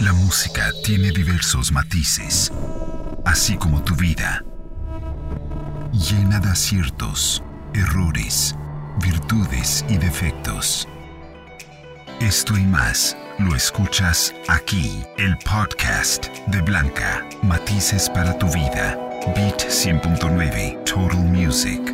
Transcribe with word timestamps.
La 0.00 0.12
música 0.12 0.70
tiene 0.84 1.10
diversos 1.10 1.72
matices, 1.72 2.52
así 3.24 3.56
como 3.56 3.82
tu 3.82 3.96
vida, 3.96 4.44
llena 5.92 6.38
de 6.38 6.50
aciertos, 6.50 7.42
errores, 7.74 8.54
virtudes 9.02 9.84
y 9.88 9.96
defectos. 9.96 10.86
Esto 12.20 12.56
y 12.56 12.62
más 12.62 13.16
lo 13.40 13.56
escuchas 13.56 14.32
aquí, 14.46 15.02
el 15.16 15.36
podcast 15.38 16.28
de 16.46 16.62
Blanca, 16.62 17.26
Matices 17.42 18.08
para 18.08 18.38
tu 18.38 18.46
vida, 18.52 18.96
Beat 19.34 19.64
100.9, 19.64 20.84
Total 20.84 21.18
Music. 21.24 21.92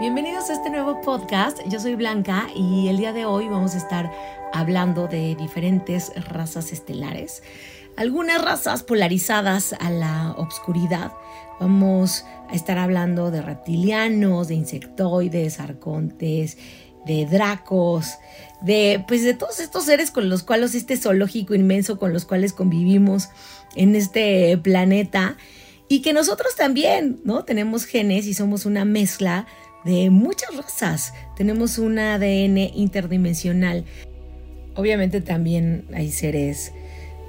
Bienvenidos 0.00 0.50
a 0.50 0.54
este 0.54 0.70
nuevo 0.70 1.00
podcast. 1.02 1.60
Yo 1.66 1.78
soy 1.78 1.94
Blanca 1.94 2.48
y 2.52 2.88
el 2.88 2.96
día 2.96 3.12
de 3.12 3.24
hoy 3.24 3.46
vamos 3.48 3.76
a 3.76 3.78
estar 3.78 4.10
hablando 4.52 5.08
de 5.08 5.34
diferentes 5.36 6.12
razas 6.28 6.72
estelares. 6.72 7.42
Algunas 7.96 8.42
razas 8.42 8.82
polarizadas 8.82 9.74
a 9.78 9.90
la 9.90 10.34
obscuridad. 10.38 11.12
Vamos 11.60 12.24
a 12.48 12.54
estar 12.54 12.78
hablando 12.78 13.30
de 13.30 13.42
reptilianos, 13.42 14.48
de 14.48 14.54
insectoides, 14.54 15.60
arcontes, 15.60 16.56
de 17.04 17.26
dracos, 17.26 18.14
de 18.62 19.04
pues 19.06 19.24
de 19.24 19.34
todos 19.34 19.60
estos 19.60 19.84
seres 19.84 20.10
con 20.10 20.28
los 20.28 20.42
cuales 20.42 20.74
este 20.74 20.96
zoológico 20.96 21.54
inmenso 21.54 21.98
con 21.98 22.12
los 22.12 22.24
cuales 22.24 22.52
convivimos 22.52 23.28
en 23.74 23.94
este 23.94 24.56
planeta 24.58 25.36
y 25.88 26.00
que 26.00 26.12
nosotros 26.12 26.54
también, 26.56 27.20
¿no? 27.24 27.44
Tenemos 27.44 27.84
genes 27.84 28.26
y 28.26 28.34
somos 28.34 28.64
una 28.64 28.84
mezcla 28.84 29.46
de 29.84 30.10
muchas 30.10 30.56
razas. 30.56 31.12
Tenemos 31.36 31.78
un 31.78 31.98
ADN 31.98 32.58
interdimensional. 32.74 33.84
Obviamente 34.74 35.20
también 35.20 35.84
hay 35.94 36.10
seres, 36.10 36.72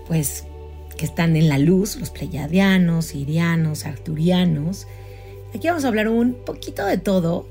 pues, 0.07 0.45
que 0.97 1.05
están 1.05 1.35
en 1.35 1.49
la 1.49 1.57
luz, 1.57 1.97
los 1.97 2.09
pleiadianos, 2.09 3.15
irianos, 3.15 3.85
arturianos. 3.85 4.87
Aquí 5.55 5.67
vamos 5.67 5.85
a 5.85 5.87
hablar 5.87 6.07
un 6.07 6.33
poquito 6.33 6.85
de 6.85 6.97
todo. 6.97 7.47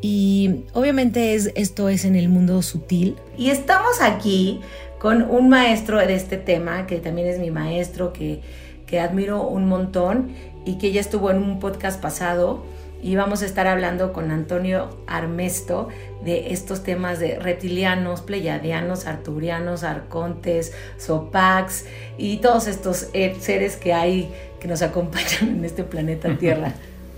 Y 0.00 0.64
obviamente 0.72 1.34
es, 1.34 1.52
esto 1.54 1.88
es 1.88 2.04
en 2.04 2.16
el 2.16 2.28
mundo 2.28 2.60
sutil. 2.62 3.16
Y 3.38 3.50
estamos 3.50 4.00
aquí 4.00 4.60
con 4.98 5.22
un 5.22 5.48
maestro 5.48 5.98
de 5.98 6.14
este 6.14 6.36
tema, 6.36 6.86
que 6.86 6.98
también 6.98 7.28
es 7.28 7.38
mi 7.38 7.50
maestro, 7.50 8.12
que, 8.12 8.40
que 8.86 9.00
admiro 9.00 9.46
un 9.46 9.66
montón 9.66 10.32
y 10.64 10.78
que 10.78 10.92
ya 10.92 11.00
estuvo 11.00 11.30
en 11.30 11.38
un 11.38 11.58
podcast 11.58 12.00
pasado 12.00 12.64
y 13.02 13.16
vamos 13.16 13.42
a 13.42 13.46
estar 13.46 13.66
hablando 13.66 14.12
con 14.12 14.30
Antonio 14.30 14.96
Armesto 15.08 15.88
de 16.24 16.52
estos 16.52 16.82
temas 16.82 17.18
de 17.18 17.38
reptilianos, 17.38 18.20
pleiadianos, 18.20 19.06
arturianos, 19.06 19.82
arcontes, 19.82 20.72
sopax 20.98 21.86
y 22.16 22.38
todos 22.38 22.68
estos 22.68 23.08
eh, 23.12 23.36
seres 23.40 23.76
que 23.76 23.92
hay 23.92 24.32
que 24.60 24.68
nos 24.68 24.82
acompañan 24.82 25.48
en 25.56 25.64
este 25.64 25.84
planeta 25.84 26.36
Tierra. 26.38 26.72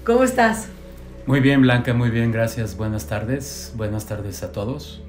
¿Cómo 0.04 0.24
estás? 0.24 0.68
Muy 1.26 1.40
bien, 1.40 1.62
Blanca, 1.62 1.94
muy 1.94 2.10
bien, 2.10 2.32
gracias. 2.32 2.76
Buenas 2.76 3.06
tardes, 3.06 3.72
buenas 3.76 4.06
tardes 4.06 4.42
a 4.42 4.52
todos. 4.52 5.02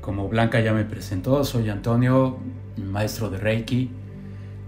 Como 0.00 0.28
Blanca 0.28 0.60
ya 0.60 0.72
me 0.72 0.84
presentó, 0.84 1.44
soy 1.44 1.68
Antonio, 1.68 2.38
maestro 2.76 3.30
de 3.30 3.38
Reiki, 3.38 3.90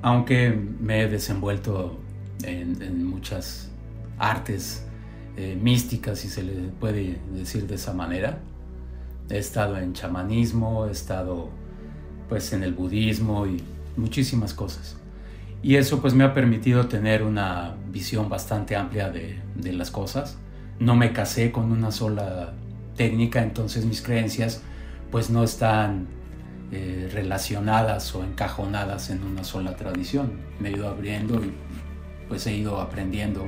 aunque 0.03 0.51
me 0.81 1.03
he 1.03 1.09
desenvuelto 1.09 1.99
en, 2.45 2.83
en 2.83 3.05
muchas 3.05 3.71
artes 4.19 4.87
eh, 5.37 5.59
mística, 5.61 6.15
si 6.15 6.29
se 6.29 6.43
le 6.43 6.53
puede 6.81 7.19
decir 7.33 7.67
de 7.67 7.77
esa 7.77 7.93
manera. 7.93 8.41
He 9.31 9.39
estado 9.39 9.79
en 9.79 9.95
chamanismo, 9.95 10.87
he 10.87 10.91
estado 10.91 11.49
pues 12.29 12.53
en 12.53 12.63
el 12.63 12.75
budismo 12.75 13.47
y 13.47 13.63
muchísimas 13.97 14.53
cosas. 14.53 14.97
Y 15.63 15.77
eso 15.77 16.01
pues 16.01 16.13
me 16.13 16.25
ha 16.25 16.35
permitido 16.35 16.87
tener 16.87 17.23
una 17.23 17.77
visión 17.91 18.29
bastante 18.29 18.77
amplia 18.77 19.11
de, 19.11 19.41
las 19.73 19.91
cosas. 19.91 20.37
No 20.79 20.97
me 20.97 21.13
casé 21.13 21.53
con 21.53 21.71
una 21.71 21.93
sola 21.93 22.53
técnica, 22.97 23.43
entonces 23.43 23.87
mis 23.87 24.03
creencias 24.03 24.63
pues 25.11 25.31
no 25.31 25.45
están 25.45 26.09
eh, 26.73 27.09
relacionadas 27.13 28.15
o 28.15 28.25
encajonadas 28.25 29.11
en 29.11 29.23
una 29.23 29.45
sola 29.45 29.77
tradición. 29.77 30.41
Me 30.59 30.71
he 30.71 30.73
ido 30.73 30.89
abriendo 30.89 31.37
y 31.45 31.53
pues 32.29 32.47
he 32.47 32.55
ido 32.55 32.81
aprendiendo 32.81 33.47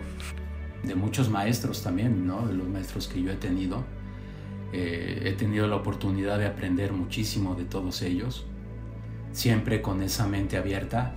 de 0.87 0.95
muchos 0.95 1.29
maestros 1.29 1.83
también, 1.83 2.27
¿no? 2.27 2.47
de 2.47 2.55
los 2.55 2.69
maestros 2.69 3.09
que 3.09 3.23
yo 3.23 3.31
he 3.31 3.37
tenido. 3.37 3.85
Eh, 4.73 5.23
he 5.25 5.33
tenido 5.33 5.67
la 5.69 5.77
oportunidad 5.77 6.39
de 6.39 6.47
aprender 6.47 6.93
muchísimo 6.93 7.55
de 7.55 7.65
todos 7.65 8.03
ellos, 8.03 8.47
siempre 9.33 9.81
con 9.81 10.03
esa 10.03 10.27
mente 10.27 10.57
abierta. 10.57 11.15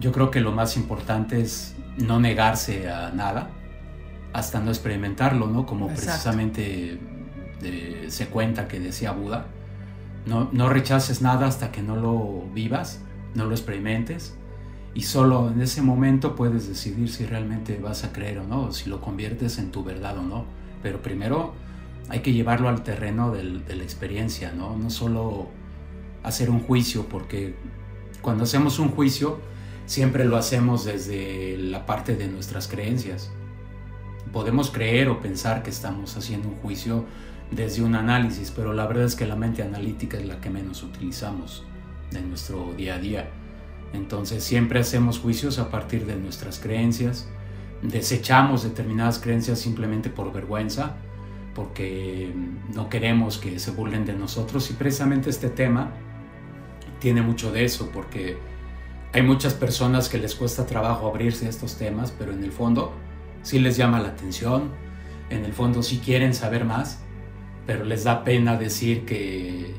Yo 0.00 0.12
creo 0.12 0.30
que 0.30 0.40
lo 0.40 0.52
más 0.52 0.76
importante 0.76 1.40
es 1.40 1.74
no 1.98 2.20
negarse 2.20 2.90
a 2.90 3.10
nada 3.10 3.50
hasta 4.32 4.60
no 4.60 4.70
experimentarlo, 4.70 5.46
¿no? 5.46 5.64
Como 5.64 5.88
precisamente 5.88 6.98
eh, 7.62 8.06
se 8.08 8.26
cuenta 8.26 8.68
que 8.68 8.80
decía 8.80 9.12
Buda. 9.12 9.46
No, 10.26 10.50
no 10.52 10.68
rechaces 10.68 11.22
nada 11.22 11.46
hasta 11.46 11.70
que 11.70 11.82
no 11.82 11.96
lo 11.96 12.42
vivas, 12.52 13.00
no 13.34 13.46
lo 13.46 13.52
experimentes 13.52 14.36
y 14.96 15.02
solo 15.02 15.50
en 15.50 15.60
ese 15.60 15.82
momento 15.82 16.34
puedes 16.34 16.66
decidir 16.66 17.10
si 17.10 17.26
realmente 17.26 17.78
vas 17.78 18.02
a 18.04 18.14
creer 18.14 18.38
o 18.38 18.44
no, 18.44 18.72
si 18.72 18.88
lo 18.88 19.02
conviertes 19.02 19.58
en 19.58 19.70
tu 19.70 19.84
verdad 19.84 20.16
o 20.16 20.22
no. 20.22 20.46
Pero 20.82 21.02
primero 21.02 21.52
hay 22.08 22.20
que 22.20 22.32
llevarlo 22.32 22.70
al 22.70 22.82
terreno 22.82 23.30
de 23.30 23.76
la 23.76 23.82
experiencia, 23.82 24.52
¿no? 24.52 24.74
No 24.74 24.88
solo 24.88 25.48
hacer 26.22 26.48
un 26.48 26.60
juicio, 26.60 27.10
porque 27.10 27.56
cuando 28.22 28.44
hacemos 28.44 28.78
un 28.78 28.88
juicio 28.88 29.38
siempre 29.84 30.24
lo 30.24 30.38
hacemos 30.38 30.86
desde 30.86 31.58
la 31.58 31.84
parte 31.84 32.16
de 32.16 32.28
nuestras 32.28 32.66
creencias. 32.66 33.30
Podemos 34.32 34.70
creer 34.70 35.10
o 35.10 35.20
pensar 35.20 35.62
que 35.62 35.68
estamos 35.68 36.16
haciendo 36.16 36.48
un 36.48 36.56
juicio 36.56 37.04
desde 37.50 37.82
un 37.82 37.96
análisis, 37.96 38.50
pero 38.50 38.72
la 38.72 38.86
verdad 38.86 39.04
es 39.04 39.14
que 39.14 39.26
la 39.26 39.36
mente 39.36 39.62
analítica 39.62 40.16
es 40.16 40.24
la 40.24 40.40
que 40.40 40.48
menos 40.48 40.82
utilizamos 40.82 41.64
en 42.14 42.30
nuestro 42.30 42.72
día 42.72 42.94
a 42.94 42.98
día. 42.98 43.28
Entonces 43.92 44.44
siempre 44.44 44.80
hacemos 44.80 45.18
juicios 45.18 45.58
a 45.58 45.70
partir 45.70 46.06
de 46.06 46.16
nuestras 46.16 46.58
creencias, 46.58 47.28
desechamos 47.82 48.62
determinadas 48.62 49.18
creencias 49.18 49.58
simplemente 49.58 50.10
por 50.10 50.32
vergüenza, 50.32 50.96
porque 51.54 52.32
no 52.74 52.88
queremos 52.88 53.38
que 53.38 53.58
se 53.58 53.70
burlen 53.70 54.04
de 54.04 54.12
nosotros. 54.12 54.70
Y 54.70 54.74
precisamente 54.74 55.30
este 55.30 55.48
tema 55.48 55.92
tiene 57.00 57.22
mucho 57.22 57.52
de 57.52 57.64
eso, 57.64 57.90
porque 57.92 58.36
hay 59.12 59.22
muchas 59.22 59.54
personas 59.54 60.08
que 60.08 60.18
les 60.18 60.34
cuesta 60.34 60.66
trabajo 60.66 61.08
abrirse 61.08 61.46
a 61.46 61.48
estos 61.48 61.76
temas, 61.76 62.12
pero 62.18 62.32
en 62.32 62.44
el 62.44 62.52
fondo 62.52 62.92
sí 63.42 63.58
les 63.58 63.76
llama 63.76 64.00
la 64.00 64.08
atención, 64.08 64.70
en 65.30 65.44
el 65.44 65.52
fondo 65.52 65.82
sí 65.82 66.00
quieren 66.04 66.34
saber 66.34 66.64
más, 66.64 67.00
pero 67.66 67.84
les 67.84 68.04
da 68.04 68.24
pena 68.24 68.56
decir 68.56 69.04
que, 69.04 69.74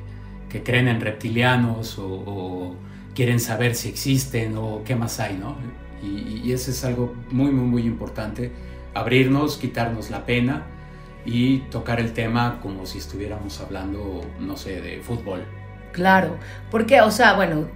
creen 0.63 0.87
en 0.87 1.01
reptilianos 1.01 1.99
o 1.99 2.75
quieren 3.17 3.39
saber 3.39 3.73
si 3.73 3.89
existen 3.89 4.55
o 4.57 4.83
qué 4.85 4.95
más 4.95 5.19
hay, 5.19 5.37
¿no? 5.37 5.55
Y, 6.03 6.43
y 6.45 6.53
eso 6.53 6.69
es 6.69 6.85
algo 6.85 7.15
muy, 7.31 7.49
muy, 7.49 7.65
muy 7.65 7.81
importante, 7.87 8.51
abrirnos, 8.93 9.57
quitarnos 9.57 10.11
la 10.11 10.23
pena 10.27 10.67
y 11.25 11.61
tocar 11.71 11.99
el 11.99 12.13
tema 12.13 12.59
como 12.61 12.85
si 12.85 12.99
estuviéramos 12.99 13.59
hablando, 13.59 14.21
no 14.39 14.55
sé, 14.55 14.81
de 14.81 14.99
fútbol. 14.99 15.43
Claro, 15.93 16.37
porque, 16.69 17.01
o 17.01 17.09
sea, 17.09 17.33
bueno, 17.33 17.67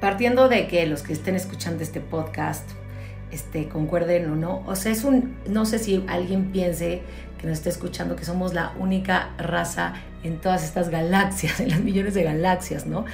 partiendo 0.00 0.48
de 0.48 0.66
que 0.66 0.84
los 0.86 1.04
que 1.04 1.12
estén 1.12 1.36
escuchando 1.36 1.84
este 1.84 2.00
podcast, 2.00 2.68
este, 3.30 3.68
concuerden 3.68 4.28
o 4.28 4.34
no, 4.34 4.64
o 4.66 4.74
sea, 4.74 4.90
es 4.90 5.04
un, 5.04 5.36
no 5.48 5.66
sé 5.66 5.78
si 5.78 6.04
alguien 6.08 6.50
piense 6.50 7.02
que 7.38 7.46
nos 7.46 7.58
esté 7.58 7.68
escuchando 7.68 8.16
que 8.16 8.24
somos 8.24 8.54
la 8.54 8.72
única 8.76 9.34
raza 9.38 9.94
en 10.24 10.40
todas 10.40 10.64
estas 10.64 10.88
galaxias, 10.88 11.60
en 11.60 11.68
las 11.68 11.78
millones 11.78 12.14
de 12.14 12.24
galaxias, 12.24 12.86
¿no? 12.86 13.04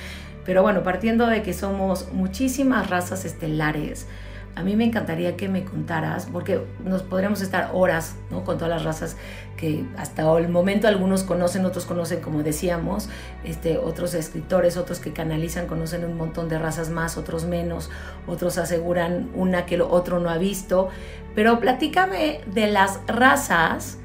Pero 0.51 0.65
bueno, 0.65 0.83
partiendo 0.83 1.29
de 1.29 1.45
que 1.45 1.55
somos 1.55 2.13
muchísimas 2.13 2.91
razas 2.91 3.25
estelares, 3.25 4.09
a 4.57 4.65
mí 4.65 4.75
me 4.75 4.83
encantaría 4.83 5.37
que 5.37 5.49
me 5.49 5.65
contaras, 5.65 6.27
porque 6.27 6.61
nos 6.85 7.05
podríamos 7.05 7.41
estar 7.41 7.71
horas 7.73 8.17
¿no? 8.33 8.43
con 8.43 8.59
todas 8.59 8.71
las 8.71 8.83
razas 8.83 9.17
que 9.57 9.85
hasta 9.97 10.23
el 10.39 10.49
momento 10.49 10.89
algunos 10.89 11.23
conocen, 11.23 11.65
otros 11.67 11.87
conocen, 11.87 12.21
como 12.21 12.43
decíamos, 12.43 13.09
este, 13.45 13.79
otros 13.79 14.13
escritores, 14.15 14.77
otros 14.77 14.99
que 14.99 15.13
canalizan, 15.13 15.69
conocen 15.69 16.05
un 16.05 16.17
montón 16.17 16.49
de 16.49 16.59
razas 16.59 16.91
más, 16.91 17.17
otros 17.17 17.45
menos, 17.45 17.89
otros 18.27 18.59
aseguran 18.59 19.31
una 19.37 19.67
que 19.67 19.77
lo 19.77 19.89
otro 19.89 20.19
no 20.19 20.31
ha 20.31 20.39
visto. 20.39 20.89
Pero 21.37 21.61
platícame 21.61 22.41
de 22.53 22.67
las 22.67 22.99
razas 23.07 23.99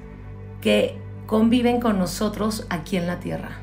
que 0.62 0.95
conviven 1.25 1.81
con 1.81 1.97
nosotros 1.97 2.68
aquí 2.69 2.97
en 2.97 3.07
la 3.07 3.19
Tierra. 3.19 3.62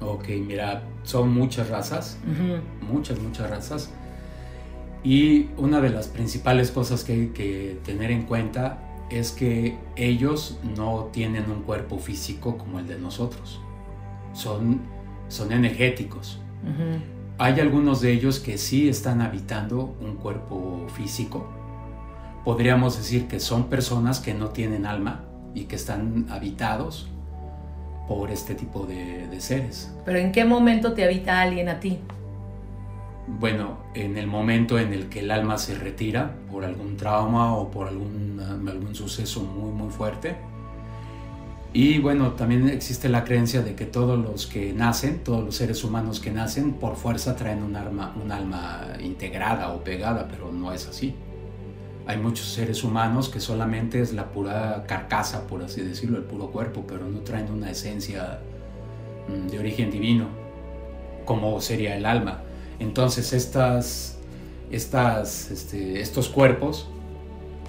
Ok, 0.00 0.28
mira, 0.28 0.84
son 1.04 1.32
muchas 1.32 1.68
razas, 1.68 2.18
muchas, 2.80 3.20
muchas 3.20 3.48
razas. 3.48 3.90
Y 5.04 5.50
una 5.58 5.80
de 5.80 5.90
las 5.90 6.08
principales 6.08 6.70
cosas 6.70 7.04
que 7.04 7.12
hay 7.12 7.26
que 7.28 7.78
tener 7.84 8.10
en 8.10 8.22
cuenta 8.22 8.78
es 9.10 9.32
que 9.32 9.76
ellos 9.96 10.58
no 10.76 11.10
tienen 11.12 11.50
un 11.50 11.62
cuerpo 11.62 11.98
físico 11.98 12.56
como 12.56 12.78
el 12.78 12.86
de 12.86 12.98
nosotros. 12.98 13.60
Son, 14.32 14.80
son 15.28 15.52
energéticos. 15.52 16.40
Hay 17.36 17.60
algunos 17.60 18.00
de 18.00 18.12
ellos 18.12 18.40
que 18.40 18.56
sí 18.56 18.88
están 18.88 19.20
habitando 19.20 19.94
un 20.00 20.16
cuerpo 20.16 20.86
físico. 20.96 21.46
Podríamos 22.44 22.96
decir 22.96 23.28
que 23.28 23.40
son 23.40 23.64
personas 23.64 24.20
que 24.20 24.32
no 24.32 24.48
tienen 24.48 24.86
alma 24.86 25.24
y 25.54 25.64
que 25.64 25.76
están 25.76 26.26
habitados 26.30 27.10
por 28.08 28.30
este 28.30 28.54
tipo 28.54 28.86
de, 28.86 29.26
de 29.28 29.40
seres. 29.40 29.92
Pero 30.04 30.18
¿en 30.18 30.32
qué 30.32 30.44
momento 30.44 30.92
te 30.92 31.04
habita 31.04 31.40
alguien 31.40 31.68
a 31.68 31.80
ti? 31.80 31.98
Bueno, 33.26 33.78
en 33.94 34.18
el 34.18 34.26
momento 34.26 34.78
en 34.78 34.92
el 34.92 35.08
que 35.08 35.20
el 35.20 35.30
alma 35.30 35.56
se 35.56 35.74
retira 35.74 36.34
por 36.50 36.64
algún 36.64 36.96
trauma 36.96 37.56
o 37.56 37.70
por 37.70 37.88
algún, 37.88 38.38
algún 38.40 38.94
suceso 38.94 39.42
muy 39.42 39.72
muy 39.72 39.90
fuerte. 39.90 40.36
Y 41.72 41.98
bueno, 41.98 42.32
también 42.32 42.68
existe 42.68 43.08
la 43.08 43.24
creencia 43.24 43.62
de 43.62 43.74
que 43.74 43.84
todos 43.84 44.16
los 44.16 44.46
que 44.46 44.72
nacen, 44.72 45.24
todos 45.24 45.42
los 45.42 45.56
seres 45.56 45.82
humanos 45.82 46.20
que 46.20 46.30
nacen, 46.30 46.74
por 46.74 46.94
fuerza 46.94 47.34
traen 47.34 47.64
un, 47.64 47.74
alma, 47.74 48.14
un 48.22 48.30
alma 48.30 48.82
integrada 49.02 49.72
o 49.72 49.82
pegada, 49.82 50.28
pero 50.28 50.52
no 50.52 50.72
es 50.72 50.86
así. 50.86 51.16
Hay 52.06 52.18
muchos 52.18 52.46
seres 52.46 52.84
humanos 52.84 53.28
que 53.28 53.40
solamente 53.40 54.00
es 54.00 54.12
la 54.12 54.30
pura 54.30 54.84
carcasa, 54.86 55.46
por 55.46 55.62
así 55.62 55.80
decirlo, 55.80 56.18
el 56.18 56.24
puro 56.24 56.50
cuerpo, 56.50 56.84
pero 56.86 57.08
no 57.08 57.20
traen 57.20 57.50
una 57.50 57.70
esencia 57.70 58.40
mm, 59.28 59.48
de 59.48 59.58
origen 59.58 59.90
divino, 59.90 60.28
como 61.24 61.60
sería 61.60 61.96
el 61.96 62.04
alma. 62.04 62.42
Entonces 62.78 63.32
estas, 63.32 64.18
estas, 64.70 65.50
este, 65.50 66.00
estos 66.00 66.28
cuerpos 66.28 66.88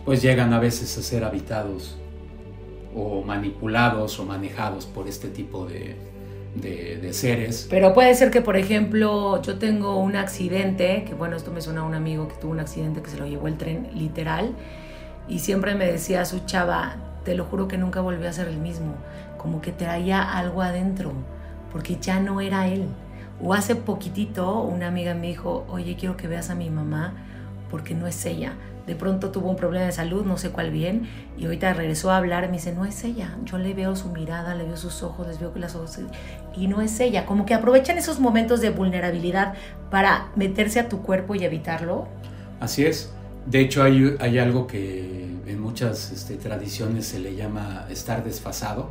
pues 0.04 0.22
llegan 0.22 0.54
a 0.54 0.60
veces 0.60 0.98
a 0.98 1.02
ser 1.02 1.24
habitados 1.24 1.98
o 2.96 3.24
manipulados 3.24 4.20
o 4.20 4.26
manejados 4.26 4.86
por 4.86 5.08
este 5.08 5.30
tipo 5.30 5.66
de, 5.66 5.96
de, 6.56 7.13
seres. 7.13 7.68
Pero 7.69 7.94
puede 7.94 8.13
ser 8.16 8.31
que, 8.31 8.42
por 8.42 8.57
ejemplo, 8.57 9.42
yo 9.42 9.57
tengo 9.57 9.98
un 9.98 10.16
accidente, 10.16 11.04
que 11.07 11.13
bueno, 11.13 11.36
esto 11.36 11.52
me 11.52 11.62
suena 11.62 11.81
a 11.81 11.84
un 11.84 11.96
amigo 11.96 12.28
que 12.28 12.36
tuvo 12.36 12.52
un 12.52 12.60
accidente 12.60 13.02
que 13.02 13.10
se 13.10 13.18
lo 13.18 13.28
llevó 13.28 13.48
el 13.48 13.57
tren 13.57 13.90
literal, 13.94 14.54
y 15.28 15.40
siempre 15.40 15.75
me 15.75 15.86
decía 15.86 16.22
a 16.22 16.25
su 16.25 16.40
chava, 16.46 16.98
te 17.24 17.36
lo 17.36 17.46
juro 17.46 17.68
que 17.68 17.78
nunca 17.78 18.02
volvió 18.02 18.30
a 18.30 18.34
ser 18.34 18.48
el 18.48 18.57
mismo, 18.57 18.96
como 19.38 19.62
que 19.62 19.72
traía 19.72 20.22
algo 20.22 20.62
adentro, 20.62 21.12
porque 21.72 21.98
ya 22.00 22.19
no 22.19 22.42
era 22.42 22.68
él. 22.68 22.88
O 23.42 23.54
hace 23.54 23.75
poquitito 23.75 24.62
una 24.62 24.88
amiga 24.88 25.13
me 25.13 25.28
dijo, 25.28 25.66
oye, 25.69 25.96
quiero 25.98 26.16
que 26.16 26.28
veas 26.28 26.50
a 26.50 26.56
mi 26.56 26.69
mamá 26.69 27.13
porque 27.69 27.94
no 27.94 28.07
es 28.07 28.25
ella. 28.25 28.54
De 28.88 28.96
pronto 28.96 29.32
tuvo 29.32 29.50
un 29.50 29.56
problema 29.56 29.86
de 29.86 29.92
salud, 29.92 30.26
no 30.26 30.38
sé 30.38 30.52
cuál 30.52 30.72
bien, 30.72 31.08
y 31.38 31.46
ahorita 31.46 31.74
regresó 31.74 32.12
a 32.12 32.18
hablar, 32.18 32.48
me 32.48 32.58
dice, 32.58 32.74
no 32.74 32.86
es 32.86 33.04
ella. 33.04 33.36
Yo 33.44 33.58
le 33.58 33.74
veo 33.74 33.96
su 33.96 34.10
mirada, 34.10 34.54
le 34.56 34.64
veo 34.64 34.78
sus 34.78 35.02
ojos, 35.02 35.28
les 35.28 35.40
veo 35.40 35.54
que 35.54 35.60
las 35.60 35.76
ojos... 35.76 36.00
Y 36.56 36.68
no 36.68 36.82
es 36.82 37.00
ella. 37.00 37.26
Como 37.26 37.46
que 37.46 37.54
aprovechan 37.54 37.98
esos 37.98 38.20
momentos 38.20 38.62
de 38.62 38.70
vulnerabilidad 38.70 39.56
para 39.90 40.30
meterse 40.36 40.80
a 40.80 40.88
tu 40.88 41.02
cuerpo 41.02 41.36
y 41.36 41.44
evitarlo. 41.44 42.08
Así 42.60 42.86
es. 42.86 43.12
De 43.46 43.60
hecho, 43.60 43.84
hay, 43.84 44.16
hay 44.20 44.40
algo 44.40 44.66
que 44.66 45.26
en 45.46 45.60
muchas 45.60 46.12
este, 46.12 46.36
tradiciones 46.36 47.06
se 47.06 47.20
le 47.20 47.36
llama 47.36 47.86
estar 47.90 48.24
desfasado, 48.24 48.90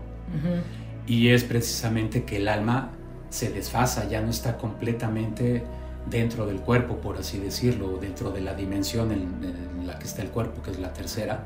y 1.07 1.29
es 1.29 1.45
precisamente 1.45 2.25
que 2.25 2.37
el 2.37 2.49
alma 2.49 2.91
se 3.31 3.51
desfasa, 3.51 4.09
ya 4.09 4.21
no 4.21 4.31
está 4.31 4.57
completamente 4.57 5.65
dentro 6.09 6.47
del 6.47 6.61
cuerpo, 6.61 6.97
por 6.97 7.17
así 7.17 7.39
decirlo, 7.39 7.99
dentro 8.01 8.31
de 8.31 8.41
la 8.41 8.55
dimensión 8.55 9.13
en, 9.13 9.87
la 9.87 9.99
que 9.99 10.07
está 10.07 10.23
el 10.23 10.31
cuerpo, 10.31 10.63
que 10.63 10.71
es 10.71 10.79
la 10.79 10.93
tercera. 10.93 11.45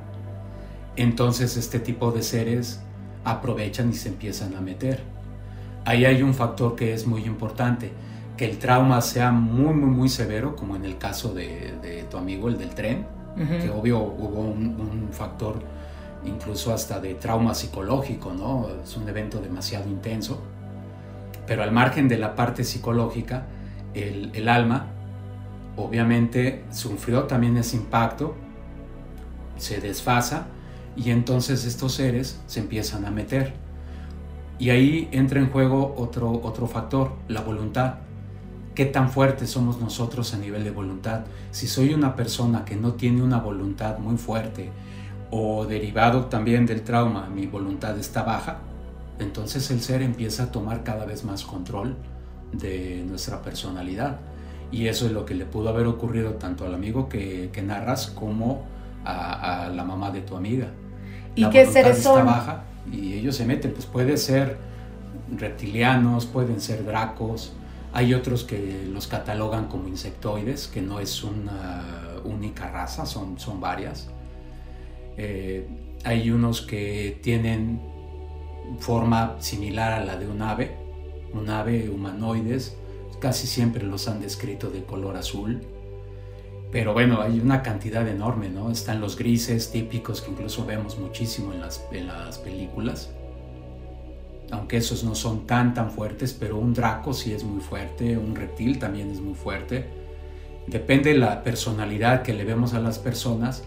Entonces 0.97 1.57
este 1.57 1.81
tipo 1.81 2.13
de 2.13 2.23
seres 2.23 2.81
aprovechan 3.25 3.91
y 3.91 3.95
se 3.95 4.09
empiezan 4.09 4.55
a 4.55 4.61
meter. 4.61 5.01
Ahí 5.85 6.05
hay 6.05 6.23
un 6.23 6.35
factor 6.35 6.77
que 6.77 6.93
es 6.93 7.07
muy 7.07 7.25
importante, 7.25 7.91
que 8.37 8.45
el 8.45 8.59
trauma 8.59 9.01
sea 9.01 9.33
muy, 9.33 9.75
muy, 9.75 9.91
muy 9.91 10.09
severo, 10.09 10.55
como 10.55 10.77
en 10.77 10.85
el 10.85 10.99
caso 10.99 11.35
de, 11.35 12.05
tu 12.11 12.17
amigo, 12.17 12.49
el 12.49 12.59
del 12.59 12.71
tren, 12.71 13.07
que 13.37 13.71
obvio 13.71 13.99
hubo 13.99 14.41
un, 14.41 14.81
un, 14.81 15.09
factor 15.13 15.61
incluso 16.25 16.73
hasta 16.73 16.99
de 16.99 17.15
trauma 17.15 17.55
psicológico, 17.55 18.33
¿no? 18.33 18.69
Es 18.83 18.97
un 18.97 19.09
evento 19.09 19.41
demasiado 19.41 19.89
intenso 19.89 20.43
pero 21.49 21.63
al 21.63 21.73
margen 21.73 22.09
de 22.09 22.19
la 22.19 22.37
parte 22.37 22.63
psicológica, 22.63 23.47
el, 23.95 24.49
alma 24.49 24.87
obviamente 25.77 26.65
sufrió 26.71 27.25
también 27.25 27.57
ese 27.57 27.77
impacto, 27.77 28.35
se 29.57 29.81
desfasa 29.81 30.47
y 30.97 31.11
entonces 31.11 31.65
estos 31.65 31.95
seres 31.95 32.41
se 32.47 32.61
empiezan 32.61 33.05
a 33.05 33.11
meter. 33.11 33.55
Y 34.59 34.71
ahí 34.71 35.09
entra 35.13 35.39
en 35.39 35.51
juego 35.51 35.95
otro, 35.97 36.33
otro 36.43 36.67
factor, 36.67 37.13
la 37.29 37.43
voluntad. 37.43 37.95
¿Qué 38.75 38.87
tan 38.87 39.11
fuertes 39.11 39.51
somos 39.51 39.81
nosotros 39.81 40.35
a 40.35 40.39
nivel 40.39 40.65
de 40.65 40.71
voluntad? 40.71 41.23
Si 41.53 41.69
soy 41.69 41.95
una 41.95 42.17
persona 42.17 42.65
que 42.65 42.77
no 42.77 42.95
tiene 42.95 43.23
una 43.23 43.39
voluntad 43.39 43.99
muy 43.99 44.17
fuerte 44.17 44.71
o 45.31 45.65
derivado 45.67 46.27
también 46.27 46.67
del 46.67 46.83
trauma, 46.83 47.29
mi 47.29 47.47
voluntad 47.47 47.97
está 47.99 48.23
baja, 48.23 48.59
entonces 49.19 49.71
el 49.71 49.81
ser 49.81 50.03
empieza 50.03 50.45
a 50.45 50.53
tomar 50.53 50.83
cada 50.85 51.05
vez 51.05 51.25
más 51.25 51.45
control 51.45 51.97
de 52.53 53.05
nuestra 53.07 53.43
personalidad. 53.43 54.21
Y 54.71 54.89
eso 54.89 55.07
es 55.07 55.13
lo 55.13 55.25
que 55.25 55.35
le 55.35 55.47
pudo 55.47 55.71
haber 55.71 55.87
ocurrido 55.87 56.35
tanto 56.35 56.67
al 56.67 56.75
amigo 56.75 57.09
que, 57.09 57.51
narras 57.65 58.09
como 58.09 58.65
a, 59.05 59.71
la 59.75 59.85
mamá 59.85 60.11
de 60.11 60.21
tu 60.21 60.37
amiga. 60.37 60.69
¿Y 61.35 61.49
qué 61.51 61.67
seres 61.67 62.03
son? 62.03 62.19
Está 62.19 62.31
baja 62.31 62.65
y 62.93 63.15
ellos 63.15 63.37
se 63.37 63.45
meten, 63.45 63.73
pues 63.73 63.87
puede 63.87 64.17
ser 64.17 64.57
reptilianos, 65.37 66.27
pueden 66.27 66.61
ser 66.61 66.85
dracos, 66.85 67.53
hay 67.93 68.15
otros 68.15 68.45
que 68.45 68.87
los 68.91 69.07
catalogan 69.07 69.67
como 69.67 69.89
insectoides, 69.89 70.69
que 70.69 70.83
no 70.83 71.01
es 71.01 71.23
una 71.23 71.85
única 72.25 72.71
raza, 72.71 73.07
son, 73.07 73.39
son 73.39 73.61
varias. 73.61 74.09
Eh, 75.17 75.67
hay 76.05 76.31
unos 76.31 76.63
que 76.63 77.19
tienen 77.23 77.81
forma 78.79 79.37
similar 79.41 79.93
a 79.93 80.05
la 80.05 80.17
de 80.17 80.29
un 80.29 80.43
ave, 80.43 80.77
un 81.33 81.49
ave 81.51 81.89
humanoides, 81.91 82.77
casi 83.21 83.47
siempre 83.47 83.85
los 83.85 84.09
han 84.09 84.21
descrito 84.21 84.71
de 84.71 84.85
color 84.85 85.17
azul, 85.17 85.61
pero 86.71 86.93
bueno, 86.93 87.23
hay 87.23 87.41
una 87.41 87.63
cantidad 87.63 88.07
enorme, 88.07 88.51
¿no? 88.51 88.71
Están 88.71 89.01
los 89.01 89.17
grises 89.17 89.71
típicos 89.71 90.21
que 90.21 90.31
incluso 90.31 90.67
vemos 90.67 90.99
muchísimo 90.99 91.53
en 91.53 91.61
las, 91.61 91.85
en 91.93 92.07
las 92.07 92.39
películas, 92.39 93.11
aunque 94.51 94.77
esos 94.79 95.03
no 95.03 95.15
son 95.15 95.47
tan 95.47 95.75
tan 95.75 95.91
fuertes, 95.91 96.35
pero 96.39 96.59
un 96.59 96.75
draco 96.75 97.13
sí 97.13 97.33
es 97.33 97.45
muy 97.45 97.61
fuerte, 97.61 98.17
un 98.19 98.35
reptil 98.37 98.79
también 98.79 99.11
es 99.11 99.21
muy 99.21 99.35
fuerte. 99.35 99.87
Depende 100.67 101.13
de 101.13 101.19
la 101.19 101.43
personalidad 101.43 102.23
que 102.23 102.35
le 102.35 102.45
vemos 102.45 102.75
a 102.75 102.81
las 102.81 102.99
personas, 102.99 103.65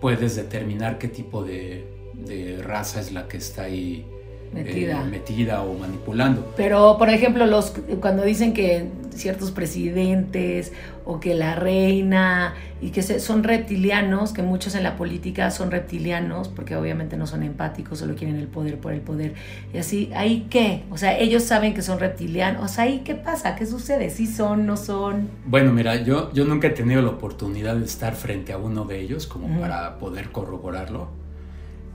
puedes 0.00 0.34
determinar 0.34 0.98
qué 0.98 1.06
tipo 1.06 1.44
de, 1.44 1.86
de 2.14 2.60
raza 2.62 3.00
es 3.00 3.12
la 3.12 3.28
que 3.28 3.36
está 3.36 3.62
ahí 3.62 4.04
metida. 4.52 5.02
Eh, 5.02 5.10
metida 5.10 5.62
o 5.62 5.74
manipulando. 5.74 6.52
Pero, 6.56 6.96
por 6.98 7.10
ejemplo, 7.10 7.46
los 7.46 7.72
cuando 8.00 8.24
dicen 8.24 8.52
que 8.52 8.88
ciertos 9.14 9.50
presidentes 9.50 10.72
o 11.04 11.20
que 11.20 11.34
la 11.34 11.54
reina 11.54 12.54
y 12.80 12.90
que 12.90 13.02
son 13.02 13.42
reptilianos, 13.42 14.32
que 14.32 14.42
muchos 14.42 14.74
en 14.74 14.82
la 14.82 14.96
política 14.96 15.50
son 15.50 15.70
reptilianos, 15.70 16.48
porque 16.48 16.76
obviamente 16.76 17.16
no 17.16 17.26
son 17.26 17.42
empáticos, 17.42 17.98
solo 17.98 18.14
quieren 18.14 18.36
el 18.36 18.46
poder 18.46 18.78
por 18.78 18.92
el 18.92 19.00
poder. 19.00 19.34
Y 19.74 19.78
así, 19.78 20.10
¿ahí 20.14 20.46
qué? 20.48 20.84
O 20.90 20.96
sea, 20.96 21.18
ellos 21.18 21.42
saben 21.42 21.74
que 21.74 21.82
son 21.82 21.98
reptilianos. 21.98 22.64
O 22.64 22.68
sea, 22.68 22.84
¿ahí 22.84 23.02
qué 23.04 23.14
pasa? 23.14 23.54
¿Qué 23.56 23.66
sucede? 23.66 24.10
¿Sí 24.10 24.26
son, 24.26 24.66
no 24.66 24.76
son? 24.76 25.28
Bueno, 25.46 25.72
mira, 25.72 25.96
yo, 25.96 26.32
yo 26.32 26.44
nunca 26.44 26.68
he 26.68 26.70
tenido 26.70 27.02
la 27.02 27.10
oportunidad 27.10 27.76
de 27.76 27.84
estar 27.84 28.14
frente 28.14 28.52
a 28.52 28.58
uno 28.58 28.84
de 28.84 29.00
ellos 29.00 29.26
como 29.26 29.60
para 29.60 29.98
poder 29.98 30.30
corroborarlo 30.30 31.19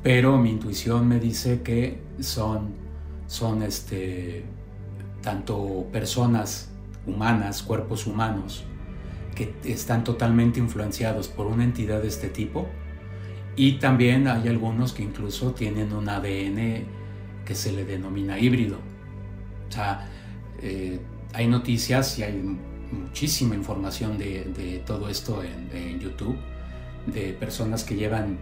pero 0.06 0.38
mi 0.38 0.52
intuición 0.52 1.08
me 1.08 1.20
dice 1.20 1.64
que 1.64 1.98
son, 2.20 2.76
son 3.26 3.64
este, 3.64 4.44
tanto 5.24 5.88
personas 5.92 6.70
humanas, 7.08 7.64
cuerpos 7.64 8.06
humanos, 8.06 8.66
que 9.34 9.56
están 9.64 10.04
totalmente 10.04 10.60
influenciados 10.60 11.28
por 11.28 11.48
una 11.48 11.64
entidad 11.64 12.04
de 12.04 12.10
este 12.10 12.30
tipo 12.30 12.68
y 13.56 13.80
también 13.80 14.28
hay 14.28 14.48
algunos 14.48 14.94
que 14.94 15.02
incluso 15.02 15.54
tienen 15.54 15.92
un 15.92 16.08
ADN 16.08 16.86
que 17.44 17.56
se 17.56 17.72
le 17.72 17.84
denomina 17.84 18.38
híbrido. 18.38 18.78
O 19.68 19.72
sea, 19.72 20.08
eh, 20.62 21.00
hay 21.34 21.48
noticias 21.48 22.20
y 22.20 22.24
hay 22.24 22.60
muchísima 22.92 23.56
información 23.56 24.20
de, 24.20 24.84
todo 24.86 25.10
esto 25.10 25.42
en 25.42 26.00
YouTube, 26.00 26.38
de 27.08 27.34
personas 27.34 27.84
que 27.84 27.96
llevan 27.96 28.38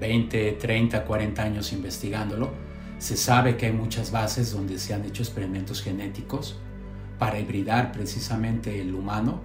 20, 0.00 0.52
30, 0.52 1.04
40 1.04 1.42
años 1.42 1.72
investigándolo, 1.72 2.50
se 2.98 3.16
sabe 3.16 3.56
que 3.56 3.66
hay 3.66 3.72
muchas 3.72 4.10
bases 4.10 4.52
donde 4.52 4.78
se 4.78 4.94
han 4.94 5.04
hecho 5.04 5.22
experimentos 5.22 5.82
genéticos 5.82 6.58
para 7.18 7.38
hibridar 7.38 7.92
precisamente 7.92 8.80
el 8.80 8.94
humano 8.94 9.40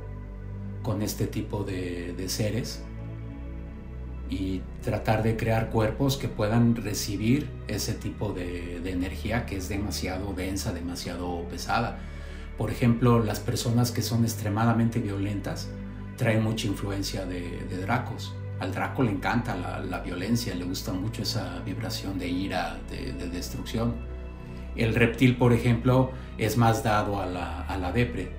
con 0.84 1.02
este 1.02 1.28
tipo 1.28 1.64
de, 1.64 2.16
seres 2.28 2.82
y 4.30 4.62
tratar 4.82 5.24
de 5.24 5.36
crear 5.36 5.70
cuerpos 5.70 6.18
que 6.18 6.28
puedan 6.28 6.76
recibir 6.76 7.50
ese 7.68 7.94
tipo 7.94 8.32
de, 8.32 8.80
de, 8.80 8.92
energía 8.92 9.46
que 9.46 9.58
es 9.58 9.68
demasiado 9.68 10.34
densa, 10.34 10.72
demasiado 10.74 11.44
pesada. 11.50 12.00
Por 12.58 12.72
ejemplo, 12.72 13.24
las 13.24 13.40
personas 13.40 13.92
que 13.92 14.02
son 14.02 14.24
extremadamente 14.24 15.00
violentas 15.00 15.70
traen 16.22 16.44
mucha 16.44 16.68
influencia 16.68 17.26
de, 17.26 17.78
Dracos. 17.82 18.36
Al 18.62 18.72
Draco 18.72 19.02
le 19.02 19.10
encanta 19.10 19.56
la, 19.56 20.00
violencia, 20.02 20.54
le 20.54 20.66
gusta 20.66 20.94
mucho 20.94 21.24
esa 21.24 21.60
vibración 21.66 22.20
de 22.20 22.28
ira, 22.28 22.78
de, 22.92 23.28
destrucción. 23.28 23.96
El 24.76 24.94
reptil, 24.94 25.36
por 25.36 25.52
ejemplo, 25.52 26.12
es 26.38 26.58
más 26.58 26.84
dado 26.84 27.20
a 27.20 27.26
la, 27.26 27.62
a 27.62 27.78
la 27.78 27.92
depre. 27.92 28.30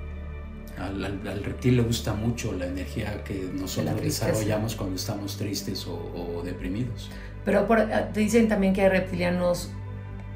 Al, 0.79 1.43
reptil 1.43 1.77
le 1.77 1.83
gusta 1.83 2.15
mucho 2.15 2.53
la 2.53 2.67
energía 2.67 3.25
que 3.25 3.51
nosotros 3.53 4.01
desarrollamos 4.01 4.77
cuando 4.77 4.95
estamos 4.95 5.37
tristes 5.37 5.89
o, 5.89 6.41
deprimidos. 6.45 7.11
Pero 7.45 7.67
ah, 7.69 8.13
te 8.13 8.21
dicen 8.21 8.47
también 8.47 8.75
que 8.75 8.83
hay 8.83 8.91
reptilianos, 8.91 9.73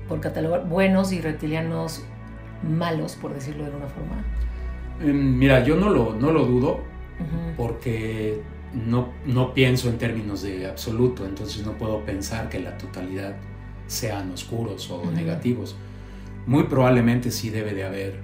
por 0.09 0.21
catalogar, 0.21 0.67
buenos 0.67 1.13
y 1.13 1.21
reptilianos 1.21 2.03
malos, 2.69 3.15
por 3.15 3.33
decirlo 3.33 3.63
de 3.63 3.71
alguna 3.71 3.87
forma. 3.87 4.25
Em, 5.01 5.39
mira, 5.39 5.63
yo 5.63 5.77
no 5.77 5.91
lo, 5.91 6.13
no 6.13 6.33
lo 6.33 6.45
dudo 6.45 6.81
porque 7.57 8.43
no, 8.77 9.13
no 9.25 9.55
pienso 9.55 9.89
en 9.89 9.97
términos 9.97 10.43
de 10.43 10.67
absoluto, 10.67 11.25
entonces 11.25 11.65
no 11.65 11.73
puedo 11.73 12.05
pensar 12.05 12.49
que 12.51 12.61
la 12.61 12.77
totalidad 12.77 13.37
sean 13.87 14.31
oscuros 14.33 14.91
o 14.91 15.11
negativos. 15.11 15.77
Muy 16.47 16.65
probablemente 16.65 17.31
sí 17.31 17.49
debe 17.49 17.73
de 17.73 17.85
haber 17.85 18.21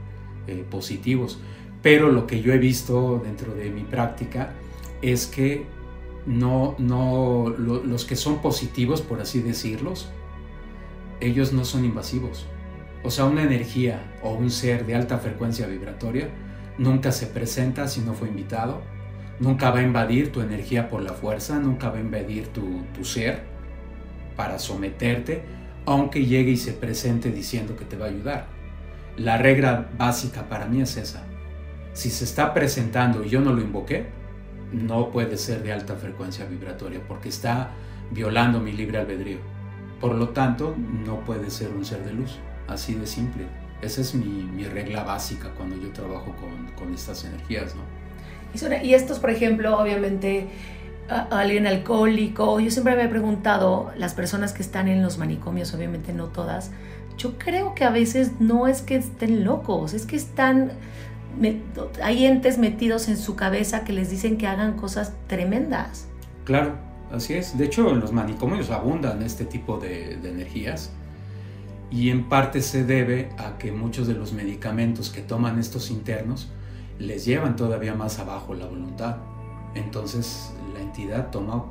eh, 0.47 0.65
positivos, 0.71 1.39
pero 1.81 2.11
lo 2.11 2.27
que 2.27 2.43
yo 2.43 2.53
he 2.53 2.59
visto 2.59 3.21
dentro 3.25 3.55
de 3.55 3.71
mi 3.71 3.83
práctica 3.83 4.53
es 5.01 5.27
que 5.27 5.65
no, 6.27 6.77
no, 6.79 7.49
los 7.49 8.05
que 8.05 8.15
son 8.15 8.43
positivos, 8.43 9.01
por 9.01 9.21
así 9.21 9.41
decirlos, 9.41 10.09
ellos 11.21 11.53
no 11.53 11.65
son 11.65 11.85
invasivos. 11.85 12.47
O 13.03 13.11
sea, 13.11 13.25
una 13.25 13.43
energía 13.43 14.13
o 14.23 14.33
un 14.35 14.51
ser 14.51 14.87
de 14.87 14.95
alta 14.95 15.19
frecuencia 15.19 15.67
vibratoria 15.67 16.29
nunca 16.79 17.11
se 17.11 17.27
presenta 17.27 17.89
si 17.89 18.01
no 18.01 18.15
fue 18.15 18.29
invitado, 18.29 18.83
nunca 19.43 19.73
va 19.73 19.81
a 19.81 19.83
invadir 19.83 20.31
tu 20.31 20.41
energía 20.41 20.89
por 20.89 21.03
la 21.03 21.13
fuerza, 21.13 21.59
nunca 21.59 21.91
va 21.91 21.99
a 21.99 22.01
invadir 22.01 22.47
tu, 22.49 22.85
ser 23.05 23.43
para 24.37 24.61
someterte, 24.61 25.43
aunque 25.85 26.25
llegue 26.25 26.53
y 26.53 26.57
se 26.57 26.73
presente 26.73 27.33
diciendo 27.33 27.77
que 27.77 27.85
te 27.85 27.97
va 27.97 28.07
a 28.07 28.09
ayudar. 28.09 28.47
La 29.17 29.37
regla 29.39 29.89
básica 29.99 30.49
para 30.49 30.67
mí 30.67 30.81
es 30.81 30.97
esa. 30.97 31.25
Si 31.93 32.09
se 32.09 32.25
está 32.25 32.55
presentando 32.55 33.25
y 33.25 33.31
yo 33.31 33.41
no 33.41 33.53
lo 33.53 33.61
invoqué, 33.61 34.07
no 34.73 35.11
puede 35.11 35.37
ser 35.37 35.65
de 35.65 35.73
alta 35.73 35.97
frecuencia 35.97 36.47
vibratoria 36.47 37.01
porque 37.07 37.29
está 37.29 37.73
violando 38.13 38.61
mi 38.61 38.73
libre 38.73 38.99
albedrío. 38.99 39.39
Por 40.01 40.15
lo 40.15 40.29
tanto, 40.29 40.77
no 41.05 41.25
puede 41.25 41.51
ser 41.51 41.73
un 41.73 41.85
ser 41.85 42.05
de 42.05 42.13
luz. 42.13 42.39
Así 42.69 42.95
de 42.95 43.07
simple. 43.07 43.47
Esa 43.83 44.01
es 44.01 44.15
mi, 44.15 44.65
regla 44.65 45.03
básica 45.03 45.51
cuando 45.57 45.77
yo 45.77 45.91
trabajo 45.93 46.33
con, 46.77 46.95
estas 46.95 47.25
energías, 47.25 47.75
¿no? 47.75 48.02
Y, 48.83 48.95
estos, 48.95 49.19
por 49.19 49.31
ejemplo, 49.31 49.79
obviamente, 49.79 50.49
alguien 51.09 51.67
alcohólico, 51.67 52.61
yo 52.61 52.71
siempre 52.71 52.97
me 52.97 53.05
he 53.05 53.09
preguntado, 53.09 53.91
las 53.97 54.15
personas 54.15 54.53
que 54.53 54.63
están 54.63 54.89
en 54.89 55.03
los 55.03 55.19
manicomios, 55.19 55.75
obviamente 55.75 56.13
no 56.13 56.27
todas, 56.27 56.71
yo 57.17 57.39
creo 57.39 57.75
que 57.75 57.85
a 57.85 57.91
veces 57.91 58.33
no 58.41 58.67
es 58.67 58.83
que 58.83 58.97
estén 58.97 59.45
locos, 59.45 59.95
es 59.95 60.07
que 60.07 60.17
están, 60.17 60.73
hay 62.03 62.27
entes 62.27 62.59
metidos 62.59 63.09
en 63.09 63.17
su 63.17 63.37
cabeza 63.37 63.85
que 63.85 63.93
les 63.93 64.11
dicen 64.11 64.39
que 64.39 64.47
hagan 64.47 64.75
cosas 64.75 65.13
tremendas. 65.27 66.07
Claro, 66.45 66.75
así 67.13 67.35
es. 67.35 67.57
De 67.57 67.65
hecho, 67.65 67.91
en 67.91 68.01
los 68.01 68.13
manicomios 68.13 68.71
abundan 68.71 69.23
este 69.23 69.45
tipo 69.45 69.79
de 69.79 70.15
energías 70.25 70.91
y 71.93 72.11
en 72.11 72.29
parte 72.29 72.63
se 72.63 72.85
debe 72.85 73.29
a 73.37 73.59
que 73.59 73.71
muchos 73.71 74.07
de 74.09 74.15
los 74.15 74.33
medicamentos 74.33 75.11
que 75.11 75.21
toman 75.21 75.59
estos 75.59 75.91
internos 75.91 76.49
les 77.03 77.25
llevan 77.25 77.57
todavía 77.57 77.95
más 77.95 78.19
abajo 78.19 78.55
la 78.55 78.67
voluntad. 78.67 79.17
Entonces 79.75 80.53
la 80.75 80.81
entidad 80.81 81.31
toma 81.31 81.65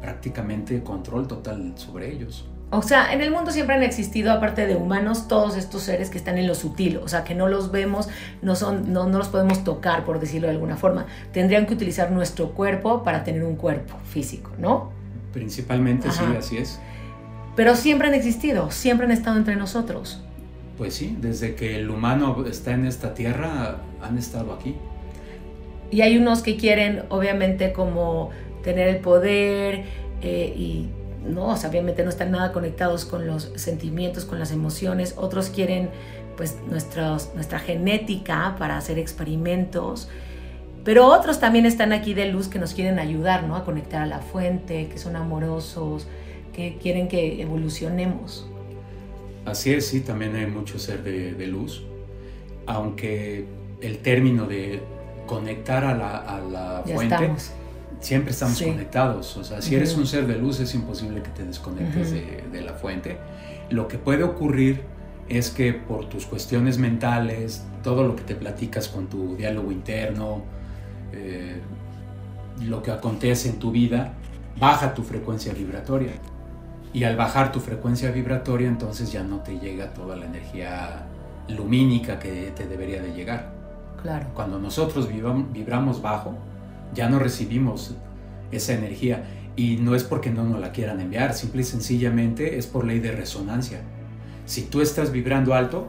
prácticamente 0.00 0.82
control 0.82 1.26
total 1.26 1.72
sobre 1.76 2.12
ellos. 2.12 2.46
O 2.70 2.82
sea, 2.82 3.12
en 3.12 3.20
el 3.20 3.30
mundo 3.30 3.52
siempre 3.52 3.76
han 3.76 3.84
existido, 3.84 4.32
aparte 4.32 4.66
de 4.66 4.74
humanos, 4.74 5.28
todos 5.28 5.56
estos 5.56 5.82
seres 5.82 6.10
que 6.10 6.18
están 6.18 6.38
en 6.38 6.48
lo 6.48 6.56
sutil, 6.56 6.96
o 6.96 7.06
sea, 7.06 7.22
que 7.22 7.34
no 7.34 7.46
los 7.46 7.70
vemos, 7.70 8.08
no, 8.42 8.56
son, 8.56 8.92
no, 8.92 9.06
no 9.06 9.18
los 9.18 9.28
podemos 9.28 9.62
tocar, 9.62 10.04
por 10.04 10.18
decirlo 10.18 10.48
de 10.48 10.54
alguna 10.54 10.76
forma. 10.76 11.06
Tendrían 11.32 11.66
que 11.66 11.74
utilizar 11.74 12.10
nuestro 12.10 12.50
cuerpo 12.50 13.04
para 13.04 13.22
tener 13.22 13.44
un 13.44 13.54
cuerpo 13.54 13.94
físico, 14.04 14.50
¿no? 14.58 14.90
Principalmente, 15.32 16.10
sí, 16.10 16.24
así 16.36 16.56
es. 16.56 16.80
Pero 17.54 17.76
siempre 17.76 18.08
han 18.08 18.14
existido, 18.14 18.70
siempre 18.72 19.06
han 19.06 19.12
estado 19.12 19.36
entre 19.36 19.54
nosotros. 19.54 20.24
Pues 20.76 20.94
sí, 20.94 21.16
desde 21.20 21.54
que 21.54 21.76
el 21.76 21.88
humano 21.88 22.44
está 22.44 22.72
en 22.72 22.86
esta 22.86 23.14
tierra, 23.14 23.76
han 24.04 24.18
estado 24.18 24.52
aquí. 24.52 24.76
Y 25.90 26.00
hay 26.00 26.16
unos 26.16 26.42
que 26.42 26.56
quieren, 26.56 27.02
obviamente, 27.08 27.72
como 27.72 28.30
tener 28.62 28.88
el 28.88 28.98
poder 28.98 29.84
eh, 30.22 30.52
y 30.56 30.88
no, 31.26 31.48
o 31.48 31.56
sea, 31.56 31.70
obviamente 31.70 32.02
no 32.02 32.10
están 32.10 32.30
nada 32.30 32.52
conectados 32.52 33.04
con 33.04 33.26
los 33.26 33.50
sentimientos, 33.56 34.24
con 34.24 34.38
las 34.38 34.52
emociones. 34.52 35.14
Otros 35.16 35.48
quieren, 35.48 35.90
pues, 36.36 36.58
nuestros, 36.68 37.30
nuestra 37.34 37.58
genética 37.58 38.56
para 38.58 38.76
hacer 38.76 38.98
experimentos. 38.98 40.08
Pero 40.84 41.06
otros 41.06 41.40
también 41.40 41.64
están 41.64 41.92
aquí 41.92 42.12
de 42.12 42.26
luz 42.26 42.48
que 42.48 42.58
nos 42.58 42.74
quieren 42.74 42.98
ayudar, 42.98 43.44
¿no? 43.44 43.56
A 43.56 43.64
conectar 43.64 44.02
a 44.02 44.06
la 44.06 44.18
fuente, 44.18 44.88
que 44.88 44.98
son 44.98 45.16
amorosos, 45.16 46.06
que 46.52 46.76
quieren 46.80 47.08
que 47.08 47.40
evolucionemos. 47.40 48.46
Así 49.46 49.72
es, 49.72 49.86
sí, 49.86 50.00
también 50.00 50.36
hay 50.36 50.46
mucho 50.46 50.78
ser 50.78 51.02
de, 51.02 51.46
luz, 51.46 51.82
aunque 52.66 53.46
el 53.84 53.98
término 53.98 54.46
de 54.46 54.82
conectar 55.26 55.84
a 55.84 55.94
la, 55.94 56.16
a 56.18 56.40
la 56.40 56.82
fuente, 56.84 57.32
siempre 58.00 58.32
estamos 58.32 58.60
conectados, 58.60 59.36
o 59.36 59.44
sea, 59.44 59.62
si 59.62 59.74
eres 59.74 59.96
un 59.96 60.06
ser 60.06 60.26
de 60.26 60.36
luz 60.36 60.60
es 60.60 60.74
imposible 60.74 61.22
que 61.22 61.30
te 61.30 61.44
desconectes 61.44 62.12
de, 62.12 62.62
la 62.62 62.74
fuente. 62.74 63.18
Lo 63.70 63.88
que 63.88 63.98
puede 63.98 64.22
ocurrir 64.22 64.82
es 65.28 65.50
que 65.50 65.72
por 65.72 66.08
tus 66.08 66.26
cuestiones 66.26 66.78
mentales, 66.78 67.64
todo 67.82 68.04
lo 68.04 68.14
que 68.14 68.22
te 68.22 68.34
platicas 68.34 68.88
con 68.88 69.06
tu 69.06 69.36
diálogo 69.36 69.72
interno, 69.72 70.42
eh, 71.12 71.60
lo 72.62 72.82
que 72.82 72.90
acontece 72.90 73.48
en 73.48 73.58
tu 73.58 73.70
vida, 73.70 74.12
baja 74.58 74.94
tu 74.94 75.02
frecuencia 75.02 75.52
vibratoria. 75.52 76.12
Y 76.92 77.04
al 77.04 77.16
bajar 77.16 77.50
tu 77.50 77.60
frecuencia 77.60 78.10
vibratoria, 78.10 78.68
entonces 78.68 79.10
ya 79.10 79.24
no 79.24 79.40
te 79.40 79.58
llega 79.58 79.92
toda 79.94 80.14
la 80.14 80.26
energía 80.26 81.06
lumínica 81.48 82.18
que 82.18 82.52
te 82.54 82.66
debería 82.66 83.02
de 83.02 83.12
llegar. 83.12 83.53
Cuando 84.34 84.58
nosotros 84.58 85.08
vibramos 85.08 86.02
bajo, 86.02 86.34
ya 86.94 87.08
no 87.08 87.18
recibimos 87.18 87.94
esa 88.52 88.74
energía. 88.74 89.24
Y 89.56 89.76
no 89.76 89.94
es 89.94 90.04
porque 90.04 90.30
no 90.30 90.44
nos 90.44 90.60
la 90.60 90.72
quieran 90.72 91.00
enviar, 91.00 91.32
simple 91.34 91.62
y 91.62 91.64
sencillamente 91.64 92.58
es 92.58 92.66
por 92.66 92.84
ley 92.84 92.98
de 92.98 93.12
resonancia. 93.12 93.80
Si 94.46 94.62
tú 94.62 94.80
estás 94.80 95.12
vibrando 95.12 95.54
alto, 95.54 95.86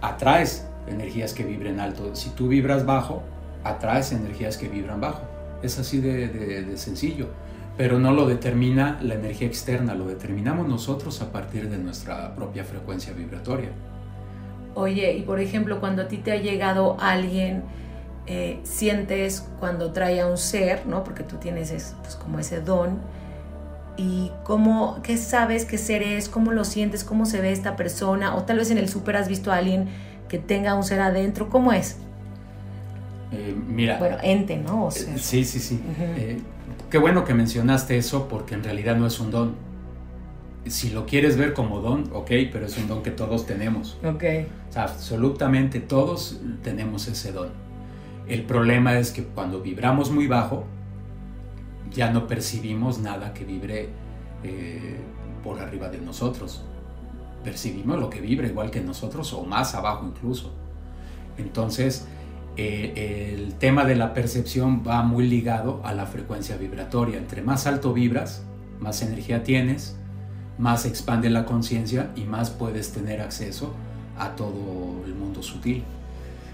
atraes 0.00 0.66
energías 0.86 1.32
que 1.32 1.44
vibren 1.44 1.80
alto. 1.80 2.14
Si 2.14 2.30
tú 2.30 2.48
vibras 2.48 2.84
bajo, 2.84 3.22
atraes 3.64 4.12
energías 4.12 4.58
que 4.58 4.68
vibran 4.68 5.00
bajo. 5.00 5.22
Es 5.62 5.78
así 5.78 6.00
de 6.00 6.76
sencillo 6.76 7.28
pero 7.76 7.98
no 7.98 8.12
lo 8.12 8.26
determina 8.26 8.98
la 9.02 9.14
energía 9.14 9.46
externa, 9.46 9.94
lo 9.94 10.06
determinamos 10.06 10.68
nosotros 10.68 11.22
a 11.22 11.32
partir 11.32 11.70
de 11.70 11.78
nuestra 11.78 12.34
propia 12.34 12.64
frecuencia 12.64 13.12
vibratoria. 13.12 13.70
Oye, 14.74 15.12
y 15.14 15.22
por 15.22 15.40
ejemplo, 15.40 15.80
cuando 15.80 16.02
a 16.02 16.08
ti 16.08 16.18
te 16.18 16.32
ha 16.32 16.36
llegado 16.36 16.96
alguien, 17.00 17.62
eh, 18.26 18.60
sientes 18.62 19.48
cuando 19.58 19.92
trae 19.92 20.20
a 20.20 20.26
un 20.26 20.38
ser, 20.38 20.86
¿no? 20.86 21.02
Porque 21.02 21.24
tú 21.24 21.36
tienes 21.36 21.94
pues, 22.02 22.14
como 22.16 22.38
ese 22.38 22.60
don. 22.60 23.00
¿Y 23.96 24.30
cómo, 24.44 25.00
qué 25.02 25.16
sabes 25.16 25.64
qué 25.64 25.76
ser 25.76 26.02
es? 26.02 26.28
¿Cómo 26.28 26.52
lo 26.52 26.64
sientes? 26.64 27.04
¿Cómo 27.04 27.26
se 27.26 27.40
ve 27.40 27.52
esta 27.52 27.76
persona? 27.76 28.36
O 28.36 28.44
tal 28.44 28.58
vez 28.58 28.70
en 28.70 28.78
el 28.78 28.88
súper 28.88 29.16
has 29.16 29.28
visto 29.28 29.52
a 29.52 29.56
alguien 29.56 29.88
que 30.28 30.38
tenga 30.38 30.74
un 30.74 30.84
ser 30.84 31.00
adentro. 31.00 31.50
¿Cómo 31.50 31.72
es? 31.72 31.96
Eh, 33.32 33.54
mira. 33.66 33.98
Bueno, 33.98 34.16
ente, 34.22 34.56
¿no? 34.56 34.90
sí, 34.90 35.44
sí, 35.44 35.58
sí. 35.58 35.80
Qué 36.90 36.98
bueno 36.98 37.24
que 37.24 37.34
mencionaste 37.34 37.98
eso 37.98 38.28
porque 38.28 38.54
en 38.54 38.62
realidad 38.62 38.96
no 38.96 39.06
es 39.06 39.18
un 39.18 39.30
don. 39.30 39.54
Si 40.66 40.90
lo 40.90 41.06
quieres 41.06 41.36
ver 41.36 41.54
como 41.54 41.80
don, 41.80 42.08
ok, 42.12 42.30
pero 42.52 42.66
es 42.66 42.78
un 42.78 42.86
don 42.86 43.02
que 43.02 43.10
todos 43.10 43.46
tenemos. 43.46 43.98
Ok. 44.04 44.24
Absolutamente 44.74 45.80
todos 45.80 46.40
tenemos 46.62 47.06
ese 47.08 47.32
don. 47.32 47.50
El 48.26 48.44
problema 48.44 48.98
es 48.98 49.10
que 49.10 49.24
cuando 49.24 49.60
vibramos 49.60 50.10
muy 50.10 50.26
bajo, 50.26 50.64
ya 51.90 52.10
no 52.10 52.26
percibimos 52.26 52.98
nada 52.98 53.34
que 53.34 53.44
vibre 53.44 53.90
eh, 54.42 54.98
por 55.42 55.60
arriba 55.60 55.88
de 55.88 55.98
nosotros. 55.98 56.64
Percibimos 57.44 57.98
lo 57.98 58.08
que 58.08 58.20
vibra 58.20 58.46
igual 58.46 58.70
que 58.70 58.80
nosotros 58.80 59.32
o 59.34 59.44
más 59.44 59.74
abajo 59.74 60.06
incluso. 60.06 60.52
Entonces, 61.36 62.06
eh, 62.56 63.34
el 63.34 63.54
tema 63.54 63.84
de 63.84 63.96
la 63.96 64.14
percepción 64.14 64.82
va 64.86 65.02
muy 65.02 65.28
ligado 65.28 65.82
a 65.84 65.92
la 65.92 66.06
frecuencia 66.06 66.56
vibratoria. 66.56 67.18
Entre 67.18 67.42
más 67.42 67.66
alto 67.66 67.92
vibras, 67.92 68.44
más 68.78 69.02
energía 69.02 69.42
tienes, 69.42 69.98
más 70.56 70.86
expande 70.86 71.28
la 71.28 71.44
conciencia 71.44 72.10
y 72.14 72.22
más 72.22 72.50
puedes 72.50 72.92
tener 72.92 73.20
acceso 73.20 73.74
a 74.24 74.36
todo 74.36 75.02
el 75.06 75.14
mundo 75.14 75.42
sutil. 75.42 75.82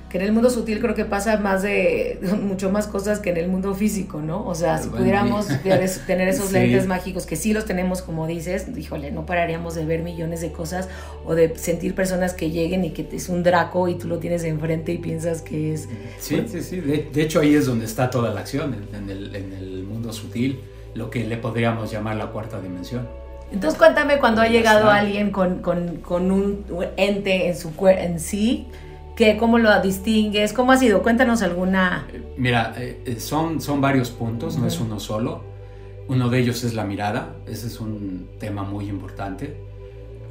que 0.08 0.16
en 0.16 0.24
el 0.24 0.32
mundo 0.32 0.48
sutil 0.48 0.80
creo 0.80 0.94
que 0.94 1.04
pasa 1.04 1.36
más 1.36 1.62
de, 1.62 2.18
mucho 2.42 2.70
más 2.70 2.86
cosas 2.86 3.20
que 3.20 3.28
en 3.28 3.36
el 3.36 3.48
mundo 3.48 3.74
físico, 3.74 4.22
¿no? 4.22 4.46
O 4.46 4.54
sea, 4.54 4.78
si 4.78 4.88
pudiéramos 4.88 5.46
tener 6.06 6.28
esos 6.28 6.50
lentes 6.50 6.86
mágicos, 6.86 7.26
que 7.26 7.36
sí 7.36 7.52
los 7.52 7.66
tenemos, 7.66 8.00
como 8.00 8.26
dices, 8.26 8.66
híjole, 8.74 9.10
no 9.10 9.26
pararíamos 9.26 9.74
de 9.74 9.84
ver 9.84 10.02
millones 10.02 10.40
de 10.40 10.50
cosas 10.50 10.88
o 11.26 11.34
de 11.34 11.56
sentir 11.56 11.94
personas 11.94 12.32
que 12.32 12.50
lleguen 12.50 12.84
y 12.84 12.90
que 12.92 13.06
es 13.12 13.28
un 13.28 13.42
draco 13.42 13.88
y 13.88 13.96
tú 13.96 14.08
lo 14.08 14.18
tienes 14.18 14.44
enfrente 14.44 14.92
y 14.92 14.98
piensas 14.98 15.42
que 15.42 15.74
es... 15.74 15.88
Sí, 16.18 16.42
sí, 16.48 16.62
sí. 16.62 16.80
De, 16.80 17.22
hecho, 17.22 17.40
ahí 17.40 17.54
es 17.54 17.66
donde 17.66 17.84
está 17.84 18.08
toda 18.08 18.32
la 18.32 18.40
acción, 18.40 18.74
en 18.94 19.10
el, 19.10 19.36
en 19.36 19.52
el 19.52 19.84
mundo 19.84 20.12
sutil, 20.14 20.60
lo 20.94 21.10
que 21.10 21.24
le 21.24 21.36
podríamos 21.36 21.90
llamar 21.90 22.16
la 22.16 22.28
cuarta 22.28 22.60
dimensión. 22.62 23.27
Entonces 23.50 23.78
cuéntame 23.78 24.18
cuando 24.18 24.42
ha 24.42 24.48
llegado 24.48 24.90
alguien 24.90 25.30
con, 25.30 25.62
con, 25.62 25.96
con 25.98 26.30
un 26.30 26.64
ente 26.96 27.48
en, 27.48 27.56
su, 27.56 27.72
en 27.88 28.20
sí, 28.20 28.66
¿Qué, 29.16 29.36
¿Cómo 29.36 29.58
lo 29.58 29.80
distingues? 29.82 30.52
¿Cómo 30.52 30.70
ha 30.70 30.76
sido? 30.76 31.02
Cuéntanos 31.02 31.42
alguna... 31.42 32.06
Mira, 32.36 32.72
eh, 32.76 33.02
eh, 33.04 33.18
son, 33.18 33.60
son 33.60 33.80
varios 33.80 34.10
puntos, 34.10 34.56
no 34.58 34.68
es 34.68 34.78
uno 34.78 35.00
solo. 35.00 35.42
Uno 36.06 36.28
de 36.28 36.38
ellos 36.38 36.62
es 36.62 36.74
la 36.74 36.84
mirada, 36.84 37.34
ese 37.48 37.66
es 37.66 37.80
un 37.80 38.28
tema 38.38 38.62
muy 38.62 38.88
importante. 38.88 39.56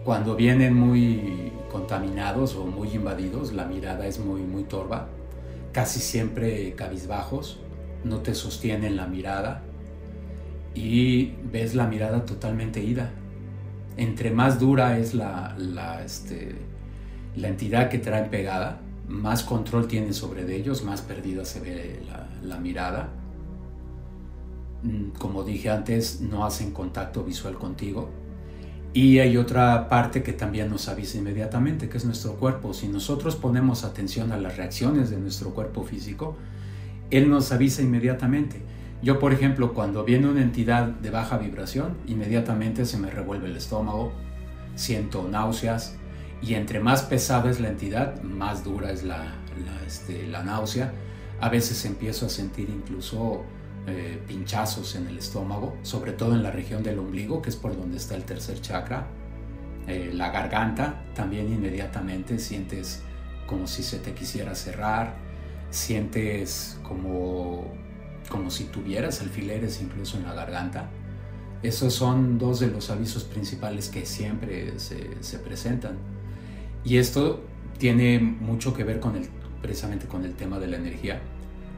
Cuando 0.05 0.37
vienen 0.37 0.73
muy 0.73 1.51
contaminados 1.69 2.55
o 2.55 2.65
muy 2.65 2.93
invadidos, 2.93 3.51
la 3.51 3.65
mirada 3.65 4.07
es 4.07 4.19
muy, 4.19 4.39
muy 4.41 4.63
torva, 4.63 5.09
casi 5.73 5.99
siempre 5.99 6.73
cabizbajos, 6.73 7.59
no 8.05 8.19
te 8.19 8.33
sostienen 8.35 8.95
la 8.95 9.05
mirada 9.07 9.63
y 10.77 11.33
ves 11.51 11.73
la 11.73 11.87
mirada 11.87 12.23
totalmente 12.23 12.83
ida. 12.83 13.09
Entre 13.97 14.29
más 14.29 14.59
dura 14.59 14.99
es 14.99 15.15
la, 15.15 15.55
la 15.57 16.05
este, 16.05 16.55
entidad 17.35 17.89
que 17.89 17.97
traen 17.97 18.29
pegada, 18.29 18.79
más 19.07 19.41
control 19.41 19.87
tiene 19.87 20.13
sobre 20.13 20.55
ellos, 20.55 20.83
más 20.83 21.01
perdida 21.01 21.45
se 21.45 21.61
ve 21.61 21.99
la, 22.43 22.59
mirada. 22.59 23.09
Mm, 24.83 25.17
como 25.17 25.43
dije 25.43 25.71
antes, 25.71 26.21
no 26.21 26.45
hacen 26.45 26.71
contacto 26.71 27.23
visual 27.23 27.55
contigo. 27.55 28.09
Y 28.93 29.17
hay 29.17 29.35
otra 29.35 29.89
parte 29.89 30.21
que 30.21 30.33
también 30.33 30.69
nos 30.69 30.87
avisa 30.89 31.17
inmediatamente, 31.17 31.89
que 31.89 31.97
es 31.97 32.05
nuestro 32.05 32.35
cuerpo. 32.35 32.75
Si 32.75 32.87
nosotros 32.87 33.35
ponemos 33.35 33.83
atención 33.83 34.31
a 34.31 34.37
las 34.37 34.57
reacciones 34.57 35.09
de 35.09 35.17
nuestro 35.17 35.55
cuerpo 35.55 35.83
físico, 35.83 36.37
él 37.09 37.31
nos 37.31 37.51
avisa 37.51 37.81
inmediatamente. 37.81 38.61
Yo, 39.01 39.19
por 39.19 39.31
ejemplo, 39.31 39.73
cuando 39.73 40.03
viene 40.03 40.27
una 40.27 40.41
entidad 40.41 40.87
de 40.87 41.11
baja 41.11 41.37
vibración, 41.37 41.97
inmediatamente 42.07 42.85
se 42.85 42.97
me 42.97 43.11
revuelve 43.11 43.47
el 43.47 43.57
estómago, 43.57 44.11
siento 44.75 45.27
náuseas, 45.29 45.97
y 46.41 46.55
entre 46.55 46.79
más 46.79 47.03
pesada 47.03 47.49
es 47.49 47.59
la 47.59 47.69
entidad, 47.69 48.21
más 48.21 48.63
dura 48.63 48.91
es 48.91 49.03
la, 49.03 49.35
este, 49.85 50.27
la, 50.27 50.43
náusea. 50.43 50.93
A 51.39 51.49
veces 51.49 51.83
empiezo 51.85 52.25
a 52.27 52.29
sentir 52.29 52.69
incluso 52.69 53.43
eh, 53.87 54.21
pinchazos 54.27 54.95
en 54.95 55.07
el 55.07 55.17
estómago, 55.17 55.75
sobre 55.81 56.11
todo 56.11 56.33
en 56.33 56.43
la 56.43 56.51
región 56.51 56.83
del 56.83 56.99
ombligo, 56.99 57.41
que 57.41 57.49
es 57.49 57.55
por 57.55 57.75
donde 57.75 57.97
está 57.97 58.15
el 58.15 58.23
tercer 58.23 58.61
chakra. 58.61 59.07
Eh, 59.87 60.11
la 60.13 60.31
garganta 60.31 61.03
también 61.15 61.51
inmediatamente 61.51 62.39
sientes 62.39 63.01
como 63.47 63.65
si 63.65 63.81
se 63.81 63.99
te 63.99 64.13
quisiera 64.13 64.53
cerrar, 64.55 65.15
sientes 65.69 66.79
como, 66.83 67.73
como 68.29 68.51
si 68.51 68.65
tuvieras 68.65 69.21
alfileres 69.21 69.81
incluso 69.81 70.17
en 70.17 70.23
la 70.23 70.33
garganta. 70.33 70.89
Esos 71.63 71.93
son 71.93 72.37
dos 72.37 72.59
de 72.59 72.67
los 72.67 72.89
avisos 72.89 73.23
principales 73.23 73.89
que 73.89 74.05
siempre 74.05 74.79
se, 74.79 75.21
se 75.21 75.39
presentan. 75.39 75.97
Y 76.83 76.97
esto 76.97 77.43
tiene 77.77 78.19
mucho 78.19 78.73
que 78.73 78.83
ver 78.83 78.99
con 78.99 79.15
el, 79.15 79.27
precisamente 79.61 80.07
con 80.07 80.23
el 80.23 80.33
tema 80.33 80.59
de 80.59 80.67
la 80.67 80.77
energía, 80.77 81.19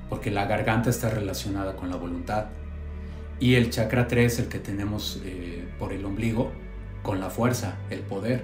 porque 0.10 0.32
la 0.32 0.46
garganta 0.46 0.90
está 0.90 1.10
relacionada 1.10 1.76
con 1.76 1.90
la 1.90 1.96
voluntad 1.96 2.48
y 3.40 3.56
el 3.56 3.70
chakra 3.70 4.08
3, 4.08 4.40
el 4.40 4.48
que 4.50 4.60
tenemos 4.60 5.22
eh, 5.24 5.66
por 5.80 5.94
el 5.94 6.04
ombligo, 6.04 6.52
con 7.02 7.22
la 7.22 7.30
fuerza, 7.30 7.78
el 7.90 8.02
poder. 8.02 8.44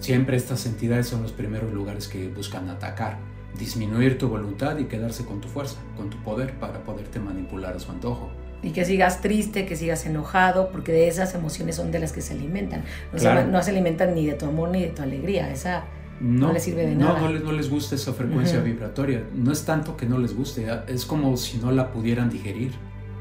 Siempre 0.00 0.36
estas 0.36 0.66
entidades 0.66 1.06
son 1.06 1.22
los 1.22 1.30
primeros 1.30 1.72
lugares 1.72 2.08
que 2.08 2.28
buscan 2.28 2.68
atacar, 2.68 3.18
disminuir 3.58 4.18
tu 4.18 4.28
voluntad 4.28 4.78
y 4.78 4.84
quedarse 4.84 5.24
con 5.24 5.40
tu 5.40 5.48
fuerza, 5.48 5.76
con 5.96 6.10
tu 6.10 6.16
poder 6.22 6.54
para 6.58 6.82
poderte 6.82 7.20
manipular 7.20 7.76
a 7.76 7.78
su 7.78 7.90
antojo 7.90 8.30
y 8.62 8.70
que 8.70 8.84
sigas 8.84 9.20
triste, 9.20 9.66
que 9.66 9.76
sigas 9.76 10.06
enojado, 10.06 10.70
porque 10.70 10.92
de 10.92 11.08
esas 11.08 11.34
emociones 11.34 11.76
son 11.76 11.90
de 11.90 11.98
las 11.98 12.12
que 12.12 12.20
se 12.20 12.34
alimentan. 12.34 12.84
No, 13.12 13.18
se, 13.18 13.44
no 13.44 13.62
se, 13.62 13.70
alimentan 13.70 14.14
ni 14.14 14.26
de 14.26 14.34
tu 14.34 14.46
amor 14.46 14.70
ni 14.70 14.82
de 14.82 14.90
tu 14.90 15.02
alegría. 15.02 15.50
Esa 15.50 15.84
no, 16.20 16.52
les 16.52 16.62
sirve 16.62 16.86
de 16.86 16.94
nada. 16.94 17.18
No, 17.20 17.28
no 17.28 17.52
les, 17.52 17.68
gusta 17.68 17.96
esa 17.96 18.12
frecuencia 18.12 18.60
vibratoria. 18.60 19.24
No 19.34 19.50
es 19.50 19.64
tanto 19.64 19.96
que 19.96 20.06
no 20.06 20.18
les 20.18 20.36
guste, 20.36 20.66
es 20.86 21.04
como 21.04 21.36
si 21.36 21.58
no 21.58 21.72
la 21.72 21.92
pudieran 21.92 22.30
digerir. 22.30 22.72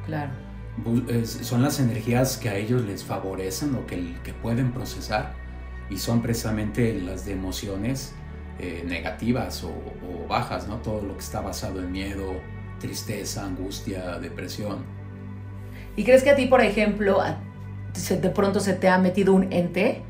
Claro. 0.05 0.31
son 1.23 1.63
las 1.63 1.79
energías 1.79 2.37
que 2.37 2.49
a 2.49 2.55
ellos 2.55 2.83
les 2.83 3.03
favorecen 3.03 3.75
o 3.75 3.87
que, 3.87 4.15
que 4.23 4.33
pueden 4.33 4.71
procesar 4.71 5.33
y 5.89 5.97
son 5.97 6.21
precisamente 6.21 6.99
las 7.01 7.25
de 7.25 7.33
emociones 7.33 8.13
eh, 8.61 8.83
negativas 8.85 9.63
o, 9.63 9.69
o 9.69 10.27
bajas, 10.27 10.67
¿no? 10.67 10.77
Todo 10.77 11.01
lo 11.01 11.13
que 11.15 11.21
está 11.21 11.41
basado 11.41 11.79
en 11.79 11.91
miedo, 11.91 12.35
tristeza, 12.79 13.45
angustia, 13.45 14.19
depresión 14.19 15.01
¿Y 15.95 16.03
crees 16.03 16.23
que 16.23 16.29
a 16.29 16.35
ti, 16.35 16.45
por 16.45 16.61
ejemplo, 16.61 17.21
de 17.93 18.29
pronto 18.29 18.59
se 18.59 18.73
te 18.73 18.87
ha 18.87 18.97
metido 18.97 19.33
un 19.33 19.51
ente? 19.51 20.01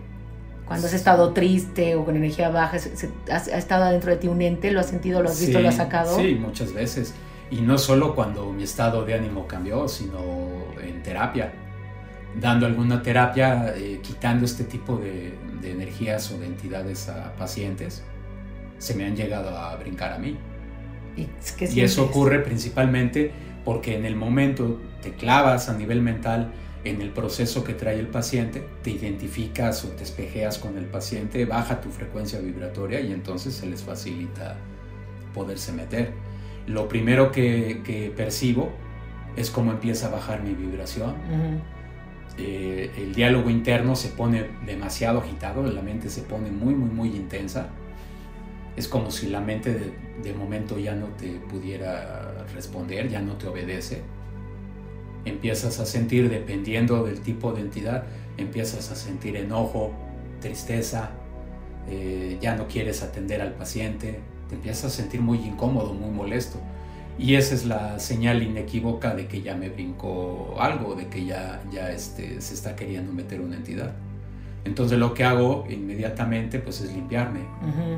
Cuando 0.65 0.87
has 0.87 0.93
estado 0.93 1.33
triste 1.33 1.95
o 1.95 2.05
con 2.05 2.15
energía 2.15 2.49
baja, 2.49 2.77
ha 3.29 3.57
estado 3.57 3.91
dentro 3.91 4.11
de 4.11 4.17
ti 4.17 4.27
un 4.27 4.41
ente? 4.41 4.71
¿Lo 4.71 4.79
has 4.79 4.87
sentido, 4.87 5.21
lo 5.21 5.29
has 5.29 5.39
visto, 5.39 5.59
lo 5.59 5.67
has 5.67 5.75
sacado? 5.75 6.15
Sí, 6.15 6.35
muchas 6.35 6.73
veces. 6.73 7.13
Y 7.49 7.61
no 7.61 7.77
solo 7.77 8.15
cuando 8.15 8.51
mi 8.53 8.63
estado 8.63 9.03
de 9.03 9.15
ánimo 9.15 9.47
cambió, 9.47 9.87
sino 9.87 10.19
en 10.81 11.03
terapia. 11.03 11.51
Dando 12.39 12.65
alguna 12.65 13.01
terapia, 13.01 13.73
eh, 13.75 13.99
quitando 14.01 14.45
este 14.45 14.63
tipo 14.63 14.95
de, 14.95 15.37
energías 15.63 16.31
o 16.31 16.39
de 16.39 16.45
entidades 16.45 17.09
a 17.09 17.33
pacientes, 17.33 18.03
se 18.81 18.95
me 18.95 19.05
han 19.05 19.15
llegado 19.15 19.55
a 19.55 19.75
brincar 19.75 20.11
a 20.11 20.17
mí. 20.17 20.37
¿Y, 21.15 21.27
y 21.65 21.81
eso 21.81 22.03
ocurre 22.03 22.39
principalmente 22.39 23.31
porque 23.63 23.95
en 23.95 24.05
el 24.05 24.15
momento 24.15 24.81
te 25.03 25.13
clavas 25.13 25.69
a 25.69 25.77
nivel 25.77 26.01
mental 26.01 26.51
en 26.83 26.99
el 26.99 27.11
proceso 27.11 27.63
que 27.63 27.73
trae 27.73 27.99
el 27.99 28.07
paciente, 28.07 28.65
te 28.81 28.89
identificas 28.89 29.85
o 29.85 29.89
te 29.89 30.03
espejeas 30.03 30.57
con 30.57 30.77
el 30.79 30.85
paciente, 30.85 31.45
baja 31.45 31.79
tu 31.79 31.89
frecuencia 31.89 32.39
vibratoria 32.39 33.01
y 33.01 33.13
entonces 33.13 33.53
se 33.53 33.67
les 33.67 33.83
facilita 33.83 34.57
poderse 35.33 35.71
meter. 35.73 36.13
Lo 36.65 36.87
primero 36.87 37.31
que, 37.31 38.11
percibo 38.15 38.71
es 39.35 39.51
cómo 39.51 39.71
empieza 39.71 40.07
a 40.07 40.09
bajar 40.09 40.41
mi 40.41 40.55
vibración. 40.55 41.13
Eh, 42.39 42.91
el 42.97 43.13
diálogo 43.13 43.51
interno 43.51 43.95
se 43.95 44.09
pone 44.09 44.47
demasiado 44.65 45.19
agitado, 45.19 45.63
la 45.63 45.83
mente 45.83 46.09
se 46.09 46.23
pone 46.23 46.49
muy, 46.49 46.73
muy, 46.73 46.89
muy 46.89 47.09
intensa. 47.09 47.69
Es 48.75 48.87
como 48.87 49.11
si 49.11 49.27
la 49.27 49.41
mente 49.41 49.93
de, 50.23 50.33
momento 50.33 50.79
ya 50.79 50.95
no 50.95 51.07
te 51.07 51.31
pudiera 51.49 52.45
responder, 52.53 53.09
ya 53.09 53.21
no 53.21 53.35
te 53.35 53.47
obedece 53.47 54.01
empiezas 55.25 55.79
a 55.79 55.85
sentir, 55.85 56.29
dependiendo 56.29 57.03
del 57.03 57.21
tipo 57.21 57.53
de 57.53 57.61
entidad, 57.61 58.03
empiezas 58.37 58.91
a 58.91 58.95
sentir 58.95 59.35
enojo, 59.35 59.91
tristeza, 60.39 61.11
eh, 61.87 62.37
ya 62.41 62.55
no 62.55 62.67
quieres 62.67 63.03
atender 63.03 63.41
al 63.41 63.53
paciente, 63.53 64.19
te 64.49 64.55
empiezas 64.55 64.85
a 64.85 64.89
sentir 64.89 65.21
muy 65.21 65.39
incómodo, 65.39 65.93
muy 65.93 66.09
molesto. 66.09 66.59
Y 67.19 67.35
esa 67.35 67.53
es 67.53 67.65
la 67.65 67.99
señal 67.99 68.41
inequívoca 68.41 69.13
de 69.13 69.27
que 69.27 69.41
ya 69.41 69.55
me 69.55 69.69
brincó 69.69 70.55
algo, 70.59 70.95
de 70.95 71.07
que 71.07 71.25
ya, 71.25 71.61
ya 71.71 71.91
este, 71.91 72.41
se 72.41 72.53
está 72.53 72.75
queriendo 72.75 73.11
meter 73.11 73.41
una 73.41 73.57
entidad. 73.57 73.93
Entonces 74.63 74.99
lo 74.99 75.13
que 75.13 75.23
hago 75.23 75.65
inmediatamente 75.69 76.59
pues 76.59 76.81
es 76.81 76.93
limpiarme. 76.93 77.41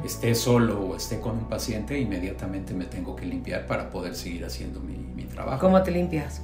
Esté 0.06 0.34
solo 0.34 0.80
o 0.80 0.96
esté 0.96 1.20
con 1.20 1.38
un 1.38 1.46
paciente, 1.46 2.00
inmediatamente 2.00 2.74
me 2.74 2.86
tengo 2.86 3.16
que 3.16 3.26
limpiar 3.26 3.68
para 3.68 3.90
poder 3.90 4.16
seguir 4.16 4.46
haciendo 4.46 4.80
mi, 4.80 4.98
mi 4.98 5.24
trabajo. 5.24 5.60
¿Cómo 5.60 5.82
te 5.84 5.92
limpias? 5.92 6.42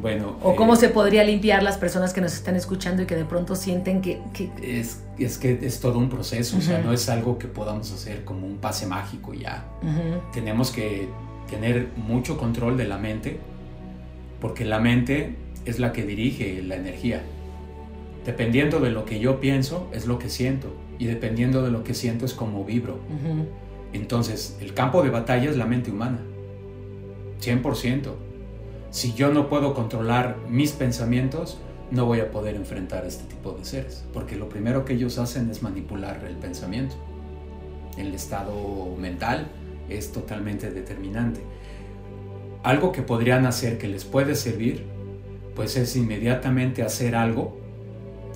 Bueno, 0.00 0.36
o 0.42 0.56
cómo 0.56 0.74
eh, 0.74 0.76
se 0.76 0.88
podría 0.88 1.22
limpiar 1.24 1.62
las 1.62 1.76
personas 1.76 2.12
que 2.12 2.20
nos 2.20 2.32
están 2.32 2.56
escuchando 2.56 3.02
y 3.02 3.06
que 3.06 3.14
de 3.14 3.24
pronto 3.24 3.54
sienten 3.56 4.00
que... 4.00 4.20
Es, 4.62 5.02
es, 5.18 5.38
que 5.38 5.58
es 5.62 5.80
todo 5.80 5.98
un 5.98 6.08
proceso, 6.08 6.56
o 6.56 6.60
sea, 6.60 6.78
no 6.78 6.92
es 6.92 7.08
algo 7.08 7.38
que 7.38 7.46
podamos 7.46 7.92
hacer 7.92 8.24
como 8.24 8.46
un 8.46 8.56
pase 8.56 8.86
mágico 8.86 9.34
ya. 9.34 9.64
Tenemos 10.32 10.70
que 10.70 11.08
tener 11.50 11.88
mucho 11.96 12.38
control 12.38 12.76
de 12.76 12.86
la 12.86 12.98
mente, 12.98 13.38
porque 14.40 14.64
la 14.64 14.78
mente 14.78 15.36
es 15.66 15.78
la 15.78 15.92
que 15.92 16.04
dirige 16.04 16.62
la 16.62 16.76
energía. 16.76 17.22
Dependiendo 18.24 18.80
de 18.80 18.90
lo 18.90 19.04
que 19.04 19.18
yo 19.18 19.40
pienso, 19.40 19.88
es 19.92 20.06
lo 20.06 20.18
que 20.18 20.28
siento, 20.28 20.68
y 20.98 21.06
dependiendo 21.06 21.62
de 21.62 21.70
lo 21.70 21.84
que 21.84 21.94
siento 21.94 22.24
es 22.24 22.34
como 22.34 22.64
vibro. 22.64 22.98
Entonces, 23.92 24.56
el 24.60 24.74
campo 24.74 25.02
de 25.02 25.10
batalla 25.10 25.50
es 25.50 25.56
la 25.56 25.66
mente 25.66 25.90
humana, 25.90 26.20
100% 27.40 28.12
si 28.92 29.14
yo 29.14 29.32
no 29.32 29.48
puedo 29.48 29.72
controlar 29.72 30.36
mis 30.50 30.72
pensamientos, 30.72 31.56
no 31.90 32.04
voy 32.04 32.20
a 32.20 32.30
poder 32.30 32.56
enfrentar 32.56 33.04
a 33.04 33.08
este 33.08 33.24
tipo 33.24 33.52
de 33.52 33.64
seres, 33.64 34.04
porque 34.12 34.36
lo 34.36 34.50
primero 34.50 34.84
que 34.84 34.92
ellos 34.92 35.16
hacen 35.16 35.48
es 35.48 35.62
manipular 35.62 36.22
el 36.28 36.36
pensamiento. 36.36 36.94
el 37.96 38.14
estado 38.14 38.94
mental 38.98 39.48
es 39.88 40.12
totalmente 40.12 40.70
determinante. 40.70 41.40
Algo 42.62 42.92
que 42.92 43.00
podrían 43.00 43.46
hacer 43.46 43.78
que 43.78 43.88
les 43.88 44.04
puede 44.04 44.34
servir, 44.34 44.84
pues 45.54 45.76
es 45.76 45.96
inmediatamente 45.96 46.82
hacer 46.82 47.14
algo 47.16 47.58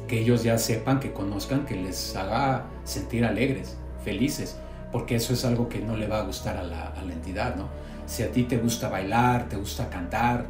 que 0.07 0.21
ellos 0.21 0.43
ya 0.43 0.59
sepan, 0.59 1.01
que 1.01 1.13
conozcan, 1.13 1.65
que 1.67 1.77
les 1.77 2.15
haga 2.17 2.65
sentir 2.85 3.25
alegres, 3.25 3.77
felices, 4.05 4.57
porque 4.93 5.17
eso 5.17 5.33
es 5.33 5.45
algo 5.45 5.69
que 5.69 5.81
no 5.81 5.97
le 5.97 6.07
va 6.07 6.21
a 6.21 6.23
gustar 6.23 6.57
a 6.57 6.63
la, 6.63 6.93
entidad, 7.13 7.57
¿no? 7.57 7.69
Si 8.07 8.23
a 8.23 8.31
ti 8.31 8.45
te 8.45 8.59
gusta 8.59 8.89
bailar, 8.89 9.49
te 9.49 9.57
gusta 9.57 9.89
cantar, 9.91 10.47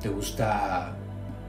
te 0.00 0.08
gusta 0.08 0.94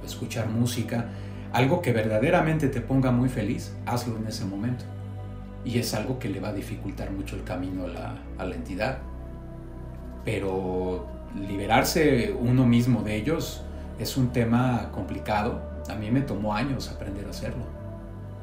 escuchar 0.06 0.50
música, 0.50 1.06
algo 1.54 1.82
que 1.82 1.94
verdaderamente 1.94 2.68
te 2.68 2.82
ponga 2.82 3.12
muy 3.12 3.30
feliz, 3.30 3.74
hazlo 3.86 4.18
en 4.18 4.28
ese 4.28 4.46
momento. 4.46 4.84
Y 5.64 5.80
es 5.80 5.94
algo 5.94 6.20
que 6.20 6.30
le 6.30 6.40
va 6.40 6.50
a 6.50 6.54
dificultar 6.54 7.12
mucho 7.12 7.36
el 7.36 7.44
camino 7.44 7.86
a 8.38 8.46
la 8.46 8.56
entidad. 8.56 9.00
Pero 10.24 11.08
liberarse 11.36 12.36
uno 12.38 12.66
mismo 12.66 13.02
de 13.02 13.16
ellos 13.16 13.64
es 14.00 14.18
un 14.18 14.30
tema 14.30 14.90
complicado. 14.94 15.62
A 15.90 15.96
mí 15.96 16.12
me 16.12 16.22
tomó 16.22 16.54
años 16.54 16.90
aprender 16.90 17.26
a 17.26 17.30
hacerlo. 17.30 17.64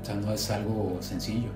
O 0.02 0.04
sea, 0.04 0.14
no 0.14 0.32
es 0.32 0.50
algo 0.50 0.98
sencillo. 1.00 1.48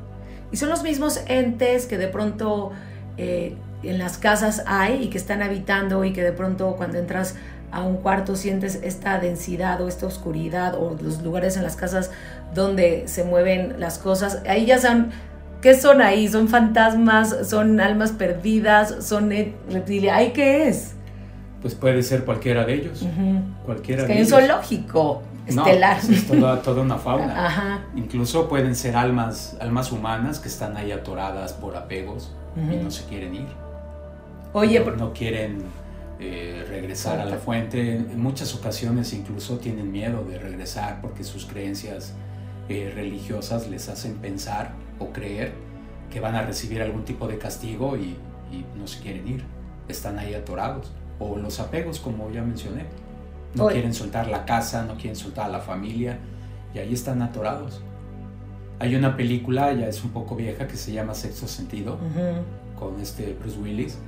Y 0.51 0.57
son 0.57 0.69
los 0.71 0.83
mismos 0.83 1.21
entes 1.27 1.87
que 1.87 1.99
de 1.99 2.09
pronto 2.09 2.73
eh, 3.17 3.57
en 3.83 3.99
las 3.99 4.19
casas 4.19 4.63
hay 4.67 5.03
y 5.05 5.09
que 5.09 5.19
están 5.19 5.43
habitando 5.43 6.05
y 6.05 6.13
que 6.13 6.23
de 6.23 6.33
pronto 6.33 6.75
cuando 6.77 6.99
entras 6.99 7.35
a 7.71 7.83
un 7.83 7.99
cuarto 7.99 8.35
sientes 8.35 8.81
esta 8.83 9.19
densidad 9.19 9.81
o 9.83 9.89
esta 9.89 10.07
oscuridad 10.07 10.75
o 10.75 10.97
los 11.03 11.23
lugares 11.23 11.57
en 11.57 11.63
las 11.63 11.77
casas 11.77 12.11
donde 12.55 13.05
se 13.07 13.25
mueven 13.25 13.79
las 13.79 13.99
cosas. 13.99 14.43
Ahí 14.49 14.65
ya 14.65 14.79
son, 14.79 15.11
¿qué 15.61 15.75
son 15.75 16.01
ahí? 16.01 16.29
¿Son 16.29 16.49
fantasmas? 16.49 17.37
¿Son 17.49 17.79
almas 17.81 18.13
perdidas? 18.13 19.05
¿Son 19.05 19.31
reptiles? 19.71 20.13
¿Ahí 20.13 20.33
qué 20.33 20.69
es? 20.69 20.95
Pues 21.61 21.75
puede 21.75 22.03
ser 22.03 22.25
cualquiera 22.25 22.65
de 22.65 22.75
ellos. 22.75 23.05
Cualquiera 23.67 24.03
es 24.03 24.07
que 24.07 24.15
de 24.15 24.19
hay 24.21 24.25
un 24.25 24.29
ellos. 24.29 24.49
zoológico 24.49 25.23
estelar. 25.49 26.05
No, 26.05 26.15
es 26.15 26.27
toda, 26.27 26.63
toda 26.63 26.83
una 26.83 26.99
fauna. 26.99 27.47
Ajá. 27.47 27.85
Incluso 27.97 28.49
pueden 28.49 28.75
ser 28.75 28.97
almas, 28.97 29.57
almas 29.61 29.93
humanas 29.93 30.39
que 30.39 30.49
están 30.49 30.77
ahí 30.77 30.93
atoradas 30.93 31.53
por 31.53 31.77
apegos 31.77 32.33
y 32.57 32.77
no 32.77 32.91
se 32.91 33.05
quieren 33.05 33.35
ir. 33.35 33.49
Oye, 34.53 34.81
no, 34.81 34.97
no 34.97 35.13
quieren 35.13 35.63
eh, 36.19 36.65
regresar 36.69 37.21
a 37.21 37.25
la 37.25 37.37
fuente. 37.37 37.97
En 37.97 38.21
muchas 38.21 38.55
ocasiones 38.55 39.13
incluso 39.13 39.59
tienen 39.59 39.93
miedo 39.93 40.25
de 40.25 40.39
regresar 40.39 41.01
porque 41.01 41.23
sus 41.23 41.47
creencias 41.47 42.15
eh, 42.69 42.91
religiosas 42.95 43.69
les 43.69 43.89
hacen 43.89 44.17
pensar 44.17 44.73
o 44.99 45.13
creer 45.13 45.53
que 46.11 46.21
van 46.21 46.35
a 46.35 46.43
recibir 46.43 46.83
algún 46.83 47.05
tipo 47.05 47.29
de 47.29 47.39
castigo 47.39 47.97
y, 47.97 48.17
y 48.51 48.65
no 48.77 48.87
se 48.87 49.01
quieren 49.01 49.29
ir. 49.29 49.45
Están 49.87 50.19
ahí 50.19 50.35
atorados. 50.35 50.91
O 51.21 51.37
los 51.37 51.61
apegos, 51.61 52.01
como 52.01 52.31
ya 52.31 52.43
mencioné. 52.43 52.87
No 53.55 53.65
Oye. 53.65 53.75
quieren 53.75 53.95
soltar 53.95 54.29
la 54.29 54.45
casa, 54.45 54.85
no 54.85 54.95
quieren 54.95 55.17
soltar 55.17 55.47
a 55.47 55.49
la 55.49 55.61
familia 55.61 56.19
y 56.75 56.79
ahí 56.79 56.93
están 56.93 57.23
atorados. 57.23 57.83
Hay 58.79 58.95
una 58.95 59.17
película, 59.17 59.73
ya 59.73 59.89
es 59.89 60.05
un 60.05 60.11
poco 60.11 60.37
vieja, 60.37 60.69
que 60.69 60.77
se 60.77 60.93
llama 60.93 61.15
Sexto 61.15 61.49
Sentido 61.49 61.99
con 62.79 63.01
este 63.01 63.37
Bruce 63.41 63.59
Willis, 63.59 63.99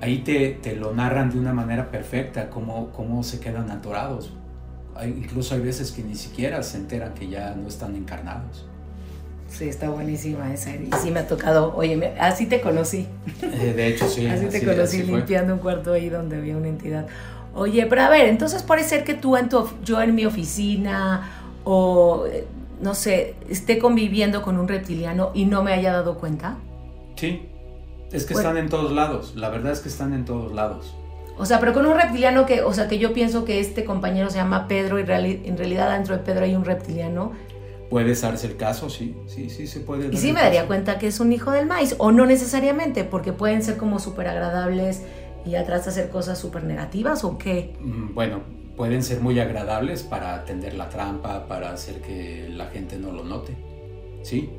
ahí 0.00 0.18
te, 0.18 0.50
te 0.62 0.76
lo 0.76 0.94
narran 0.94 1.28
de 1.30 1.38
una 1.38 1.52
manera 1.52 1.90
perfecta, 1.90 2.48
cómo, 2.48 2.88
cómo 2.92 3.22
se 3.22 3.38
quedan 3.40 3.70
atorados. 3.70 4.32
Hay- 4.94 5.10
incluso 5.10 5.54
hay 5.54 5.60
veces 5.60 5.92
que 5.92 6.02
ni 6.02 6.14
siquiera 6.14 6.62
se 6.62 6.78
enteran 6.78 7.12
que 7.14 7.28
ya 7.28 7.54
no 7.54 7.68
están 7.68 7.94
encarnados. 7.96 8.64
Sí, 9.50 9.68
está 9.68 9.88
buenísima 9.90 10.52
esa. 10.52 10.70
Y 10.74 10.90
sí 11.02 11.10
me 11.10 11.20
ha 11.20 11.26
tocado. 11.28 11.74
Oye, 11.74 11.96
me- 11.96 12.18
así 12.20 12.46
te 12.46 12.60
conocí. 12.60 13.06
Eh, 13.42 13.72
de 13.76 13.86
hecho, 13.88 14.08
sí. 14.08 14.26
así 14.28 14.46
te 14.46 14.60
conocí 14.60 15.00
así 15.00 15.02
limpiando 15.04 15.52
un 15.54 15.58
cuarto 15.60 15.92
ahí 15.92 16.08
donde 16.08 16.36
había 16.36 16.56
una 16.56 16.68
entidad. 16.68 17.06
Oye, 17.54 17.86
pero 17.86 18.02
a 18.02 18.08
ver, 18.08 18.26
entonces 18.26 18.62
puede 18.62 18.84
ser 18.84 19.04
que 19.04 19.14
tú 19.14 19.36
en 19.36 19.48
tu, 19.48 19.68
yo 19.84 20.00
en 20.00 20.14
mi 20.14 20.26
oficina 20.26 21.28
o 21.64 22.24
no 22.80 22.94
sé, 22.94 23.34
esté 23.48 23.78
conviviendo 23.78 24.42
con 24.42 24.58
un 24.58 24.68
reptiliano 24.68 25.30
y 25.34 25.44
no 25.46 25.62
me 25.64 25.72
haya 25.72 25.92
dado 25.92 26.18
cuenta. 26.18 26.56
Sí, 27.16 27.42
es 28.12 28.24
que 28.24 28.34
Bueno. 28.34 28.48
están 28.50 28.62
en 28.64 28.70
todos 28.70 28.92
lados. 28.92 29.32
La 29.34 29.48
verdad 29.48 29.72
es 29.72 29.80
que 29.80 29.88
están 29.88 30.12
en 30.14 30.24
todos 30.24 30.52
lados. 30.52 30.94
O 31.36 31.46
sea, 31.46 31.58
pero 31.60 31.72
con 31.72 31.86
un 31.86 31.94
reptiliano 31.96 32.46
que, 32.46 32.62
o 32.62 32.72
sea, 32.72 32.86
que 32.88 32.98
yo 32.98 33.12
pienso 33.12 33.44
que 33.44 33.58
este 33.60 33.84
compañero 33.84 34.30
se 34.30 34.36
llama 34.38 34.68
Pedro 34.68 34.98
y 35.00 35.04
reali- 35.04 35.40
en 35.44 35.56
realidad 35.56 35.90
dentro 35.92 36.16
de 36.16 36.22
Pedro 36.22 36.44
hay 36.44 36.54
un 36.54 36.64
reptiliano. 36.64 37.32
Puede 37.90 38.14
darse 38.14 38.46
el 38.46 38.56
caso, 38.56 38.90
sí, 38.90 39.16
sí, 39.26 39.48
sí 39.48 39.66
se 39.66 39.80
puede. 39.80 40.12
Y 40.12 40.16
sí 40.18 40.32
me 40.32 40.40
daría 40.40 40.66
cuenta 40.66 40.98
que 40.98 41.06
es 41.06 41.20
un 41.20 41.32
hijo 41.32 41.50
del 41.52 41.66
maíz, 41.66 41.94
o 41.98 42.12
no 42.12 42.26
necesariamente, 42.26 43.04
porque 43.04 43.32
pueden 43.32 43.62
ser 43.62 43.76
como 43.78 43.98
súper 43.98 44.28
agradables 44.28 45.02
y 45.44 45.54
atrás 45.54 45.84
de 45.84 45.90
hacer 45.90 46.10
cosas 46.10 46.38
súper 46.38 46.64
negativas, 46.64 47.24
o 47.24 47.38
qué. 47.38 47.74
Mm, 47.80 48.14
Bueno, 48.14 48.40
pueden 48.76 49.02
ser 49.02 49.20
muy 49.20 49.38
agradables 49.40 50.02
para 50.02 50.44
tender 50.44 50.74
la 50.74 50.88
trampa, 50.88 51.46
para 51.48 51.72
hacer 51.72 52.00
que 52.00 52.48
la 52.50 52.66
gente 52.66 52.98
no 52.98 53.12
lo 53.12 53.24
note, 53.24 53.56
¿sí? 54.22 54.50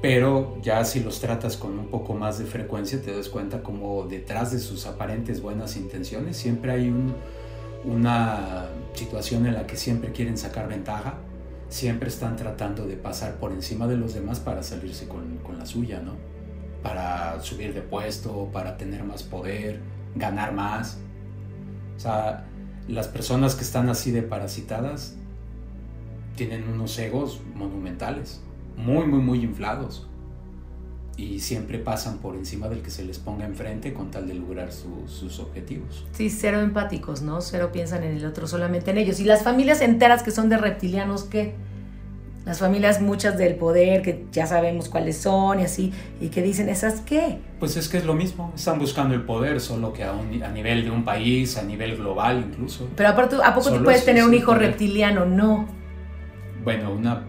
Pero 0.00 0.56
ya 0.62 0.84
si 0.84 1.00
los 1.00 1.20
tratas 1.20 1.56
con 1.56 1.78
un 1.78 1.88
poco 1.88 2.14
más 2.14 2.38
de 2.38 2.44
frecuencia, 2.46 3.02
te 3.02 3.14
das 3.14 3.28
cuenta 3.28 3.62
como 3.62 4.04
detrás 4.06 4.52
de 4.52 4.60
sus 4.60 4.86
aparentes 4.86 5.42
buenas 5.42 5.76
intenciones 5.76 6.36
siempre 6.36 6.70
hay 6.72 6.88
un- 6.88 7.14
una 7.84 8.66
situación 8.94 9.46
en 9.46 9.54
la 9.54 9.66
que 9.66 9.76
siempre 9.76 10.12
quieren 10.12 10.36
sacar 10.38 10.68
ventaja, 10.68 11.18
siempre 11.68 12.08
están 12.08 12.36
tratando 12.36 12.86
de 12.86 12.96
pasar 12.96 13.34
por 13.36 13.52
encima 13.52 13.86
de 13.86 13.96
los 13.96 14.14
demás 14.14 14.40
para 14.40 14.62
salirse 14.62 15.06
con, 15.08 15.38
con 15.38 15.58
la 15.58 15.66
suya, 15.66 16.00
¿no? 16.00 16.12
Para 16.82 17.40
subir 17.42 17.74
de 17.74 17.82
puesto, 17.82 18.48
para 18.52 18.76
tener 18.76 19.04
más 19.04 19.22
poder, 19.22 19.80
ganar 20.14 20.52
más. 20.52 20.98
O 21.96 22.00
sea, 22.00 22.44
las 22.88 23.08
personas 23.08 23.54
que 23.54 23.62
están 23.62 23.88
así 23.88 24.10
de 24.10 24.22
parasitadas 24.22 25.16
tienen 26.36 26.68
unos 26.68 26.98
egos 26.98 27.40
monumentales, 27.54 28.40
muy, 28.76 29.06
muy, 29.06 29.20
muy 29.20 29.42
inflados. 29.42 30.06
Y 31.16 31.40
siempre 31.40 31.80
pasan 31.80 32.18
por 32.18 32.36
encima 32.36 32.68
del 32.68 32.80
que 32.80 32.90
se 32.92 33.04
les 33.04 33.18
ponga 33.18 33.44
enfrente 33.44 33.92
con 33.92 34.12
tal 34.12 34.28
de 34.28 34.34
lograr 34.34 34.70
su- 34.70 35.08
sus 35.08 35.40
objetivos. 35.40 36.06
Sí, 36.12 36.30
cero 36.30 36.60
empáticos, 36.60 37.22
¿no? 37.22 37.40
Cero 37.40 37.70
piensan 37.72 38.04
en 38.04 38.16
el 38.16 38.24
otro, 38.24 38.46
solamente 38.46 38.92
en 38.92 38.98
ellos. 38.98 39.18
Y 39.18 39.24
las 39.24 39.42
familias 39.42 39.80
enteras 39.80 40.22
que 40.22 40.30
son 40.30 40.48
de 40.48 40.58
reptilianos, 40.58 41.24
¿qué? 41.24 41.54
Las 42.44 42.60
familias 42.60 43.00
muchas 43.02 43.36
del 43.36 43.56
poder, 43.56 44.00
que 44.00 44.24
ya 44.32 44.46
sabemos 44.46 44.88
cuáles 44.88 45.18
son 45.18 45.60
y 45.60 45.64
así, 45.64 45.92
y 46.20 46.28
que 46.28 46.40
dicen, 46.42 46.68
¿esas 46.70 47.00
qué? 47.02 47.38
Pues 47.60 47.76
es 47.76 47.88
que 47.88 47.98
es 47.98 48.06
lo 48.06 48.14
mismo, 48.14 48.52
están 48.56 48.78
buscando 48.78 49.14
el 49.14 49.22
poder, 49.22 49.60
solo 49.60 49.92
que 49.92 50.02
a, 50.04 50.12
un- 50.12 50.42
a 50.42 50.48
nivel 50.48 50.84
de 50.84 50.90
un 50.90 51.04
país, 51.04 51.58
a 51.58 51.62
nivel 51.62 51.96
global 51.96 52.44
incluso. 52.48 52.88
Pero 52.96 53.10
aparte, 53.10 53.36
¿a 53.44 53.54
poco 53.54 53.70
tú 53.72 53.84
puedes 53.84 54.04
tener 54.04 54.24
un 54.24 54.32
hijo 54.32 54.52
poder. 54.52 54.68
reptiliano? 54.70 55.26
No. 55.26 55.68
Bueno, 56.64 56.90
una... 56.92 57.24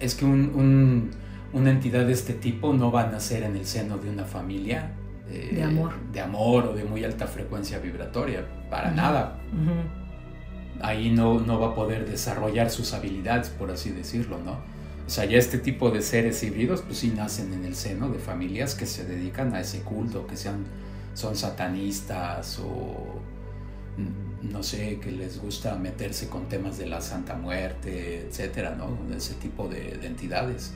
Es 0.00 0.14
que 0.14 0.24
un- 0.24 0.52
un- 0.54 1.10
una 1.52 1.70
entidad 1.70 2.06
de 2.06 2.12
este 2.12 2.32
tipo 2.32 2.72
no 2.72 2.90
va 2.90 3.02
a 3.02 3.06
nacer 3.10 3.42
en 3.42 3.56
el 3.56 3.66
seno 3.66 3.98
de 3.98 4.08
una 4.10 4.24
familia 4.24 4.92
eh, 5.28 5.50
De 5.54 5.62
amor. 5.62 5.92
de 6.12 6.20
amor 6.20 6.66
o 6.66 6.72
de 6.74 6.84
muy 6.84 7.02
alta 7.04 7.26
frecuencia 7.26 7.78
vibratoria, 7.80 8.44
para 8.70 8.90
nada. 8.92 9.38
Ujú. 9.52 10.05
Ahí 10.82 11.10
no, 11.10 11.40
no 11.40 11.58
va 11.58 11.68
a 11.68 11.74
poder 11.74 12.08
desarrollar 12.08 12.70
sus 12.70 12.92
habilidades, 12.92 13.48
por 13.50 13.70
así 13.70 13.90
decirlo, 13.90 14.38
¿no? 14.44 14.52
O 15.06 15.10
sea, 15.10 15.24
ya 15.24 15.38
este 15.38 15.58
tipo 15.58 15.90
de 15.90 16.02
seres 16.02 16.42
híbridos, 16.42 16.82
pues 16.82 16.98
sí 16.98 17.12
nacen 17.14 17.52
en 17.52 17.64
el 17.64 17.76
seno 17.76 18.08
de 18.08 18.18
familias 18.18 18.74
que 18.74 18.86
se 18.86 19.04
dedican 19.04 19.54
a 19.54 19.60
ese 19.60 19.80
culto, 19.80 20.26
que 20.26 20.36
sean, 20.36 20.64
son 21.14 21.36
satanistas 21.36 22.58
o 22.58 23.20
mm, 23.96 24.50
no 24.50 24.62
sé, 24.62 24.98
que 24.98 25.12
les 25.12 25.40
gusta 25.40 25.76
meterse 25.76 26.28
con 26.28 26.48
temas 26.48 26.76
de 26.76 26.86
la 26.86 27.00
Santa 27.00 27.36
Muerte, 27.36 28.26
etcétera, 28.26 28.74
¿no? 28.76 28.98
Ese 29.16 29.34
tipo 29.34 29.68
de, 29.68 29.96
de 29.96 30.06
entidades. 30.06 30.72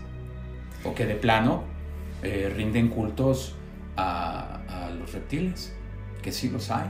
O 0.84 0.94
que 0.94 1.06
de 1.06 1.16
plano 1.16 1.64
eh, 2.22 2.52
rinden 2.54 2.88
cultos 2.88 3.56
a 3.96 4.90
los 4.98 5.12
reptiles, 5.12 5.72
que 6.22 6.32
sí 6.32 6.48
los 6.48 6.70
hay. 6.70 6.88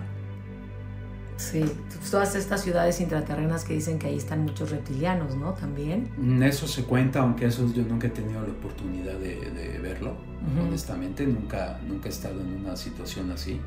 Sí, 1.41 1.65
todas 2.11 2.35
estas 2.35 2.63
ciudades 2.63 3.01
intraterrenas 3.01 3.65
que 3.65 3.73
dicen 3.73 3.99
que 3.99 4.09
ahí 4.09 4.17
están 4.19 4.43
muchos 4.43 4.71
reptilianos, 4.71 5.37
¿no? 5.37 5.55
También. 5.55 6.11
Mm, 6.19 6.43
Eso 6.43 6.69
se 6.69 6.85
cuenta, 6.85 7.21
aunque 7.21 7.47
eso 7.47 7.67
yo 7.73 7.83
nunca 7.83 8.09
he 8.09 8.11
tenido 8.11 8.43
la 8.43 8.53
oportunidad 8.53 9.15
de, 9.15 9.51
de 9.51 9.79
verlo. 9.79 10.13
Honestamente, 10.61 11.27
nunca, 11.27 11.81
nunca 11.89 12.09
he 12.09 12.13
estado 12.13 12.41
en 12.43 12.57
una 12.65 12.77
situación 12.77 13.31
así. 13.31 13.59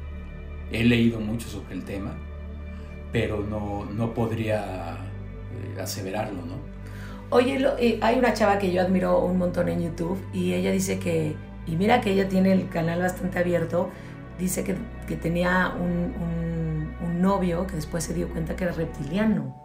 He 0.72 0.84
leído 0.84 1.20
mucho 1.20 1.48
sobre 1.50 1.74
el 1.74 1.84
tema, 1.84 2.12
pero 3.12 3.44
no, 3.44 3.86
no 3.86 4.14
podría 4.14 4.98
eh, 5.76 5.82
aseverarlo, 5.82 6.42
¿no? 6.46 6.56
Oye, 7.30 7.60
lo- 7.60 7.78
eh, 7.80 7.98
hay 8.02 8.20
una 8.20 8.34
chava 8.34 8.60
que 8.60 8.72
yo 8.72 8.82
admiro 8.82 9.20
un 9.26 9.38
montón 9.40 9.68
en 9.70 9.82
YouTube 9.82 10.20
y 10.32 10.54
ella 10.54 10.72
dice 10.72 11.00
que, 11.00 11.36
y 11.66 11.76
mira 11.76 12.02
que 12.02 12.12
ella 12.12 12.30
tiene 12.30 12.52
el 12.54 12.70
canal 12.70 13.00
bastante 13.02 13.40
abierto, 13.40 13.90
dice 14.40 14.64
que, 14.64 14.76
que 15.08 15.16
tenía 15.16 15.74
un 15.80 16.14
novio 17.24 17.66
que 17.66 17.76
después 17.76 18.04
se 18.04 18.14
dio 18.14 18.30
cuenta 18.30 18.56
que 18.56 18.66
era 18.66 18.74
reptiliano. 18.74 19.56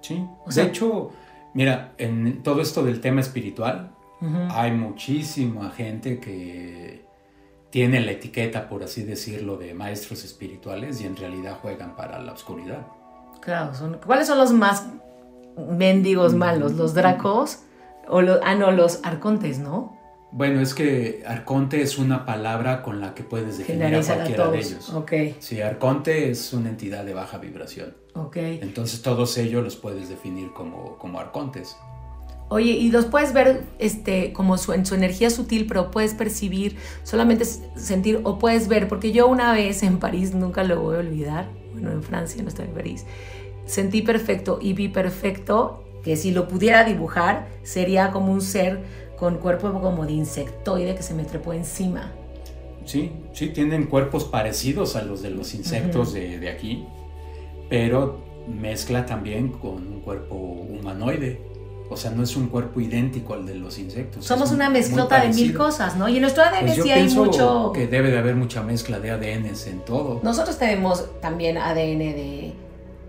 Sí. 0.00 0.26
O 0.44 0.50
sea- 0.50 0.64
de 0.64 0.70
hecho, 0.70 1.12
mira, 1.54 1.92
en 1.98 2.42
todo 2.42 2.60
esto 2.60 2.82
del 2.82 3.00
tema 3.00 3.20
espiritual, 3.20 3.92
hay 4.50 4.72
muchísima 4.72 5.70
gente 5.70 6.18
que, 6.18 7.06
tienen 7.70 8.06
la 8.06 8.12
etiqueta, 8.12 8.68
por 8.68 8.82
así 8.84 9.02
decirlo, 9.02 9.56
de 9.56 9.74
maestros 9.74 10.24
espirituales 10.24 11.00
y 11.00 11.06
en 11.06 11.16
realidad 11.16 11.58
juegan 11.60 11.96
para 11.96 12.20
la 12.22 12.32
oscuridad. 12.32 12.86
Claro, 13.40 13.74
son, 13.74 13.98
¿cuáles 14.04 14.28
son 14.28 14.38
los 14.38 14.52
más 14.52 14.86
mendigos 15.68 16.34
malos? 16.34 16.72
¿Los 16.72 16.94
dracos? 16.94 17.60
O 18.08 18.22
los, 18.22 18.40
ah, 18.44 18.54
no, 18.54 18.70
los 18.70 19.00
arcontes, 19.04 19.58
¿no? 19.58 19.95
Bueno, 20.32 20.60
es 20.60 20.74
que 20.74 21.22
arconte 21.26 21.82
es 21.82 21.98
una 21.98 22.26
palabra 22.26 22.82
con 22.82 23.00
la 23.00 23.14
que 23.14 23.22
puedes 23.22 23.58
definir 23.58 23.94
a 23.94 24.02
cualquiera 24.02 24.50
de 24.50 24.58
ellos. 24.58 24.90
Okay. 24.90 25.36
Sí, 25.38 25.60
arconte 25.60 26.30
es 26.30 26.52
una 26.52 26.68
entidad 26.68 27.04
de 27.04 27.14
baja 27.14 27.38
vibración. 27.38 27.94
Okay. 28.14 28.58
Entonces 28.62 29.02
todos 29.02 29.38
ellos 29.38 29.62
los 29.62 29.76
puedes 29.76 30.08
definir 30.08 30.52
como, 30.52 30.98
como 30.98 31.20
arcontes. 31.20 31.76
Oye, 32.48 32.70
y 32.72 32.90
los 32.90 33.06
puedes 33.06 33.32
ver 33.32 33.64
este, 33.78 34.32
como 34.32 34.56
su, 34.56 34.72
en 34.72 34.86
su 34.86 34.94
energía 34.94 35.30
sutil, 35.30 35.66
pero 35.66 35.90
puedes 35.90 36.14
percibir, 36.14 36.76
solamente 37.02 37.44
sentir 37.44 38.20
o 38.22 38.38
puedes 38.38 38.68
ver, 38.68 38.86
porque 38.86 39.10
yo 39.10 39.26
una 39.26 39.52
vez 39.52 39.82
en 39.82 39.98
París, 39.98 40.32
nunca 40.32 40.62
lo 40.62 40.80
voy 40.80 40.96
a 40.96 40.98
olvidar, 41.00 41.48
bueno, 41.72 41.90
en 41.90 42.04
Francia, 42.04 42.40
no 42.42 42.48
estoy 42.48 42.66
en 42.66 42.72
París, 42.72 43.04
sentí 43.66 44.02
perfecto 44.02 44.60
y 44.62 44.74
vi 44.74 44.88
perfecto, 44.88 45.82
que 46.04 46.16
si 46.16 46.30
lo 46.30 46.46
pudiera 46.46 46.84
dibujar, 46.84 47.48
sería 47.64 48.12
como 48.12 48.32
un 48.32 48.40
ser 48.40 48.80
con 49.18 49.38
cuerpo 49.38 49.72
como 49.80 50.06
de 50.06 50.12
insectoide 50.12 50.94
que 50.94 51.02
se 51.02 51.14
me 51.14 51.24
trepó 51.24 51.52
encima. 51.52 52.12
Sí, 52.84 53.12
sí, 53.32 53.48
tienen 53.48 53.86
cuerpos 53.86 54.24
parecidos 54.24 54.94
a 54.96 55.02
los 55.02 55.22
de 55.22 55.30
los 55.30 55.54
insectos 55.54 56.12
de, 56.12 56.38
de 56.38 56.50
aquí, 56.50 56.84
pero 57.68 58.20
mezcla 58.46 59.06
también 59.06 59.48
con 59.48 59.86
un 59.86 60.00
cuerpo 60.00 60.36
humanoide. 60.36 61.40
O 61.88 61.96
sea, 61.96 62.10
no 62.10 62.22
es 62.22 62.34
un 62.36 62.48
cuerpo 62.48 62.80
idéntico 62.80 63.34
al 63.34 63.46
de 63.46 63.54
los 63.54 63.78
insectos. 63.78 64.24
Somos 64.24 64.50
una 64.50 64.68
mezclota 64.68 65.20
de 65.20 65.28
mil 65.28 65.54
cosas, 65.54 65.96
¿no? 65.96 66.08
Y 66.08 66.16
en 66.16 66.22
nuestro 66.22 66.42
ADN 66.42 66.66
pues 66.66 66.82
sí 66.82 66.90
hay 66.90 67.08
mucho. 67.08 67.70
Que 67.72 67.86
debe 67.86 68.10
de 68.10 68.18
haber 68.18 68.34
mucha 68.34 68.62
mezcla 68.62 68.98
de 68.98 69.12
ADNs 69.12 69.68
en 69.68 69.84
todo. 69.84 70.20
Nosotros 70.22 70.58
tenemos 70.58 71.20
también 71.20 71.58
ADN 71.58 71.98
de, 71.98 72.54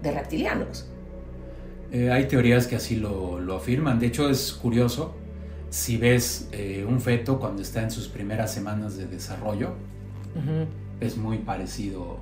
reptilianos. 0.04 0.88
Eh, 1.92 2.12
hay 2.12 2.28
teorías 2.28 2.68
que 2.68 2.76
así 2.76 2.98
lo, 2.98 3.56
afirman. 3.56 4.00
De 4.00 4.08
hecho, 4.08 4.30
es 4.30 4.54
curioso. 4.54 5.16
Si 5.70 5.98
ves 5.98 6.50
eh, 6.52 6.86
un 6.88 7.02
feto 7.02 7.40
cuando 7.40 7.62
está 7.62 7.82
en 7.82 7.92
sus 7.92 8.08
primeras 8.08 8.54
semanas 8.54 8.98
de 8.98 9.06
desarrollo, 9.08 9.74
es 11.00 11.18
muy 11.18 11.40
parecido 11.40 12.20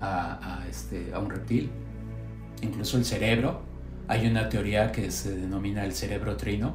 a, 0.00 0.60
a, 0.62 0.68
este, 0.68 1.12
a 1.12 1.18
un 1.18 1.30
reptil. 1.30 1.70
Incluso 2.62 2.98
el 2.98 3.04
cerebro 3.04 3.62
hay 4.06 4.26
una 4.26 4.48
teoría 4.48 4.92
que 4.92 5.10
se 5.10 5.34
denomina 5.34 5.84
el 5.84 5.92
cerebro 5.92 6.36
trino 6.36 6.74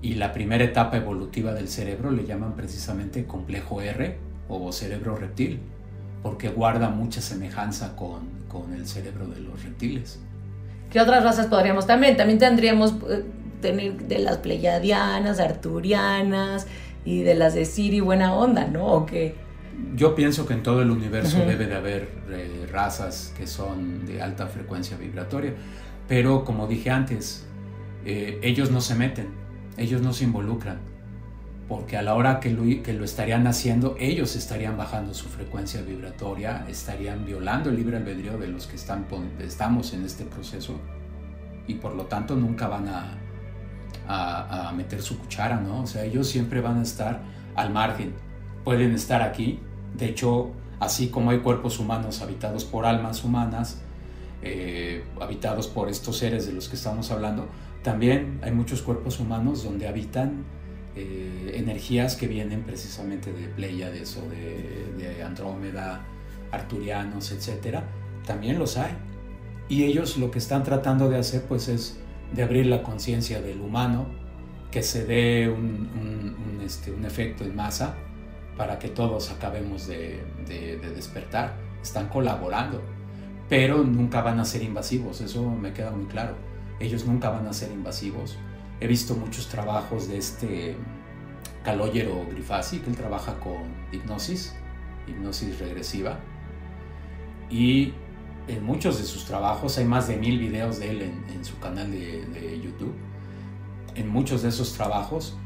y 0.00 0.14
la 0.14 0.32
primera 0.32 0.64
etapa 0.64 0.96
evolutiva 0.96 1.52
del 1.52 1.68
cerebro 1.68 2.10
le 2.10 2.26
llaman 2.26 2.54
precisamente 2.54 3.26
complejo 3.26 3.80
R 3.80 4.18
o 4.48 4.72
cerebro 4.72 5.16
reptil 5.16 5.60
porque 6.22 6.48
guarda 6.48 6.88
mucha 6.88 7.20
semejanza 7.20 7.94
con, 7.96 8.22
con 8.48 8.72
el 8.72 8.86
cerebro 8.86 9.26
de 9.26 9.40
los 9.40 9.62
reptiles. 9.62 10.18
¿Qué 10.90 11.00
otras 11.00 11.22
razas 11.22 11.46
podríamos 11.46 11.86
también? 11.86 12.16
También 12.16 12.38
tendríamos 12.38 12.94
eh, 13.10 13.24
tener 13.64 13.96
de 13.96 14.18
las 14.18 14.36
pleyadianas, 14.38 15.40
arturianas 15.40 16.66
y 17.02 17.22
de 17.22 17.34
las 17.34 17.54
de 17.54 17.64
Siri 17.64 18.00
buena 18.00 18.34
onda, 18.34 18.66
¿no? 18.66 18.86
¿O 18.88 19.06
qué? 19.06 19.36
Yo 19.96 20.14
pienso 20.14 20.46
que 20.46 20.52
en 20.52 20.62
todo 20.62 20.82
el 20.82 20.90
universo 20.90 21.38
debe 21.38 21.66
de 21.66 21.74
haber 21.74 22.08
eh, 22.30 22.66
razas 22.70 23.32
que 23.38 23.46
son 23.46 24.04
de 24.04 24.20
alta 24.20 24.48
frecuencia 24.48 24.98
vibratoria. 24.98 25.54
Pero 26.06 26.44
como 26.44 26.66
dije 26.66 26.90
antes, 26.90 27.46
eh, 28.04 28.38
ellos 28.42 28.70
no 28.70 28.82
se 28.82 28.94
meten, 28.96 29.28
ellos 29.78 30.02
no 30.02 30.12
se 30.12 30.24
involucran, 30.24 30.80
porque 31.66 31.96
a 31.96 32.02
la 32.02 32.14
hora 32.14 32.38
que 32.38 32.50
lo, 32.50 32.64
que 32.82 32.92
lo 32.92 33.04
estarían 33.06 33.46
haciendo, 33.46 33.96
ellos 33.98 34.36
estarían 34.36 34.76
bajando 34.76 35.14
su 35.14 35.28
frecuencia 35.30 35.80
vibratoria, 35.80 36.66
estarían 36.68 37.24
violando 37.24 37.70
el 37.70 37.76
libre 37.76 37.96
albedrío 37.96 38.36
de 38.36 38.48
los 38.48 38.66
que 38.66 38.76
están, 38.76 39.06
estamos 39.40 39.94
en 39.94 40.04
este 40.04 40.24
proceso 40.26 40.78
y 41.66 41.76
por 41.76 41.94
lo 41.94 42.04
tanto 42.04 42.36
nunca 42.36 42.68
van 42.68 42.88
a, 42.88 43.23
a, 44.06 44.68
a 44.68 44.72
meter 44.72 45.02
su 45.02 45.18
cuchara, 45.18 45.60
¿no? 45.60 45.82
O 45.82 45.86
sea, 45.86 46.04
ellos 46.04 46.28
siempre 46.28 46.60
van 46.60 46.78
a 46.78 46.82
estar 46.82 47.22
al 47.54 47.70
margen, 47.70 48.14
pueden 48.64 48.92
estar 48.92 49.22
aquí, 49.22 49.60
de 49.96 50.06
hecho, 50.06 50.50
así 50.80 51.08
como 51.08 51.30
hay 51.30 51.38
cuerpos 51.38 51.78
humanos 51.78 52.20
habitados 52.20 52.64
por 52.64 52.86
almas 52.86 53.24
humanas, 53.24 53.80
eh, 54.42 55.04
habitados 55.20 55.68
por 55.68 55.88
estos 55.88 56.18
seres 56.18 56.46
de 56.46 56.52
los 56.52 56.68
que 56.68 56.76
estamos 56.76 57.10
hablando, 57.10 57.48
también 57.82 58.40
hay 58.42 58.52
muchos 58.52 58.82
cuerpos 58.82 59.20
humanos 59.20 59.64
donde 59.64 59.88
habitan 59.88 60.44
eh, 60.96 61.52
energías 61.54 62.14
que 62.14 62.26
vienen 62.28 62.62
precisamente 62.62 63.32
de 63.32 63.48
Pleiades 63.48 64.16
o 64.16 64.28
de, 64.28 65.22
Andrómeda, 65.22 66.04
Arturianos, 66.50 67.32
etc. 67.32 67.78
También 68.26 68.58
los 68.58 68.76
hay. 68.76 68.92
Y 69.68 69.84
ellos 69.84 70.18
lo 70.18 70.30
que 70.30 70.38
están 70.38 70.62
tratando 70.62 71.08
de 71.08 71.18
hacer 71.18 71.42
pues 71.48 71.68
es 71.68 71.98
de 72.32 72.42
abrir 72.42 72.66
la 72.66 72.82
conciencia 72.82 73.40
del 73.40 73.60
humano, 73.60 74.06
que 74.70 74.82
se 74.82 75.04
dé 75.04 75.48
un, 75.48 76.60
este, 76.64 76.90
un, 76.90 77.04
efecto 77.04 77.44
en 77.44 77.54
masa 77.54 77.94
para 78.56 78.78
que 78.78 78.88
todos 78.88 79.30
acabemos 79.30 79.86
de 79.86 80.20
despertar. 80.94 81.56
Están 81.82 82.08
colaborando 82.08 82.82
pero 83.48 83.84
nunca 83.84 84.22
van 84.22 84.40
a 84.40 84.44
ser 84.44 84.62
invasivos, 84.62 85.20
eso 85.20 85.48
me 85.50 85.72
queda 85.72 85.90
muy 85.90 86.06
claro. 86.06 86.34
Ellos 86.80 87.04
nunca 87.06 87.30
van 87.30 87.46
a 87.46 87.52
ser 87.52 87.70
invasivos. 87.72 88.36
He 88.80 88.86
visto 88.86 89.14
muchos 89.14 89.48
trabajos 89.48 90.08
de 90.08 90.18
este 90.18 90.76
Calogero 91.62 92.26
Grifasi, 92.30 92.80
que 92.80 92.90
él 92.90 92.96
trabaja 92.96 93.38
con 93.40 93.62
hipnosis, 93.92 94.54
hipnosis 95.06 95.58
regresiva, 95.58 96.18
y 97.50 97.92
en 98.48 98.64
muchos 98.64 98.98
de 98.98 99.04
sus 99.04 99.24
trabajos, 99.24 99.78
hay 99.78 99.84
más 99.84 100.08
de 100.08 100.16
mil 100.16 100.38
videos 100.38 100.78
de 100.78 100.90
él 100.90 101.02
en, 101.02 101.44
su 101.44 101.58
canal 101.58 101.90
de, 101.90 102.60
YouTube, 102.62 102.94
en 103.94 104.08
muchos 104.08 104.42
de 104.42 104.48
esos 104.48 104.72
trabajos 104.72 105.36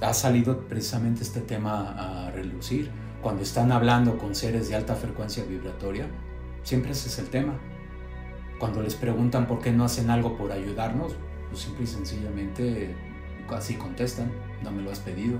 ha 0.00 0.12
salido 0.12 0.66
precisamente 0.68 1.22
este 1.22 1.40
tema 1.40 2.26
a 2.26 2.30
relucir. 2.30 2.90
Cuando 3.22 3.42
están 3.42 3.72
hablando 3.72 4.18
con 4.18 4.34
seres 4.34 4.68
de 4.68 4.74
alta 4.74 4.94
frecuencia 4.94 5.44
vibratoria, 5.44 6.06
Siempre 6.64 6.92
ese 6.92 7.08
es 7.08 7.18
el 7.18 7.28
tema. 7.28 7.60
Cuando 8.58 8.82
les 8.82 8.94
preguntan 8.94 9.46
por 9.46 9.60
qué 9.60 9.70
no 9.70 9.84
hacen 9.84 10.08
algo 10.08 10.36
por 10.36 10.50
ayudarnos, 10.50 11.14
pues 11.50 11.60
simple 11.62 11.84
y 11.84 11.86
sencillamente 11.86 12.96
así 13.50 13.74
contestan, 13.74 14.32
no 14.62 14.72
me 14.72 14.82
lo 14.82 14.90
has 14.90 15.00
pedido. 15.00 15.38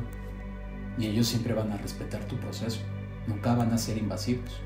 Y 0.99 1.07
ellos 1.07 1.27
siempre 1.27 1.55
van 1.55 1.73
a 1.73 1.79
respetar 1.79 2.25
tu 2.27 2.37
proceso, 2.37 2.81
nunca 3.27 3.55
van 3.55 3.73
a 3.73 3.79
ser 3.79 3.97
invasivos. 3.97 4.61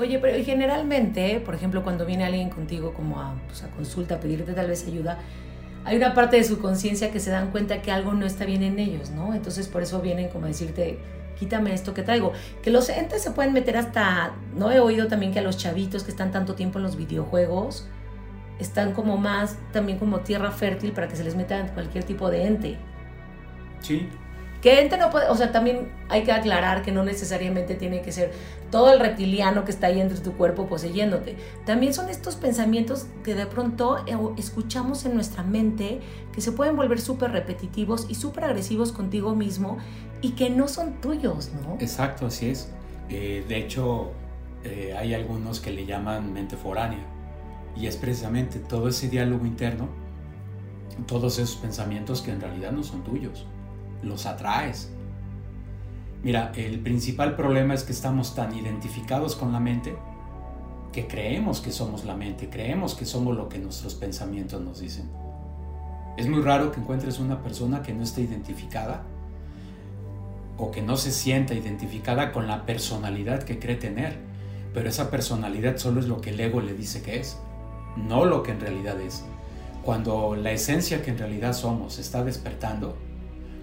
Oye, 0.00 0.18
pero 0.18 0.42
generalmente, 0.42 1.40
por 1.40 1.54
ejemplo, 1.54 1.82
cuando 1.82 2.06
viene 2.06 2.24
alguien 2.24 2.48
contigo 2.48 2.94
como 2.94 3.20
a, 3.20 3.34
pues, 3.46 3.62
a 3.62 3.70
consulta, 3.70 4.14
a 4.14 4.20
pedirte 4.20 4.54
tal 4.54 4.66
vez 4.66 4.86
ayuda, 4.86 5.18
hay 5.84 5.98
una 5.98 6.14
parte 6.14 6.38
de 6.38 6.44
su 6.44 6.58
conciencia 6.58 7.10
que 7.10 7.20
se 7.20 7.30
dan 7.30 7.50
cuenta 7.50 7.82
que 7.82 7.92
algo 7.92 8.14
no 8.14 8.24
está 8.24 8.46
bien 8.46 8.62
en 8.62 8.78
ellos, 8.78 9.10
¿no? 9.10 9.34
Entonces 9.34 9.68
por 9.68 9.82
eso 9.82 10.00
vienen 10.00 10.28
como 10.28 10.46
a 10.46 10.48
decirte, 10.48 10.98
quítame 11.38 11.74
esto 11.74 11.92
que 11.92 12.02
traigo. 12.02 12.32
Que 12.62 12.70
los 12.70 12.88
entes 12.88 13.22
se 13.22 13.30
pueden 13.32 13.52
meter 13.52 13.76
hasta, 13.76 14.32
no 14.56 14.70
he 14.70 14.80
oído 14.80 15.06
también 15.06 15.32
que 15.32 15.40
a 15.40 15.42
los 15.42 15.58
chavitos 15.58 16.02
que 16.02 16.10
están 16.10 16.32
tanto 16.32 16.54
tiempo 16.54 16.78
en 16.78 16.84
los 16.84 16.96
videojuegos, 16.96 17.86
están 18.58 18.92
como 18.92 19.18
más, 19.18 19.58
también 19.70 19.98
como 19.98 20.20
tierra 20.20 20.50
fértil 20.50 20.92
para 20.92 21.08
que 21.08 21.16
se 21.16 21.24
les 21.24 21.36
meta 21.36 21.66
cualquier 21.74 22.04
tipo 22.04 22.30
de 22.30 22.46
ente. 22.46 22.78
Sí, 23.80 24.08
que 24.60 24.80
ente 24.80 24.98
no 24.98 25.10
puede, 25.10 25.28
o 25.28 25.36
sea, 25.36 25.52
también 25.52 25.88
hay 26.08 26.22
que 26.22 26.32
aclarar 26.32 26.82
que 26.82 26.92
no 26.92 27.02
necesariamente 27.02 27.74
tiene 27.74 28.02
que 28.02 28.12
ser 28.12 28.32
todo 28.70 28.92
el 28.92 29.00
reptiliano 29.00 29.64
que 29.64 29.70
está 29.70 29.86
ahí 29.86 29.96
dentro 29.96 30.18
de 30.18 30.22
tu 30.22 30.32
cuerpo 30.34 30.66
poseyéndote. 30.66 31.36
También 31.64 31.94
son 31.94 32.10
estos 32.10 32.36
pensamientos 32.36 33.06
que 33.24 33.34
de 33.34 33.46
pronto 33.46 33.98
eh, 34.06 34.16
escuchamos 34.36 35.04
en 35.06 35.14
nuestra 35.14 35.42
mente 35.42 36.00
que 36.32 36.40
se 36.40 36.52
pueden 36.52 36.76
volver 36.76 37.00
súper 37.00 37.32
repetitivos 37.32 38.06
y 38.08 38.14
súper 38.14 38.44
agresivos 38.44 38.92
contigo 38.92 39.34
mismo 39.34 39.78
y 40.20 40.32
que 40.32 40.50
no 40.50 40.68
son 40.68 41.00
tuyos, 41.00 41.50
¿no? 41.62 41.76
Exacto, 41.80 42.26
así 42.26 42.50
es. 42.50 42.70
Eh, 43.08 43.44
de 43.48 43.56
hecho, 43.56 44.12
eh, 44.62 44.94
hay 44.96 45.14
algunos 45.14 45.60
que 45.60 45.70
le 45.70 45.86
llaman 45.86 46.34
mente 46.34 46.56
foránea 46.56 47.06
y 47.76 47.86
es 47.86 47.96
precisamente 47.96 48.58
todo 48.58 48.88
ese 48.88 49.08
diálogo 49.08 49.46
interno, 49.46 49.88
todos 51.06 51.38
esos 51.38 51.56
pensamientos 51.56 52.20
que 52.20 52.30
en 52.30 52.42
realidad 52.42 52.72
no 52.72 52.82
son 52.82 53.02
tuyos 53.02 53.46
los 54.02 54.26
atraes. 54.26 54.90
Mira, 56.22 56.52
el 56.54 56.80
principal 56.80 57.36
problema 57.36 57.74
es 57.74 57.82
que 57.82 57.92
estamos 57.92 58.34
tan 58.34 58.54
identificados 58.54 59.36
con 59.36 59.52
la 59.52 59.60
mente 59.60 59.96
que 60.92 61.06
creemos 61.06 61.60
que 61.60 61.70
somos 61.70 62.04
la 62.04 62.16
mente, 62.16 62.48
creemos 62.50 62.94
que 62.94 63.04
somos 63.04 63.36
lo 63.36 63.48
que 63.48 63.58
nuestros 63.58 63.94
pensamientos 63.94 64.60
nos 64.60 64.80
dicen. 64.80 65.08
Es 66.16 66.28
muy 66.28 66.42
raro 66.42 66.72
que 66.72 66.80
encuentres 66.80 67.18
una 67.18 67.42
persona 67.42 67.82
que 67.82 67.94
no 67.94 68.02
esté 68.02 68.22
identificada 68.22 69.02
o 70.58 70.70
que 70.70 70.82
no 70.82 70.96
se 70.96 71.12
sienta 71.12 71.54
identificada 71.54 72.32
con 72.32 72.46
la 72.46 72.66
personalidad 72.66 73.44
que 73.44 73.58
cree 73.58 73.76
tener, 73.76 74.18
pero 74.74 74.88
esa 74.88 75.10
personalidad 75.10 75.76
solo 75.78 76.00
es 76.00 76.06
lo 76.06 76.20
que 76.20 76.30
el 76.30 76.40
ego 76.40 76.60
le 76.60 76.74
dice 76.74 77.02
que 77.02 77.20
es, 77.20 77.38
no 77.96 78.24
lo 78.24 78.42
que 78.42 78.50
en 78.50 78.60
realidad 78.60 79.00
es. 79.00 79.24
Cuando 79.84 80.36
la 80.36 80.52
esencia 80.52 81.02
que 81.02 81.10
en 81.10 81.18
realidad 81.18 81.54
somos 81.54 81.98
está 81.98 82.24
despertando, 82.24 82.98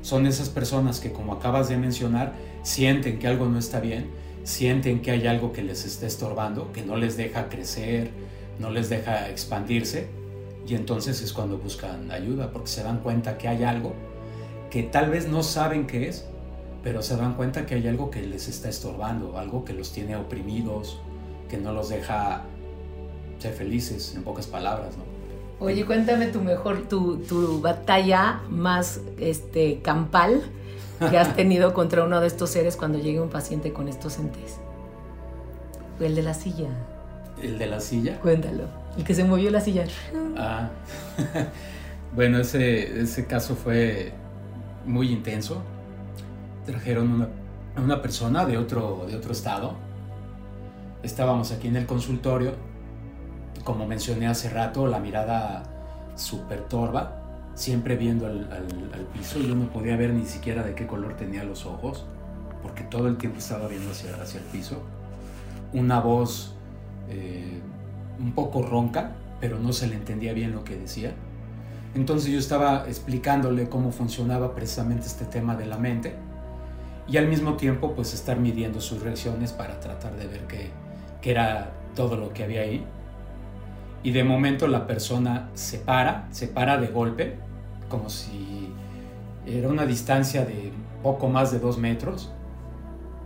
Son 0.08 0.26
esas 0.26 0.48
personas 0.48 1.02
que, 1.02 1.12
como 1.12 1.34
acabas 1.34 1.68
de 1.68 1.76
mencionar, 1.76 2.32
sienten 2.64 3.20
que 3.20 3.28
algo 3.28 3.48
no 3.48 3.60
está 3.60 3.82
bien, 3.82 4.10
sienten 4.46 5.02
que 5.02 5.12
hay 5.12 5.28
algo 5.28 5.52
que 5.52 5.62
les 5.62 5.84
está 5.84 6.08
estorbando, 6.08 6.72
que 6.72 6.82
no 6.82 6.96
les 6.96 7.18
deja 7.18 7.50
crecer, 7.50 8.12
no 8.58 8.70
les 8.70 8.88
deja 8.88 9.30
expandirse, 9.30 10.08
y 10.66 10.76
entonces 10.76 11.22
es 11.22 11.34
cuando 11.34 11.58
buscan 11.58 12.10
ayuda, 12.10 12.54
porque 12.54 12.70
se 12.70 12.84
dan 12.84 13.00
cuenta 13.00 13.38
que 13.38 13.50
hay 13.50 13.66
algo 13.66 13.96
que 14.72 14.82
tal 14.84 15.10
vez 15.10 15.28
no 15.28 15.44
saben 15.44 15.88
qué 15.88 16.08
es, 16.08 16.24
pero 16.84 17.02
se 17.02 17.18
dan 17.18 17.34
cuenta 17.34 17.66
que 17.66 17.76
hay 17.76 17.86
algo 17.90 18.10
que 18.10 18.22
les 18.22 18.48
está 18.48 18.70
estorbando, 18.70 19.38
algo 19.38 19.66
que 19.66 19.74
los 19.74 19.92
tiene 19.92 20.16
oprimidos, 20.16 21.02
que 21.50 21.58
no 21.58 21.74
los 21.74 21.90
deja 21.90 22.46
ser 23.40 23.52
felices, 23.52 24.14
en 24.16 24.24
pocas 24.24 24.48
palabras, 24.48 24.96
¿no? 24.96 25.07
Oye, 25.60 25.86
cuéntame 25.86 26.28
tu 26.28 26.42
mejor, 26.42 26.84
tu, 26.88 27.18
tu 27.18 27.62
batalla 27.62 28.42
más 28.50 29.02
este, 29.20 29.82
campal 29.82 30.44
que 31.10 31.18
has 31.18 31.36
tenido 31.36 31.74
contra 31.74 32.04
uno 32.04 32.22
de 32.22 32.28
estos 32.28 32.52
seres 32.52 32.76
cuando 32.76 33.00
llegue 33.00 33.20
un 33.20 33.30
paciente 33.30 33.74
con 33.74 33.88
estos 33.88 34.20
entes. 34.20 34.60
El 36.00 36.14
de 36.14 36.22
la 36.22 36.36
silla. 36.36 36.70
¿El 37.42 37.58
de 37.58 37.66
la 37.66 37.80
silla? 37.80 38.20
Cuéntalo. 38.20 38.66
El 38.98 39.04
que 39.04 39.16
se 39.16 39.24
movió 39.24 39.50
la 39.50 39.62
silla. 39.62 39.86
Ah, 40.38 40.70
bueno, 42.16 42.38
ese, 42.38 43.02
ese 43.02 43.26
caso 43.26 43.56
fue 43.56 44.12
muy 44.86 45.12
intenso. 45.12 45.64
Trajeron 46.68 47.12
una, 47.12 47.30
una 47.84 48.02
persona 48.04 48.46
de 48.46 48.60
otro, 48.60 49.06
de 49.08 49.16
otro 49.16 49.32
estado. 49.32 49.74
Estábamos 51.02 51.52
aquí 51.52 51.68
en 51.68 51.78
el 51.78 51.88
consultorio 51.88 52.54
como 53.64 53.88
mencioné 53.88 54.28
hace 54.28 54.50
rato, 54.50 54.88
la 54.88 55.00
mirada 55.00 55.64
súper 56.16 56.62
torva, 56.62 57.22
siempre 57.56 57.96
viendo 57.96 58.26
al, 58.26 59.08
piso. 59.14 59.40
Yo 59.40 59.56
no 59.56 59.70
podía 59.70 59.96
ver 59.96 60.14
ni 60.14 60.26
siquiera 60.26 60.64
de 60.64 60.76
qué 60.76 60.88
color 60.88 61.16
tenía 61.16 61.44
los 61.44 61.66
ojos, 61.66 62.06
porque 62.62 62.84
todo 62.84 63.08
el 63.08 63.18
tiempo 63.18 63.40
estaba 63.40 63.68
viendo 63.68 63.92
hacia, 63.92 64.16
hacia 64.16 64.40
el 64.40 64.46
piso. 64.46 64.82
Una 65.74 66.00
voz 66.00 66.56
eh, 67.10 67.60
un 68.20 68.34
poco 68.34 68.62
ronca, 68.62 69.12
pero 69.40 69.60
no 69.60 69.74
se 69.74 69.88
le 69.88 69.96
entendía 69.96 70.34
bien 70.34 70.52
lo 70.52 70.64
que 70.64 70.76
decía. 70.76 71.14
Entonces 71.96 72.32
yo 72.32 72.40
estaba 72.40 72.88
explicándole 72.88 73.70
cómo 73.70 73.92
funcionaba 73.92 74.54
precisamente 74.54 75.08
este 75.08 75.26
tema 75.26 75.56
de 75.56 75.66
la 75.66 75.78
mente 75.78 76.16
y 77.08 77.18
al 77.18 77.28
mismo 77.28 77.54
tiempo 77.56 77.96
pues 77.96 78.14
estar 78.14 78.40
midiendo 78.40 78.82
sus 78.82 79.02
reacciones 79.02 79.54
para 79.54 79.80
tratar 79.80 80.16
de 80.16 80.28
ver 80.28 80.42
qué, 80.48 80.70
qué 81.22 81.32
era 81.32 81.72
todo 81.96 82.18
lo 82.18 82.34
que 82.34 82.44
había 82.44 82.62
ahí 82.62 82.86
y 84.08 84.12
de 84.12 84.24
momento 84.24 84.70
la 84.70 84.88
persona 84.88 85.50
se 85.54 85.80
para, 85.80 86.30
se 86.32 86.48
para 86.48 86.78
de 86.78 86.88
golpe, 86.88 87.36
como 87.90 88.10
si 88.10 88.70
era 89.46 89.68
una 89.68 89.86
distancia 89.86 90.46
de 90.46 90.72
poco 91.04 91.28
más 91.28 91.52
de 91.52 91.60
dos 91.60 91.78
metros, 91.78 92.32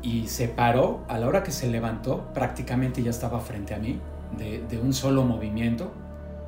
y 0.02 0.28
se 0.28 0.48
paró, 0.48 1.06
a 1.08 1.20
la 1.20 1.28
hora 1.28 1.44
que 1.44 1.52
se 1.52 1.68
levantó, 1.68 2.34
prácticamente 2.34 3.04
ya 3.04 3.12
estaba 3.12 3.42
frente 3.42 3.76
a 3.76 3.78
mí, 3.78 4.00
de, 4.40 4.80
un 4.80 4.92
solo 4.96 5.24
movimiento, 5.24 5.92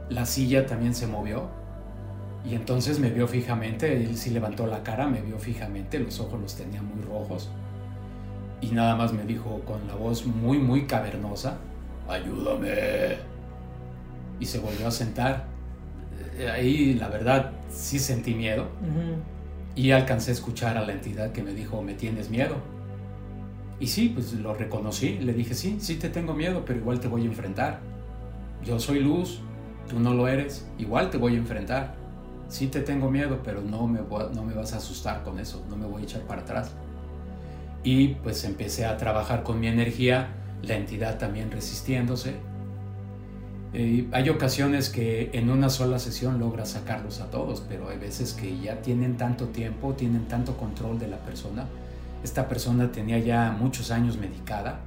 la 0.09 0.25
silla 0.25 0.65
también 0.65 0.95
se 0.95 1.05
movió, 1.05 1.49
y 2.43 2.55
entonces 2.55 2.97
me 2.97 3.11
vio 3.11 3.27
fijamente, 3.27 3.95
él 3.95 4.17
sí 4.17 4.31
levantó 4.31 4.65
la 4.65 4.81
cara, 4.81 5.05
me 5.05 5.21
vio 5.21 5.37
fijamente, 5.37 5.99
los 5.99 6.19
ojos 6.19 6.41
los 6.41 6.55
tenía 6.55 6.81
muy 6.81 7.03
rojos, 7.03 7.51
y 8.61 8.71
nada 8.71 8.95
más 8.95 9.13
me 9.13 9.25
dijo 9.25 9.61
con 9.63 9.87
la 9.87 9.93
voz 9.93 10.25
muy, 10.25 10.57
muy 10.57 10.87
cavernosa, 10.87 11.57
ayúdame 12.09 13.31
y 14.43 14.45
se 14.45 14.59
volvió 14.59 14.87
a 14.87 14.91
sentar. 14.91 15.45
Eh, 16.37 16.49
ahí 16.49 16.93
la 16.95 17.07
verdad 17.07 17.51
sí 17.69 17.97
sentí 17.97 18.35
miedo 18.35 18.67
y 19.73 19.91
alcancé 19.91 20.31
a 20.31 20.33
escuchar 20.33 20.77
a 20.77 20.85
la 20.85 20.91
entidad 20.91 21.31
que 21.31 21.41
me 21.41 21.53
dijo, 21.53 21.81
¿me 21.81 21.93
tienes 21.93 22.29
miedo? 22.29 22.57
Y 23.79 23.87
sí, 23.87 24.09
pues 24.09 24.33
lo 24.33 24.53
reconocí, 24.53 25.17
le 25.19 25.33
dije, 25.33 25.53
sí, 25.53 25.77
sí 25.79 25.95
te 25.95 26.09
tengo 26.09 26.33
miedo, 26.33 26.63
pero 26.65 26.79
igual 26.79 26.99
te 26.99 27.07
voy 27.07 27.21
a 27.21 27.25
enfrentar. 27.25 27.79
Yo 28.65 28.79
soy 28.79 28.99
luz, 28.99 29.39
tú 29.87 29.99
no 29.99 30.13
lo 30.13 30.27
eres, 30.27 30.67
igual 30.77 31.09
te 31.09 31.17
voy 31.17 31.35
a 31.35 31.37
enfrentar. 31.37 31.95
Sí 32.49 32.67
te 32.67 32.81
tengo 32.81 33.09
miedo, 33.09 33.39
pero 33.43 33.61
no 33.61 33.87
me, 33.87 34.01
no 34.35 34.43
me 34.43 34.53
vas 34.53 34.73
a 34.73 34.77
asustar 34.77 35.23
con 35.23 35.39
eso, 35.39 35.65
no 35.69 35.77
me 35.77 35.85
voy 35.85 36.01
a 36.01 36.05
echar 36.05 36.21
para 36.23 36.41
atrás. 36.41 36.71
Y 37.83 38.09
pues 38.15 38.43
empecé 38.43 38.85
a 38.85 38.97
trabajar 38.97 39.43
con 39.43 39.59
mi 39.59 39.67
energía, 39.67 40.27
la 40.61 40.75
entidad 40.75 41.17
también 41.17 41.49
resistiéndose, 41.49 42.35
eh, 43.75 44.07
hay 44.11 44.29
ocasiones 44.29 44.89
que 44.89 45.31
en 45.33 45.49
una 45.49 45.67
sola 45.67 45.97
sesión 45.97 46.39
logras 46.39 46.69
sacarlos 46.69 47.21
a 47.21 47.31
todos, 47.31 47.63
pero 47.67 47.89
hay 47.89 47.97
veces 47.97 48.33
que 48.33 48.59
ya 48.59 48.81
tienen 48.83 49.17
tanto 49.17 49.47
tiempo, 49.47 49.93
tienen 49.93 50.27
tanto 50.27 50.55
control 50.57 50.99
de 50.99 51.07
la 51.07 51.17
persona. 51.17 51.65
Esta 52.23 52.47
persona 52.47 52.91
tenía 52.91 53.17
ya 53.17 53.51
muchos 53.51 53.89
años 53.89 54.17
medicada, 54.17 54.81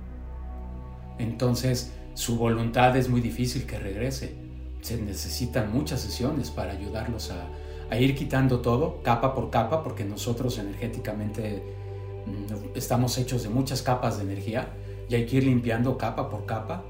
entonces 1.18 1.92
su 2.14 2.38
voluntad 2.38 2.96
es 2.96 3.08
muy 3.08 3.20
difícil 3.20 3.66
que 3.66 3.76
regrese. 3.78 4.36
Se 4.82 4.96
necesitan 5.02 5.72
muchas 5.72 6.00
sesiones 6.00 6.50
para 6.50 6.70
ayudarlos 6.70 7.32
a, 7.32 7.48
a 7.90 7.98
ir 7.98 8.14
quitando 8.14 8.60
todo, 8.60 9.02
capa 9.02 9.34
por 9.34 9.50
capa, 9.50 9.82
porque 9.82 10.04
nosotros 10.04 10.58
energéticamente 10.58 11.60
mm, 12.26 12.76
estamos 12.76 13.18
hechos 13.18 13.42
de 13.42 13.48
muchas 13.48 13.82
capas 13.82 14.18
de 14.18 14.22
energía 14.22 14.68
y 15.08 15.16
hay 15.16 15.26
que 15.26 15.38
ir 15.38 15.44
limpiando 15.44 15.98
capa 15.98 16.30
por 16.30 16.46
capa 16.46 16.84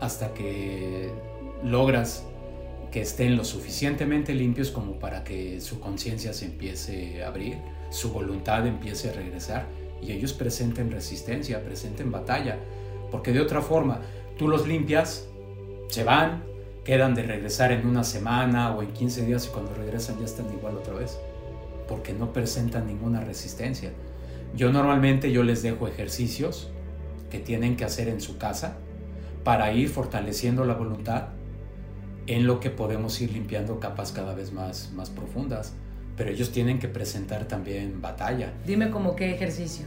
hasta 0.00 0.34
que 0.34 1.10
logras 1.62 2.24
que 2.90 3.02
estén 3.02 3.36
lo 3.36 3.44
suficientemente 3.44 4.34
limpios 4.34 4.70
como 4.70 4.98
para 4.98 5.24
que 5.24 5.60
su 5.60 5.78
conciencia 5.80 6.32
se 6.32 6.46
empiece 6.46 7.22
a 7.22 7.28
abrir, 7.28 7.58
su 7.90 8.10
voluntad 8.12 8.66
empiece 8.66 9.10
a 9.10 9.12
regresar 9.12 9.66
y 10.00 10.12
ellos 10.12 10.32
presenten 10.32 10.90
resistencia, 10.90 11.62
presenten 11.64 12.10
batalla, 12.10 12.58
porque 13.10 13.32
de 13.32 13.40
otra 13.40 13.60
forma 13.60 14.00
tú 14.38 14.48
los 14.48 14.66
limpias, 14.66 15.26
se 15.88 16.04
van, 16.04 16.44
quedan 16.84 17.14
de 17.14 17.22
regresar 17.22 17.72
en 17.72 17.86
una 17.86 18.04
semana 18.04 18.74
o 18.74 18.82
en 18.82 18.92
15 18.92 19.26
días 19.26 19.46
y 19.46 19.48
cuando 19.50 19.74
regresan 19.74 20.18
ya 20.18 20.24
están 20.24 20.50
igual 20.52 20.76
otra 20.76 20.94
vez, 20.94 21.18
porque 21.86 22.12
no 22.12 22.32
presentan 22.32 22.86
ninguna 22.86 23.20
resistencia. 23.20 23.90
Yo 24.54 24.72
normalmente 24.72 25.30
yo 25.30 25.42
les 25.42 25.62
dejo 25.62 25.88
ejercicios 25.88 26.70
que 27.30 27.38
tienen 27.38 27.76
que 27.76 27.84
hacer 27.84 28.08
en 28.08 28.20
su 28.20 28.38
casa 28.38 28.78
para 29.44 29.72
ir 29.72 29.88
fortaleciendo 29.88 30.64
la 30.64 30.74
voluntad 30.74 31.28
en 32.26 32.46
lo 32.46 32.60
que 32.60 32.70
podemos 32.70 33.20
ir 33.20 33.32
limpiando 33.32 33.80
capas 33.80 34.12
cada 34.12 34.34
vez 34.34 34.52
más, 34.52 34.92
más 34.92 35.10
profundas. 35.10 35.74
Pero 36.16 36.30
ellos 36.30 36.50
tienen 36.50 36.78
que 36.78 36.88
presentar 36.88 37.46
también 37.46 38.02
batalla. 38.02 38.52
Dime 38.66 38.90
como 38.90 39.16
qué 39.16 39.34
ejercicio. 39.34 39.86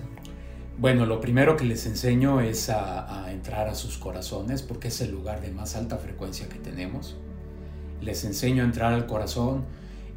Bueno, 0.77 1.05
lo 1.05 1.19
primero 1.19 1.57
que 1.57 1.65
les 1.65 1.85
enseño 1.85 2.41
es 2.41 2.69
a, 2.69 3.25
a, 3.25 3.31
entrar 3.31 3.67
a 3.67 3.75
sus 3.75 3.97
corazones 3.97 4.63
porque 4.63 4.87
es 4.87 5.01
el 5.01 5.11
lugar 5.11 5.41
de 5.41 5.51
más 5.51 5.75
alta 5.75 5.97
frecuencia 5.97 6.47
que 6.49 6.57
tenemos. 6.57 7.17
Les 8.01 8.23
enseño 8.23 8.63
a 8.63 8.65
entrar 8.65 8.93
al 8.93 9.05
corazón, 9.05 9.65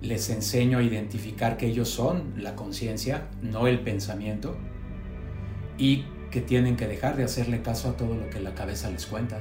les 0.00 0.30
enseño 0.30 0.78
a 0.78 0.82
identificar 0.82 1.56
que 1.56 1.66
ellos 1.66 1.90
son 1.90 2.34
la 2.38 2.54
conciencia, 2.54 3.26
no 3.42 3.66
el 3.66 3.80
pensamiento, 3.80 4.56
y 5.76 6.04
que 6.34 6.40
tienen 6.40 6.74
que 6.74 6.88
dejar 6.88 7.16
de 7.16 7.22
hacerle 7.22 7.62
caso 7.62 7.90
a 7.90 7.96
todo 7.96 8.16
lo 8.16 8.28
que 8.28 8.40
la 8.40 8.56
cabeza 8.56 8.90
les 8.90 9.06
cuenta. 9.06 9.38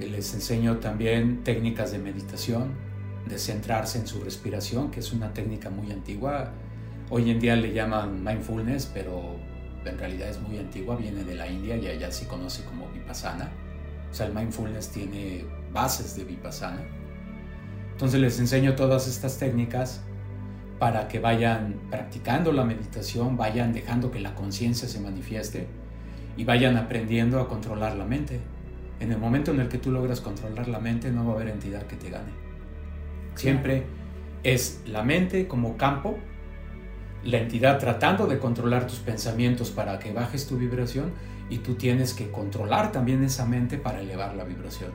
Les 0.00 0.34
enseño 0.34 0.78
también 0.78 1.44
técnicas 1.44 1.92
de 1.92 2.00
meditación, 2.00 2.72
de 3.28 3.38
centrarse 3.38 3.96
en 4.00 4.08
su 4.08 4.20
respiración, 4.20 4.90
que 4.90 4.98
es 4.98 5.12
una 5.12 5.32
técnica 5.32 5.70
muy 5.70 5.92
antigua. 5.92 6.50
Hoy 7.08 7.30
en 7.30 7.38
día 7.38 7.54
le 7.54 7.72
llaman 7.72 8.24
mindfulness, 8.24 8.90
pero 8.92 9.36
en 9.84 9.96
realidad 9.96 10.30
es 10.30 10.40
muy 10.40 10.58
antigua, 10.58 10.96
viene 10.96 11.22
de 11.22 11.36
la 11.36 11.46
India 11.46 11.76
y 11.76 11.86
allá 11.86 12.10
se 12.10 12.26
conoce 12.26 12.64
como 12.64 12.88
vipassana. 12.88 13.52
O 14.10 14.12
sea, 14.12 14.26
el 14.26 14.34
mindfulness 14.34 14.88
tiene 14.88 15.44
bases 15.72 16.16
de 16.16 16.24
vipassana. 16.24 16.82
Entonces 17.92 18.20
les 18.20 18.40
enseño 18.40 18.74
todas 18.74 19.06
estas 19.06 19.38
técnicas 19.38 20.00
para 20.80 21.08
que 21.08 21.18
vayan 21.18 21.74
practicando 21.90 22.52
la 22.52 22.64
meditación, 22.64 23.36
vayan 23.36 23.74
dejando 23.74 24.10
que 24.10 24.18
la 24.18 24.34
conciencia 24.34 24.88
se 24.88 24.98
manifieste 24.98 25.66
y 26.38 26.44
vayan 26.44 26.78
aprendiendo 26.78 27.38
a 27.38 27.48
controlar 27.48 27.96
la 27.96 28.06
mente. 28.06 28.40
En 28.98 29.12
el 29.12 29.18
momento 29.18 29.50
en 29.50 29.60
el 29.60 29.68
que 29.68 29.76
tú 29.76 29.92
logras 29.92 30.22
controlar 30.22 30.68
la 30.68 30.80
mente, 30.80 31.12
no 31.12 31.26
va 31.26 31.32
a 31.32 31.34
haber 31.34 31.48
entidad 31.48 31.82
que 31.82 31.96
te 31.96 32.08
gane. 32.08 32.32
Siempre 33.34 33.84
es 34.42 34.80
la 34.86 35.02
mente 35.02 35.46
como 35.46 35.76
campo, 35.76 36.18
la 37.24 37.36
entidad 37.36 37.78
tratando 37.78 38.26
de 38.26 38.38
controlar 38.38 38.86
tus 38.86 39.00
pensamientos 39.00 39.70
para 39.70 39.98
que 39.98 40.14
bajes 40.14 40.46
tu 40.46 40.56
vibración 40.56 41.12
y 41.50 41.58
tú 41.58 41.74
tienes 41.74 42.14
que 42.14 42.30
controlar 42.30 42.90
también 42.90 43.22
esa 43.22 43.44
mente 43.44 43.76
para 43.76 44.00
elevar 44.00 44.34
la 44.34 44.44
vibración. 44.44 44.92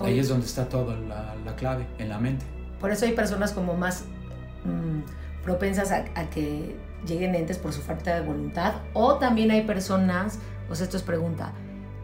Ahí 0.00 0.18
es 0.18 0.30
donde 0.30 0.46
está 0.46 0.70
toda 0.70 0.96
la, 0.96 1.36
la 1.44 1.54
clave, 1.54 1.86
en 1.98 2.08
la 2.08 2.18
mente. 2.18 2.46
Por 2.80 2.90
eso 2.90 3.04
hay 3.04 3.12
personas 3.12 3.52
como 3.52 3.74
más 3.74 4.06
Mm, 4.64 5.42
propensas 5.42 5.92
a, 5.92 6.04
que 6.30 6.76
lleguen 7.06 7.34
entes 7.34 7.58
por 7.58 7.72
su 7.72 7.82
falta 7.82 8.14
de 8.14 8.20
voluntad. 8.22 8.74
O 8.94 9.16
también 9.16 9.50
hay 9.50 9.62
personas, 9.62 10.38
pues 10.68 10.80
esto 10.80 10.96
es 10.96 11.02
pregunta, 11.02 11.52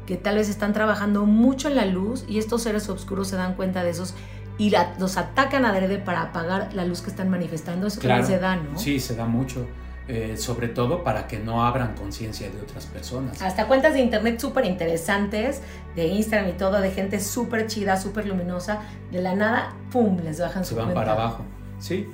que 0.07 0.17
tal 0.17 0.37
vez 0.37 0.49
están 0.49 0.73
trabajando 0.73 1.25
mucho 1.25 1.69
en 1.69 1.77
la 1.77 1.87
luz 1.87 2.25
y 2.29 2.39
estos 2.39 2.63
seres 2.63 2.89
oscuros 2.89 3.29
se 3.29 3.37
dan 3.37 3.55
cuenta 3.55 3.83
de 3.83 3.91
esos 3.91 4.15
y 4.59 4.69
la- 4.71 4.93
los 4.99 5.17
atacan 5.17 5.65
adrede 5.65 5.97
para 5.99 6.21
apagar 6.23 6.75
la 6.75 6.85
luz 6.85 7.01
que 7.01 7.09
están 7.11 7.31
manifestando. 7.31 7.87
Eso 7.87 8.01
Claro. 8.01 8.21
también 8.21 8.39
se 8.39 8.43
da, 8.45 8.57
¿no? 8.57 8.79
Sí, 8.79 9.01
se 9.01 9.15
da 9.17 9.27
mucho. 9.27 9.67
eh, 10.09 10.37
sobre 10.37 10.67
todo 10.67 11.05
para 11.05 11.29
que 11.29 11.39
no 11.39 11.65
abran 11.65 11.95
conciencia 11.95 12.51
de 12.51 12.61
otras 12.61 12.85
personas. 12.87 13.41
Hasta 13.43 13.69
cuentas 13.69 13.93
de 13.95 14.01
internet 14.01 14.41
súper 14.41 14.65
interesantes, 14.65 15.63
de 15.95 16.09
Instagram 16.09 16.49
y 16.51 16.53
todo, 16.55 16.81
de 16.81 16.91
gente 16.91 17.21
súper 17.21 17.69
chida, 17.69 17.97
súper 17.97 18.27
luminosa. 18.27 18.81
De 19.13 19.23
la 19.23 19.37
nada, 19.37 19.73
¡pum! 19.93 20.19
les 20.25 20.41
bajan 20.41 20.65
Se 20.65 20.71
su 20.71 20.75
van 20.77 20.87
cuenta. 20.87 21.01
para 21.01 21.13
abajo. 21.13 21.45
Sí. 21.79 22.09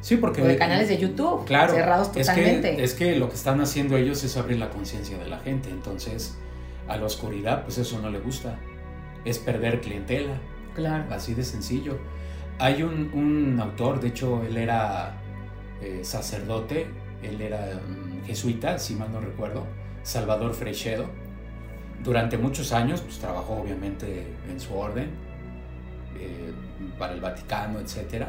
Sí, 0.00 0.16
porque... 0.16 0.42
O 0.42 0.46
de 0.46 0.56
canales 0.56 0.88
de 0.88 0.96
YouTube, 0.98 1.44
Claro, 1.44 1.74
cerrados 1.74 2.10
es 2.16 2.26
totalmente. 2.26 2.76
que, 2.76 2.84
es 2.84 2.94
que 2.94 3.16
lo 3.16 3.28
que 3.28 3.34
están 3.34 3.60
haciendo 3.60 3.96
ellos 3.96 4.22
es 4.24 4.36
abrir 4.36 4.58
la 4.58 4.70
conciencia 4.70 5.18
de 5.18 5.26
la 5.28 5.38
gente. 5.40 5.68
Entonces, 5.70 6.36
a 6.88 6.96
la 6.96 7.04
oscuridad, 7.04 7.64
pues 7.64 7.76
eso 7.78 8.00
no 8.00 8.08
le 8.10 8.18
gusta. 8.18 8.58
Es 9.24 9.38
perder 9.38 9.80
clientela, 9.80 10.34
Claro. 10.74 11.04
así 11.10 11.34
de 11.34 11.44
sencillo. 11.44 11.98
Hay 12.58 12.82
un, 12.82 13.10
un 13.12 13.60
autor, 13.60 14.00
de 14.00 14.08
hecho, 14.08 14.42
él 14.42 14.56
era 14.56 15.14
eh, 15.82 16.00
sacerdote, 16.02 16.86
él 17.22 17.40
era 17.42 17.80
mm, 17.86 18.24
jesuita, 18.26 18.78
si 18.78 18.94
mal 18.94 19.12
no 19.12 19.20
recuerdo, 19.20 19.66
Salvador 20.02 20.54
Freixedo. 20.54 21.06
Durante 22.02 22.38
muchos 22.38 22.72
años, 22.72 23.02
pues 23.02 23.18
trabajó 23.18 23.54
obviamente 23.60 24.26
en 24.50 24.58
su 24.58 24.74
orden, 24.74 25.10
eh, 26.18 26.52
para 26.98 27.12
el 27.12 27.20
Vaticano, 27.20 27.78
etc. 27.78 28.26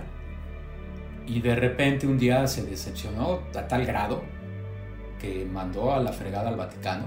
Y 1.27 1.41
de 1.41 1.55
repente 1.55 2.07
un 2.07 2.17
día 2.17 2.47
se 2.47 2.63
decepcionó 2.63 3.41
a 3.55 3.67
tal 3.67 3.85
grado 3.85 4.23
que 5.19 5.45
mandó 5.45 5.93
a 5.93 5.99
la 5.99 6.11
fregada 6.11 6.49
al 6.49 6.55
Vaticano 6.55 7.05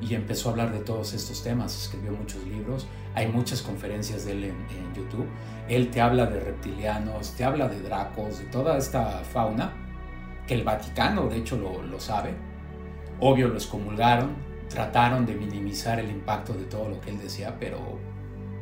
y 0.00 0.14
empezó 0.14 0.48
a 0.48 0.52
hablar 0.52 0.72
de 0.72 0.80
todos 0.80 1.12
estos 1.12 1.42
temas. 1.42 1.76
Escribió 1.76 2.12
muchos 2.12 2.42
libros, 2.44 2.86
hay 3.14 3.28
muchas 3.28 3.62
conferencias 3.62 4.24
de 4.24 4.32
él 4.32 4.44
en, 4.44 4.94
YouTube. 4.94 5.28
Él 5.68 5.90
te 5.90 6.00
habla 6.00 6.26
de 6.26 6.40
reptilianos, 6.40 7.34
te 7.36 7.44
habla 7.44 7.68
de 7.68 7.80
dracos, 7.80 8.38
de 8.38 8.44
toda 8.46 8.76
esta 8.76 9.22
fauna, 9.24 9.72
que 10.46 10.54
el 10.54 10.64
Vaticano 10.64 11.28
de 11.28 11.36
hecho 11.38 11.56
lo, 11.56 11.82
lo 11.82 12.00
sabe. 12.00 12.34
Obvio 13.20 13.48
lo 13.48 13.54
excomulgaron, 13.54 14.34
trataron 14.68 15.26
de 15.26 15.34
minimizar 15.34 16.00
el 16.00 16.10
impacto 16.10 16.54
de 16.54 16.64
todo 16.64 16.88
lo 16.88 17.00
que 17.00 17.10
él 17.10 17.18
decía, 17.18 17.56
pero 17.60 17.78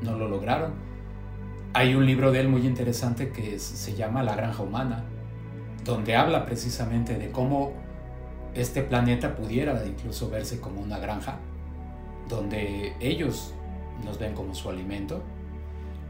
no 0.03 0.17
lo 0.17 0.29
lograron. 0.29 0.88
Hay 1.79 1.95
un 1.95 2.05
libro 2.05 2.33
de 2.33 2.41
él 2.41 2.49
muy 2.49 2.67
interesante 2.67 3.31
que 3.31 3.57
se 3.61 3.95
llama 3.95 4.25
La 4.25 4.35
Granja 4.35 4.65
Humana, 4.65 5.05
donde 5.85 6.17
habla 6.17 6.45
precisamente 6.45 7.17
de 7.17 7.31
cómo 7.31 7.73
este 8.53 8.83
planeta 8.83 9.37
pudiera 9.37 9.81
incluso 9.87 10.29
verse 10.29 10.61
como 10.61 10.81
una 10.81 10.99
granja, 10.99 11.37
donde 12.29 12.97
ellos 12.99 13.55
nos 14.05 14.19
ven 14.19 14.35
como 14.35 14.57
su 14.57 14.69
alimento. 14.69 15.23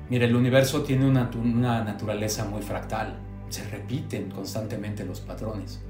Mira, 0.08 0.24
el 0.24 0.36
universo 0.36 0.84
tiene 0.84 1.06
una, 1.06 1.30
una 1.34 1.84
naturaleza 1.84 2.46
muy 2.46 2.62
fractal, 2.62 3.18
se 3.50 3.62
repiten 3.68 4.30
constantemente 4.30 5.04
los 5.04 5.20
patrones. 5.20 5.82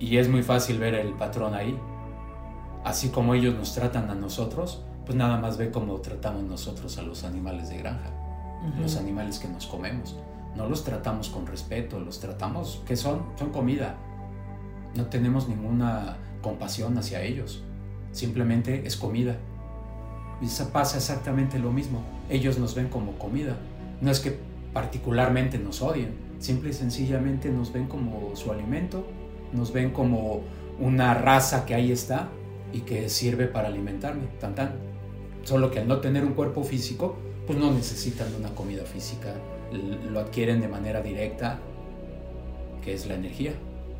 Y 0.00 0.16
es 0.16 0.30
muy 0.30 0.42
fácil 0.42 0.78
ver 0.78 0.94
el 0.94 1.12
patrón 1.12 1.52
ahí. 1.52 1.78
Así 2.82 3.10
como 3.10 3.34
ellos 3.34 3.54
nos 3.54 3.74
tratan 3.74 4.08
a 4.08 4.14
nosotros, 4.14 4.82
pues 5.04 5.16
nada 5.16 5.36
más 5.38 5.56
ve 5.56 5.70
cómo 5.70 6.00
tratamos 6.00 6.44
nosotros 6.44 6.96
a 6.98 7.02
los 7.02 7.24
animales 7.24 7.68
de 7.68 7.78
granja, 7.78 8.10
Los 8.80 8.96
animales 8.96 9.38
que 9.38 9.48
nos 9.48 9.66
comemos. 9.66 10.16
No 10.56 10.68
los 10.68 10.84
tratamos 10.84 11.28
con 11.30 11.46
respeto, 11.46 11.98
los 11.98 12.20
tratamos, 12.20 12.82
que 12.86 12.96
son? 12.96 13.22
Son 13.38 13.50
comida. 13.50 13.96
No 14.94 15.06
tenemos 15.06 15.48
ninguna 15.48 16.18
compasión 16.42 16.96
hacia 16.98 17.22
ellos. 17.22 17.62
Simplemente 18.12 18.86
es 18.86 18.96
comida. 18.96 19.36
Y 20.40 20.46
pasa 20.72 20.98
exactamente 20.98 21.58
lo 21.58 21.72
mismo. 21.72 22.02
Ellos 22.28 22.58
nos 22.58 22.74
ven 22.74 22.88
como 22.88 23.12
comida. 23.18 23.56
No 24.00 24.10
es 24.10 24.20
que 24.20 24.38
particularmente 24.72 25.58
nos 25.58 25.82
odien, 25.82 26.14
simple 26.38 26.70
y 26.70 26.72
sencillamente 26.72 27.50
nos 27.50 27.72
ven 27.72 27.86
como 27.86 28.34
su 28.34 28.50
alimento, 28.50 29.06
nos 29.52 29.72
ven 29.72 29.90
como 29.90 30.40
una 30.80 31.14
raza 31.14 31.64
que 31.66 31.74
ahí 31.74 31.92
está 31.92 32.28
y 32.72 32.80
que 32.80 33.08
sirve 33.08 33.46
para 33.46 33.68
alimentarme, 33.68 34.24
tan. 34.40 34.72
Solo 35.44 35.70
que 35.70 35.80
al 35.80 35.88
no 35.88 35.98
tener 35.98 36.24
un 36.24 36.34
cuerpo 36.34 36.64
físico, 36.64 37.16
pues 37.46 37.58
no 37.58 37.70
necesitan 37.72 38.30
de 38.30 38.36
una 38.38 38.50
comida 38.54 38.84
física, 38.84 39.34
lo 40.10 40.20
adquieren 40.20 40.60
de 40.60 40.68
manera 40.68 41.00
directa, 41.02 41.58
que 42.84 42.94
es 42.94 43.06
la 43.06 43.14
energía. 43.14 43.52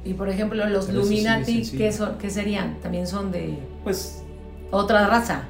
Y 0.05 0.15
por 0.15 0.29
ejemplo, 0.29 0.65
los 0.69 0.87
Pero 0.87 1.05
sí 1.05 1.23
sencillo. 1.23 1.79
¿qué, 1.79 1.93
son, 1.93 2.19
¿qué 2.19 2.31
serían? 2.31 2.81
También 2.81 3.07
son 3.07 3.31
de 3.31 3.57
Pues, 3.85 4.23
otra 4.71 5.07
raza. 5.07 5.45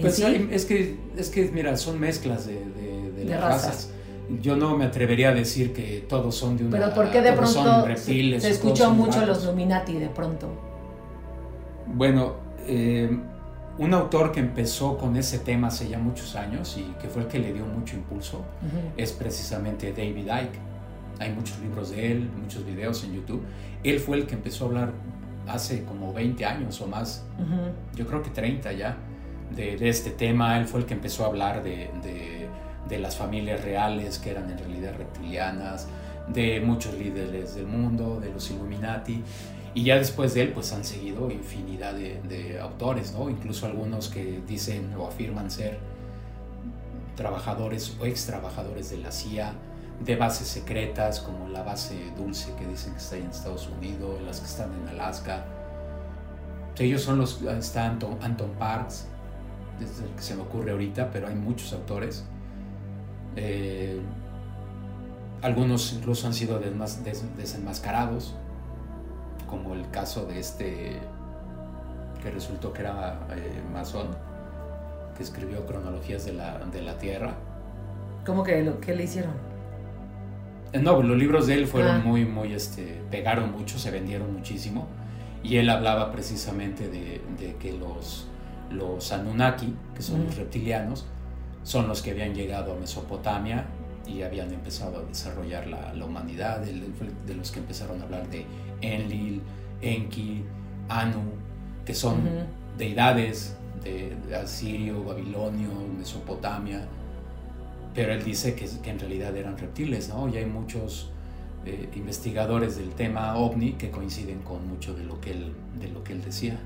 pues 0.00 0.14
sí. 0.16 0.22
hay- 0.24 0.48
es, 0.52 0.64
que, 0.64 0.96
es 1.16 1.28
que, 1.30 1.50
mira, 1.52 1.76
son 1.76 1.98
mezclas 1.98 2.46
de, 2.46 2.54
de- 2.54 3.10
de 3.12 3.24
De 3.24 3.30
las 3.30 3.40
razas. 3.40 3.64
razas. 3.66 3.90
Yo 4.42 4.56
no 4.56 4.76
me 4.76 4.84
atrevería 4.84 5.28
a 5.30 5.34
decir 5.34 5.72
que 5.72 6.04
todos 6.08 6.34
son 6.34 6.56
de 6.56 6.64
una 6.66 6.76
Pero 6.78 6.94
¿por 6.94 7.10
qué 7.10 7.20
de 7.22 7.32
pronto 7.32 7.52
son 7.52 7.82
se, 7.82 7.86
reptiles 7.88 8.42
se 8.42 8.48
todos 8.48 8.58
escuchó 8.60 8.90
mucho 8.90 9.24
los 9.24 9.42
Illuminati 9.44 9.94
de 9.94 10.08
pronto? 10.08 10.48
Bueno, 11.86 12.34
eh, 12.66 13.08
un 13.78 13.92
autor 13.94 14.32
que 14.32 14.40
empezó 14.40 14.96
con 14.96 15.16
ese 15.16 15.38
tema 15.40 15.68
hace 15.68 15.88
ya 15.88 15.98
muchos 15.98 16.34
años 16.36 16.76
y 16.78 16.84
que 17.00 17.08
fue 17.08 17.22
el 17.22 17.28
que 17.28 17.38
le 17.38 17.52
dio 17.52 17.66
mucho 17.66 17.96
impulso 17.96 18.44
es 18.96 19.12
precisamente 19.12 19.92
David 19.92 20.26
Icke. 20.26 20.58
Hay 21.18 21.32
muchos 21.32 21.58
libros 21.60 21.90
de 21.90 22.12
él, 22.12 22.30
muchos 22.42 22.64
videos 22.64 23.02
en 23.04 23.14
YouTube. 23.14 23.42
Él 23.84 24.00
fue 24.00 24.16
el 24.18 24.26
que 24.26 24.34
empezó 24.34 24.64
a 24.64 24.68
hablar 24.68 24.92
hace 25.48 25.84
como 25.84 26.12
20 26.12 26.44
años 26.44 26.80
o 26.80 26.86
más, 26.86 27.24
yo 27.94 28.06
creo 28.06 28.22
que 28.22 28.30
30 28.30 28.72
ya, 28.72 28.96
de, 29.54 29.76
de 29.76 29.88
este 29.88 30.10
tema. 30.10 30.58
Él 30.58 30.66
fue 30.66 30.80
el 30.80 30.86
que 30.86 30.94
empezó 30.94 31.24
a 31.24 31.28
hablar 31.28 31.62
de, 31.62 31.90
de- 32.02 32.46
de 32.88 32.98
las 33.00 33.16
familias 33.16 33.64
reales 33.64 34.18
que 34.20 34.30
eran 34.30 34.48
en 34.48 34.58
realidad 34.58 34.92
reptilianas, 34.96 35.88
de 36.32 36.60
muchos 36.60 36.94
líderes 36.94 37.54
del 37.56 37.66
mundo, 37.66 38.20
de 38.20 38.32
los 38.32 38.48
Illuminati. 38.50 39.22
Y 39.76 39.84
ya 39.84 39.98
después 39.98 40.32
de 40.32 40.40
él, 40.40 40.52
pues 40.54 40.72
han 40.72 40.86
seguido 40.86 41.30
infinidad 41.30 41.92
de, 41.92 42.58
autores, 42.58 43.12
¿no? 43.12 43.28
Incluso 43.28 43.66
algunos 43.66 44.08
que 44.08 44.40
dicen 44.48 44.94
o 44.96 45.06
afirman 45.06 45.50
ser 45.50 45.78
trabajadores 47.14 47.94
o 48.00 48.06
ex 48.06 48.24
trabajadores 48.24 48.88
de 48.88 48.96
la 48.96 49.12
CIA, 49.12 49.52
de 50.02 50.16
bases 50.16 50.48
secretas 50.48 51.20
como 51.20 51.50
la 51.50 51.62
base 51.62 51.94
Dulce 52.16 52.54
que 52.58 52.66
dicen 52.66 52.94
que 52.94 53.00
está 53.00 53.16
ahí 53.16 53.22
en 53.22 53.28
Estados 53.28 53.68
Unidos, 53.68 54.22
las 54.22 54.40
que 54.40 54.46
están 54.46 54.70
en 54.72 54.88
Alaska. 54.88 55.44
Ellos 56.78 57.02
son 57.02 57.18
los, 57.18 57.42
está 57.42 57.84
Anton, 57.84 58.16
Anton 58.22 58.52
Parks, 58.58 59.08
desde 59.78 60.06
el 60.06 60.10
que 60.12 60.22
se 60.22 60.36
me 60.36 60.40
ocurre 60.40 60.70
ahorita, 60.70 61.10
pero 61.10 61.28
hay 61.28 61.34
muchos 61.34 61.74
autores. 61.74 62.24
Eh, 63.36 64.00
algunos 65.42 65.92
incluso 65.92 66.26
han 66.26 66.32
sido 66.32 66.58
desenmascarados, 67.36 68.34
como 69.48 69.74
el 69.74 69.88
caso 69.90 70.24
de 70.26 70.38
este 70.40 70.98
que 72.22 72.30
resultó 72.30 72.72
que 72.72 72.82
era 72.82 73.20
eh, 73.30 73.62
masón, 73.72 74.08
que 75.16 75.22
escribió 75.22 75.64
cronologías 75.66 76.24
de 76.24 76.32
la, 76.32 76.58
de 76.58 76.82
la 76.82 76.98
Tierra. 76.98 77.34
¿Cómo 78.24 78.42
que 78.42 78.62
lo 78.62 78.80
que 78.80 78.94
le 78.94 79.04
hicieron? 79.04 79.32
Eh, 80.72 80.78
No, 80.80 81.00
los 81.02 81.16
libros 81.16 81.46
de 81.46 81.54
él 81.54 81.66
fueron 81.66 81.96
Ah. 81.96 82.02
muy, 82.04 82.24
muy, 82.24 82.52
este, 82.52 83.00
pegaron 83.10 83.52
mucho, 83.52 83.78
se 83.78 83.90
vendieron 83.90 84.32
muchísimo. 84.32 84.86
Y 85.42 85.58
él 85.58 85.70
hablaba 85.70 86.10
precisamente 86.10 86.88
de, 86.88 87.20
de 87.38 87.54
que 87.56 87.72
los, 87.72 88.26
los 88.70 89.12
Anunnaki, 89.12 89.74
que 89.94 90.02
son 90.02 90.24
los 90.24 90.36
reptilianos, 90.36 91.06
son 91.62 91.86
los 91.86 92.02
que 92.02 92.10
habían 92.10 92.34
llegado 92.34 92.72
a 92.72 92.76
Mesopotamia 92.76 93.66
y 94.06 94.22
habían 94.22 94.52
empezado 94.52 94.98
a 94.98 95.02
desarrollar 95.02 95.66
la, 95.68 95.92
la 95.94 96.04
humanidad. 96.04 96.64
Fue 96.98 97.08
de 97.26 97.34
los 97.36 97.52
que 97.52 97.60
empezaron 97.60 98.00
a 98.00 98.04
hablar 98.04 98.28
de 98.28 98.44
Enlil, 98.80 99.42
Enki, 99.80 100.44
Anu, 100.88 101.22
que 101.84 101.94
son 101.94 102.20
deidades 102.76 103.56
de, 103.82 104.16
Asirio, 104.36 105.04
Babilonio, 105.04 105.70
Mesopotamia, 105.98 106.82
pero 107.94 108.12
él 108.12 108.24
dice 108.24 108.54
que, 108.54 108.68
que 108.82 108.90
en 108.90 108.98
realidad 108.98 109.34
eran 109.36 109.56
reptiles, 109.56 110.08
¿no? 110.08 110.28
Y 110.28 110.36
hay 110.36 110.46
muchos 110.46 111.10
eh, 111.64 111.88
investigadores 111.96 112.76
del 112.76 112.90
tema 112.90 113.36
ovni 113.36 113.72
que 113.72 113.90
coinciden 113.90 114.40
con 114.42 114.68
mucho 114.68 114.94
de 114.94 115.04
lo 115.04 115.20
que 115.20 115.32
él, 115.32 115.52
de 115.80 115.88
lo 115.88 116.04
que 116.04 116.12
él 116.12 116.22
decía. 116.22 116.58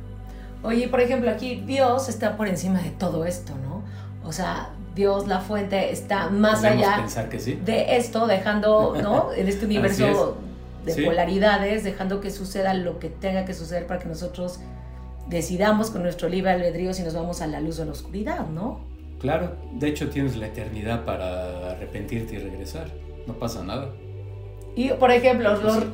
Oye, 0.62 0.88
por 0.88 1.00
ejemplo, 1.00 1.30
aquí 1.30 1.62
Dios 1.66 2.08
está 2.08 2.36
por 2.36 2.48
encima 2.48 2.82
de 2.82 2.90
todo 2.90 3.24
esto, 3.24 3.54
¿no? 3.62 3.82
O 4.28 4.32
sea, 4.32 4.70
Dios, 4.94 5.26
la 5.26 5.40
fuente, 5.40 5.90
está 5.90 6.28
más 6.28 6.60
Podemos 6.60 6.86
allá 6.86 6.96
pensar 6.96 7.28
que 7.30 7.38
sí. 7.38 7.58
de 7.64 7.96
esto, 7.96 8.26
dejando, 8.26 8.94
¿no? 9.02 9.32
En 9.36 9.48
este 9.48 9.64
universo 9.64 10.36
de 10.84 10.92
Sí. 10.92 11.04
polaridades, 11.04 11.84
dejando 11.84 12.20
que 12.20 12.30
suceda 12.30 12.74
lo 12.74 12.98
que 12.98 13.08
tenga 13.08 13.44
que 13.44 13.54
suceder 13.54 13.86
para 13.86 14.00
que 14.00 14.08
nosotros 14.08 14.60
decidamos 15.28 15.90
con 15.90 16.02
nuestro 16.02 16.28
libre 16.28 16.50
albedrío 16.50 16.92
si 16.94 17.02
nos 17.02 17.14
vamos 17.14 17.40
a 17.40 17.46
la 17.46 17.60
luz 17.60 17.78
o 17.78 17.82
a 17.82 17.86
la 17.86 17.92
oscuridad, 17.92 18.46
¿no? 18.48 18.80
Claro, 19.20 19.54
de 19.72 19.88
hecho 19.88 20.08
tienes 20.08 20.36
la 20.36 20.46
eternidad 20.46 21.04
para 21.04 21.72
arrepentirte 21.72 22.36
y 22.36 22.38
regresar. 22.38 22.88
No 23.26 23.34
pasa 23.34 23.62
nada. 23.62 23.90
Y, 24.76 24.90
por 24.90 25.10
ejemplo, 25.10 25.56
los, 25.60 25.84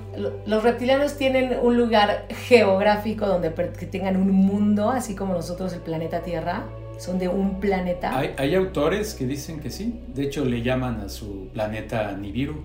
los 0.47 0.63
reptilianos 0.63 1.15
tienen 1.17 1.57
un 1.63 1.77
lugar 1.77 2.27
geográfico 2.47 3.27
donde 3.27 3.53
que 3.53 3.87
tengan 3.87 4.17
un 4.17 4.31
mundo, 4.31 4.91
así 4.91 5.15
como 5.15 5.33
nosotros 5.33 5.73
el 5.73 5.81
planeta 5.81 6.23
Tierra. 6.23 6.65
son 6.99 7.19
de 7.19 7.29
un 7.29 7.59
planeta. 7.61 8.17
Hay, 8.17 8.55
autores 8.55 9.15
que 9.15 9.27
dicen 9.27 9.61
que 9.61 9.71
sí. 9.71 10.01
De 10.09 10.23
hecho, 10.25 10.45
le 10.45 10.63
llaman 10.63 11.01
a 11.01 11.09
su 11.09 11.49
planeta 11.53 12.13
Nibiru. 12.13 12.65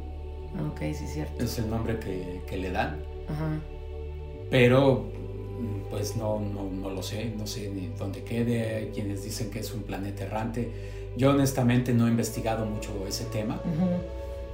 Ah, 0.55 0.67
ok, 0.71 0.79
sí, 0.79 1.05
es 1.05 1.13
cierto. 1.13 1.43
Es 1.43 1.57
el 1.59 1.69
nombre 1.69 1.99
que, 1.99 2.41
que 2.47 2.57
le 2.57 2.71
dan. 2.71 3.03
Ajá. 3.27 3.59
Pero, 4.49 5.05
pues 5.89 6.15
no, 6.15 6.39
no, 6.39 6.69
no, 6.69 6.89
lo 6.89 7.03
sé. 7.03 7.33
No 7.37 7.47
sé 7.47 7.69
ni 7.69 7.87
dónde 7.97 8.23
quede. 8.23 8.75
Hay 8.75 8.85
quienes 8.87 9.23
dicen 9.23 9.49
que 9.49 9.59
es 9.59 9.73
un 9.73 9.83
planeta 9.83 10.25
errante. 10.25 10.69
Yo, 11.17 11.31
honestamente, 11.31 11.93
no 11.93 12.07
he 12.07 12.09
investigado 12.09 12.65
mucho 12.65 13.05
ese 13.07 13.25
tema. 13.25 13.61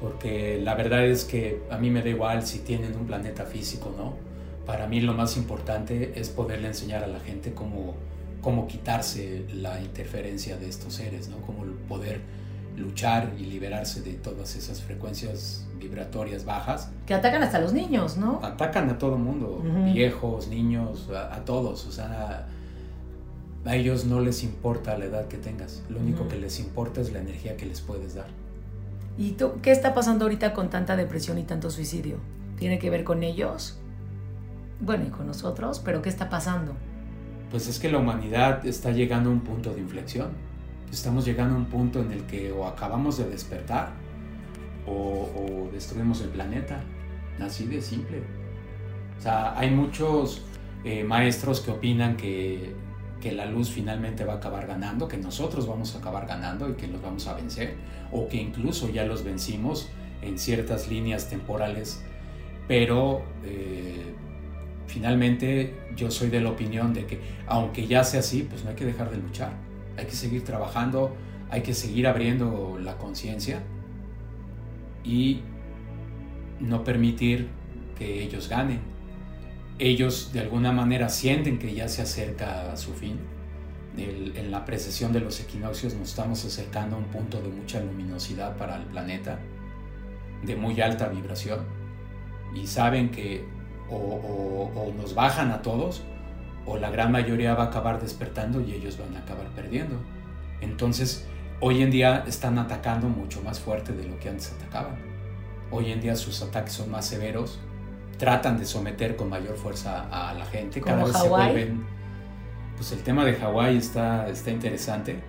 Porque 0.02 0.60
la 0.62 0.76
verdad 0.76 1.06
es 1.06 1.26
que 1.26 1.62
a 1.72 1.78
mí 1.78 1.90
me 1.90 2.04
da 2.04 2.10
igual 2.10 2.46
si 2.46 2.60
tienen 2.60 2.96
un 2.96 3.08
planeta 3.08 3.46
físico, 3.46 3.94
¿no? 3.98 4.14
Para 4.66 4.86
mí 4.86 5.02
lo 5.02 5.14
más 5.14 5.38
importante 5.38 6.14
es 6.16 6.30
poderle 6.30 6.68
enseñar 6.68 7.04
a 7.04 7.08
la 7.08 7.20
gente 7.20 7.54
cómo 7.54 7.96
cómo 8.48 8.66
quitarse 8.66 9.44
la 9.54 9.82
interferencia 9.82 10.58
de 10.58 10.70
estos 10.70 10.94
seres, 10.94 11.28
¿no? 11.28 11.38
Cómo 11.46 11.66
poder 11.88 12.22
luchar 12.78 13.34
y 13.38 13.44
liberarse 13.44 14.02
de 14.02 14.14
todas 14.14 14.56
esas 14.56 14.82
frecuencias 14.82 15.66
vibratorias 15.80 16.46
bajas. 16.46 16.92
Que 17.06 17.14
atacan 17.14 17.44
hasta 17.44 17.58
a 17.58 17.62
los 17.62 17.74
niños, 17.74 18.18
¿no? 18.18 18.40
Atacan 18.44 18.90
a 18.90 18.98
todo 18.98 19.18
mundo, 19.18 19.62
viejos, 19.94 20.48
niños, 20.48 21.10
a, 21.10 21.44
todos. 21.44 21.86
O 21.88 21.92
sea, 21.92 22.48
a 23.66 23.76
ellos 23.76 24.06
no 24.06 24.22
les 24.22 24.44
importa 24.44 24.98
la 24.98 25.06
edad 25.06 25.28
que 25.28 25.38
tengas. 25.38 25.84
Lo 25.90 26.00
único 26.00 26.28
que 26.28 26.38
les 26.38 26.60
importa 26.60 27.02
es 27.02 27.12
la 27.12 27.20
energía 27.20 27.58
que 27.58 27.66
les 27.66 27.82
puedes 27.82 28.16
dar. 28.16 28.28
¿Y 29.18 29.32
tú, 29.32 29.54
qué 29.62 29.72
está 29.72 29.94
pasando 29.94 30.26
ahorita 30.26 30.54
con 30.54 30.70
tanta 30.70 30.96
depresión 30.96 31.40
y 31.40 31.44
tanto 31.44 31.72
suicidio? 31.72 32.18
¿Tiene 32.58 32.78
que 32.78 32.90
ver 32.90 33.04
con 33.04 33.24
ellos? 33.24 33.80
Bueno, 34.80 35.06
y 35.08 35.10
con 35.10 35.26
nosotros, 35.26 35.82
pero 35.84 36.04
¿qué 36.04 36.10
está 36.10 36.30
pasando? 36.30 36.74
pues 37.50 37.68
es 37.68 37.80
que 37.80 37.90
la 37.90 37.98
humanidad 37.98 38.66
está 38.66 38.92
llegando 38.92 39.30
a 39.30 39.34
un 39.34 39.42
punto 39.42 39.74
de 39.74 39.80
inflexión. 39.80 40.30
Estamos 40.92 41.26
llegando 41.26 41.56
a 41.56 41.58
un 41.58 41.66
punto 41.66 42.02
en 42.02 42.12
el 42.12 42.24
que 42.24 42.52
o 42.52 42.66
acabamos 42.66 43.18
de 43.18 43.30
despertar 43.30 43.92
o, 44.86 45.70
destruimos 45.72 46.22
el 46.22 46.30
planeta. 46.30 46.82
Así 47.40 47.68
de 47.68 47.82
simple. 47.82 48.22
O 49.18 49.22
sea, 49.22 49.58
hay 49.58 49.70
muchos 49.70 50.44
eh, 50.84 51.04
maestros 51.04 51.62
que 51.62 51.72
opinan 51.72 52.18
que, 52.18 52.74
que 53.22 53.32
la 53.32 53.46
luz 53.46 53.70
finalmente 53.70 54.24
va 54.24 54.34
a 54.34 54.36
acabar 54.38 54.68
ganando, 54.68 55.08
que 55.08 55.18
nosotros 55.18 55.68
vamos 55.68 55.96
a 55.96 56.00
acabar 56.00 56.26
ganando 56.28 56.70
y 56.70 56.74
que 56.74 56.88
los 56.88 57.02
vamos 57.02 57.28
a 57.28 57.34
vencer, 57.34 57.76
o 58.12 58.28
que 58.28 58.38
incluso 58.38 58.90
ya 58.90 59.06
los 59.06 59.24
vencimos 59.24 59.90
en 60.22 60.40
ciertas 60.40 60.88
líneas 60.90 61.30
temporales, 61.30 62.02
pero 62.68 63.22
eh, 63.44 64.14
finalmente 64.88 65.76
yo 65.96 66.12
soy 66.12 66.30
de 66.30 66.42
la 66.42 66.50
opinión 66.50 66.94
de 66.94 67.06
que 67.06 67.20
aunque 67.48 67.88
ya 67.88 68.04
sea 68.04 68.22
así, 68.22 68.44
pues 68.44 68.64
no 68.64 68.72
hay 68.72 68.76
que 68.76 68.86
dejar 68.86 69.10
de 69.10 69.18
luchar. 69.18 69.67
Hay 69.98 70.06
que 70.06 70.12
seguir 70.12 70.44
trabajando, 70.44 71.16
hay 71.50 71.62
que 71.62 71.74
seguir 71.74 72.08
abriendo 72.08 72.78
la 72.82 72.98
conciencia 72.98 73.64
y 75.04 75.42
no 76.60 76.84
permitir 76.84 77.50
que 77.98 78.24
ellos 78.24 78.50
ganen. 78.50 78.82
Ellos 79.80 80.32
de 80.34 80.42
alguna 80.42 80.72
manera 80.72 81.10
sienten 81.10 81.60
que 81.60 81.74
ya 81.74 81.88
se 81.88 82.02
acerca 82.02 82.76
su 82.78 82.94
fin. 82.94 83.20
en 83.98 84.52
la 84.52 84.64
precesión 84.64 85.12
de 85.12 85.20
los 85.20 85.40
equinoccios 85.40 85.96
nos 85.96 86.10
estamos 86.10 86.46
acercando 86.46 86.96
a 86.96 87.00
un 87.00 87.06
punto 87.06 87.42
de 87.42 87.50
mucha 87.50 87.80
luminosidad 87.80 88.56
para 88.56 88.76
el 88.76 88.84
planeta, 88.84 89.40
de 90.44 90.56
muy 90.56 90.80
alta 90.82 91.08
vibración, 91.10 91.62
y 92.54 92.68
saben 92.68 93.10
que 93.10 93.44
o, 93.90 94.94
nos 94.96 95.16
bajan 95.16 95.52
a 95.52 95.62
todos 95.62 96.04
o 96.68 96.78
la 96.78 96.92
gran 96.92 97.12
mayoría 97.12 97.56
va 97.56 97.64
a 97.64 97.68
acabar 97.68 98.00
despertando 98.00 98.62
y 98.62 98.74
ellos 98.74 98.98
van 98.98 99.16
a 99.16 99.20
acabar 99.20 99.48
perdiendo. 99.56 99.96
Entonces, 100.62 101.26
hoy 101.60 101.82
en 101.82 101.90
día 101.90 102.24
están 102.28 102.60
atacando 102.60 103.08
mucho 103.08 103.42
más 103.42 103.60
fuerte 103.60 103.94
de 103.94 104.06
lo 104.06 104.20
que 104.20 104.30
antes 104.30 104.54
atacaban. 104.54 104.98
Hoy 105.72 105.92
en 105.92 106.02
día 106.02 106.16
sus 106.16 106.42
ataques 106.42 106.74
son 106.74 106.92
más 106.92 107.06
severos, 107.06 107.60
tratan 108.18 108.58
de 108.60 108.66
someter 108.66 109.16
con 109.16 109.30
mayor 109.30 109.56
fuerza 109.56 110.08
a 110.12 110.34
la 110.34 110.46
gente, 110.46 110.82
cada 110.82 111.04
vez 111.04 111.18
se 111.18 111.28
vuelven... 111.28 111.98
Pues 112.76 112.92
el 112.92 113.02
tema 113.02 113.26
de 113.26 113.34
Hawái 113.34 113.76
está, 113.76 114.30
está 114.30 114.52
interesante. 114.52 115.20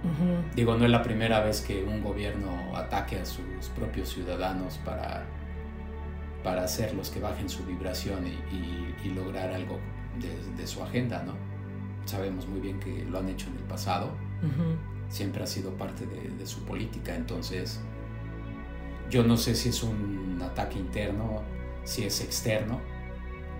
Digo, 0.55 0.76
no 0.76 0.84
es 0.84 0.91
la 0.91 1.03
primera 1.03 1.41
vez 1.41 1.62
que 1.62 1.82
un 1.82 2.03
gobierno 2.03 2.76
ataque 2.76 3.20
a 3.20 3.24
sus 3.24 3.70
propios 3.74 4.11
ciudadanos 4.11 4.76
para 4.84 5.24
para 6.43 6.64
hacerlos 6.64 7.11
que 7.11 7.20
bajen 7.20 7.49
su 7.49 7.64
vibración 7.64 8.26
y, 8.26 9.09
lograr 9.09 9.51
algo 9.53 9.80
de, 10.21 10.66
su 10.66 10.83
agenda, 10.83 11.23
¿no? 11.23 11.35
Sabemos 12.05 12.47
muy 12.47 12.61
bien 12.61 12.79
que 12.81 13.05
lo 13.05 13.19
han 13.19 13.29
hecho 13.29 13.49
en 13.49 13.57
el 13.57 13.64
pasado, 13.64 14.11
siempre 15.09 15.43
ha 15.43 15.47
sido 15.47 15.73
parte 15.73 16.07
de, 16.07 16.47
su 16.47 16.64
política, 16.64 17.14
entonces 17.14 17.81
yo 19.11 19.25
no 19.25 19.37
sé 19.37 19.55
si 19.55 19.71
es 19.71 19.83
un 19.83 20.41
ataque 20.43 20.79
interno, 20.79 21.43
si 21.85 22.05
es 22.05 22.21
externo, 22.21 22.81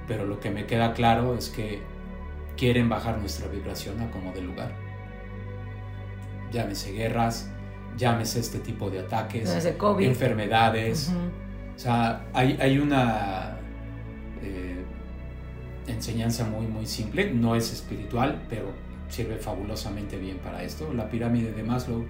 pero 0.07 0.27
lo 0.27 0.41
que 0.41 0.51
me 0.51 0.67
queda 0.67 0.93
claro 0.93 1.35
es 1.35 1.49
que 1.49 1.81
quieren 2.57 2.89
bajar 2.89 3.19
nuestra 3.19 3.49
vibración 3.49 4.01
a 4.01 4.11
como 4.11 4.33
de 4.33 4.43
lugar. 4.43 4.75
Llámese 6.51 6.93
guerras, 6.93 7.51
llámese 7.97 8.41
este 8.41 8.59
tipo 8.59 8.91
de 8.91 9.01
ataques, 9.01 9.55
enfermedades. 10.01 11.13
O 11.77 11.79
sea, 11.79 12.27
hay, 12.33 12.79
una 12.79 13.59
eh, 14.43 14.78
enseñanza 15.93 16.45
muy, 16.45 16.67
muy 16.67 16.87
simple, 16.87 17.33
no 17.33 17.55
es 17.55 17.73
espiritual, 17.73 18.43
pero 18.49 18.73
sirve 19.09 19.37
fabulosamente 19.37 20.19
bien 20.19 20.39
para 20.39 20.63
esto. 20.63 20.93
La 20.93 21.09
pirámide 21.09 21.53
de 21.53 21.63
Maslow. 21.63 22.05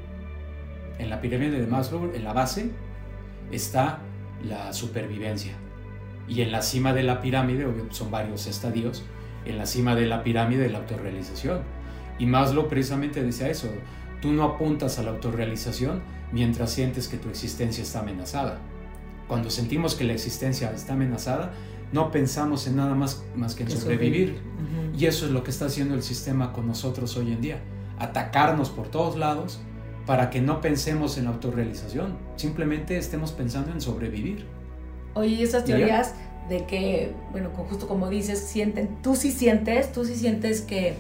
En 0.99 1.11
la 1.11 1.21
pirámide 1.21 1.61
de 1.61 1.67
Maslow, 1.67 2.13
en 2.15 2.25
la 2.25 2.33
base, 2.33 2.71
está 3.53 4.01
la 4.45 4.73
supervivencia. 4.73 5.53
Y 6.27 6.43
en 6.43 6.53
la 6.53 6.63
cima 6.63 6.93
de 6.93 7.03
la 7.03 7.21
pirámide, 7.21 7.67
son 7.91 8.11
varios 8.11 8.47
estadios, 8.47 9.05
en 9.45 9.59
la 9.59 9.67
cima 9.67 9.95
de 9.95 10.07
la 10.07 10.23
pirámide 10.23 10.69
la 10.69 10.79
autorrealización. 10.79 11.61
Y 12.19 12.27
Maslow 12.27 12.69
precisamente 12.69 13.23
decía 13.23 13.49
eso, 13.49 13.69
tú 14.21 14.33
no 14.33 14.45
apuntas 14.45 14.99
a 14.99 15.03
la 15.03 15.11
autorrealización 15.11 16.03
mientras 16.33 16.71
sientes 16.71 17.09
que 17.09 17.17
tu 17.17 17.29
existencia 17.29 17.83
está 17.83 18.01
amenazada. 18.01 18.59
Cuando 19.29 19.51
sentimos 19.51 19.95
que 19.95 20.05
la 20.05 20.15
existencia 20.15 20.71
está 20.73 20.95
amenazada, 20.95 21.53
no 21.93 22.11
pensamos 22.11 22.67
en 22.67 22.77
nada 22.77 22.95
más, 22.95 23.23
más 23.35 23.55
que 23.55 23.65
en 23.65 23.71
sobrevivir. 23.71 24.41
Y 24.97 25.07
eso 25.07 25.27
es 25.27 25.33
lo 25.33 25.45
que 25.45 25.51
está 25.51 25.67
haciendo 25.67 25.95
el 25.95 26.03
sistema 26.03 26.53
con 26.53 26.67
nosotros 26.67 27.17
hoy 27.17 27.33
en 27.33 27.41
día. 27.41 27.61
Atacarnos 27.99 28.71
por 28.71 28.89
todos 28.89 29.17
lados 29.17 29.61
para 30.07 30.31
que 30.31 30.41
no 30.41 30.61
pensemos 30.61 31.19
en 31.19 31.25
la 31.25 31.31
autorrealización, 31.31 32.17
simplemente 32.37 32.97
estemos 32.97 33.33
pensando 33.33 33.73
en 33.73 33.81
sobrevivir. 33.81 34.47
Oye, 35.15 35.43
esas 35.43 35.65
teorías 35.65 36.15
de 36.49 36.65
que, 36.65 37.13
bueno, 37.31 37.51
justo 37.51 37.87
como 37.87 38.09
dices, 38.09 38.39
sienten, 38.41 39.03
tú 39.03 39.15
sí 39.15 39.31
sientes, 39.31 39.93
tú 39.93 40.07
sí 40.07 40.15
sientes 40.15 40.63
que, 40.63 40.95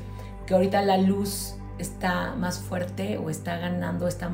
que 0.46 0.54
ahorita 0.54 0.82
la 0.82 0.98
luz 0.98 1.54
está 1.78 2.34
más 2.34 2.58
fuerte 2.58 3.16
o 3.16 3.30
está 3.30 3.56
ganando, 3.56 4.08
está 4.08 4.30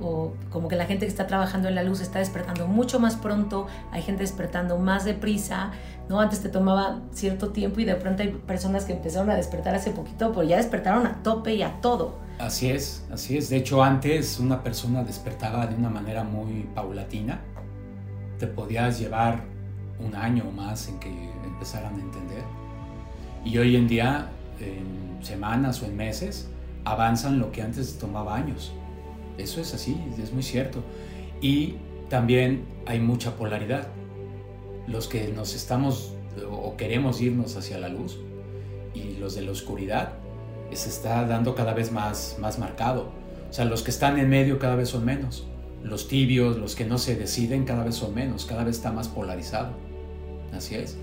o 0.00 0.32
como 0.50 0.68
que 0.68 0.76
la 0.76 0.86
gente 0.86 1.06
que 1.06 1.10
está 1.10 1.26
trabajando 1.26 1.68
en 1.68 1.74
la 1.74 1.82
luz 1.82 2.00
está 2.00 2.20
despertando 2.20 2.66
mucho 2.66 3.00
más 3.00 3.16
pronto, 3.16 3.66
hay 3.90 4.02
gente 4.02 4.22
despertando 4.22 4.78
más 4.78 5.04
deprisa, 5.04 5.72
¿no? 6.08 6.20
Antes 6.20 6.40
te 6.40 6.48
tomaba 6.48 7.00
cierto 7.12 7.50
tiempo 7.50 7.80
y 7.80 7.84
de 7.84 7.94
pronto 7.96 8.22
hay 8.22 8.28
personas 8.28 8.84
que 8.84 8.92
empezaron 8.92 9.30
a 9.30 9.34
despertar 9.34 9.74
hace 9.74 9.90
poquito, 9.90 10.30
pero 10.32 10.44
ya 10.44 10.56
despertaron 10.56 11.06
a 11.06 11.22
tope 11.22 11.54
y 11.54 11.62
a 11.62 11.80
todo. 11.80 12.14
Así 12.38 12.70
es, 12.70 13.04
así 13.12 13.36
es. 13.36 13.48
De 13.48 13.56
hecho, 13.56 13.82
antes 13.82 14.38
una 14.38 14.62
persona 14.62 15.04
despertaba 15.04 15.66
de 15.66 15.74
una 15.74 15.88
manera 15.88 16.24
muy 16.24 16.68
paulatina. 16.74 17.40
Te 18.38 18.46
podías 18.46 18.98
llevar 18.98 19.42
un 20.04 20.14
año 20.14 20.44
o 20.48 20.50
más 20.50 20.88
en 20.88 20.98
que 20.98 21.30
empezaran 21.44 21.94
a 21.94 22.00
entender. 22.00 22.42
Y 23.44 23.58
hoy 23.58 23.76
en 23.76 23.86
día, 23.86 24.28
en 24.60 25.24
semanas 25.24 25.82
o 25.82 25.86
en 25.86 25.96
meses, 25.96 26.48
avanzan 26.84 27.38
lo 27.38 27.52
que 27.52 27.62
antes 27.62 27.98
tomaba 27.98 28.36
años. 28.36 28.72
Eso 29.38 29.60
es 29.60 29.74
así, 29.74 29.96
es 30.22 30.32
muy 30.32 30.42
cierto. 30.42 30.82
Y 31.40 31.74
también 32.08 32.64
hay 32.86 33.00
mucha 33.00 33.36
polaridad. 33.36 33.88
Los 34.86 35.08
que 35.08 35.28
nos 35.28 35.54
estamos 35.54 36.14
o 36.50 36.76
queremos 36.76 37.20
irnos 37.20 37.56
hacia 37.56 37.78
la 37.78 37.88
luz 37.88 38.18
y 38.92 39.16
los 39.16 39.34
de 39.34 39.42
la 39.42 39.52
oscuridad 39.52 40.14
se 40.76 40.88
está 40.88 41.24
dando 41.26 41.54
cada 41.54 41.74
vez 41.74 41.92
más, 41.92 42.36
más 42.40 42.58
marcado. 42.58 43.08
O 43.50 43.52
sea, 43.52 43.64
los 43.64 43.82
que 43.82 43.90
están 43.90 44.18
en 44.18 44.28
medio 44.28 44.58
cada 44.58 44.74
vez 44.74 44.88
son 44.88 45.04
menos. 45.04 45.46
Los 45.82 46.08
tibios, 46.08 46.56
los 46.56 46.74
que 46.74 46.84
no 46.84 46.98
se 46.98 47.14
deciden 47.16 47.64
cada 47.64 47.84
vez 47.84 47.96
son 47.96 48.14
menos, 48.14 48.46
cada 48.46 48.64
vez 48.64 48.76
está 48.76 48.90
más 48.90 49.08
polarizado. 49.08 49.72
Así 50.52 50.74
es. 50.74 50.96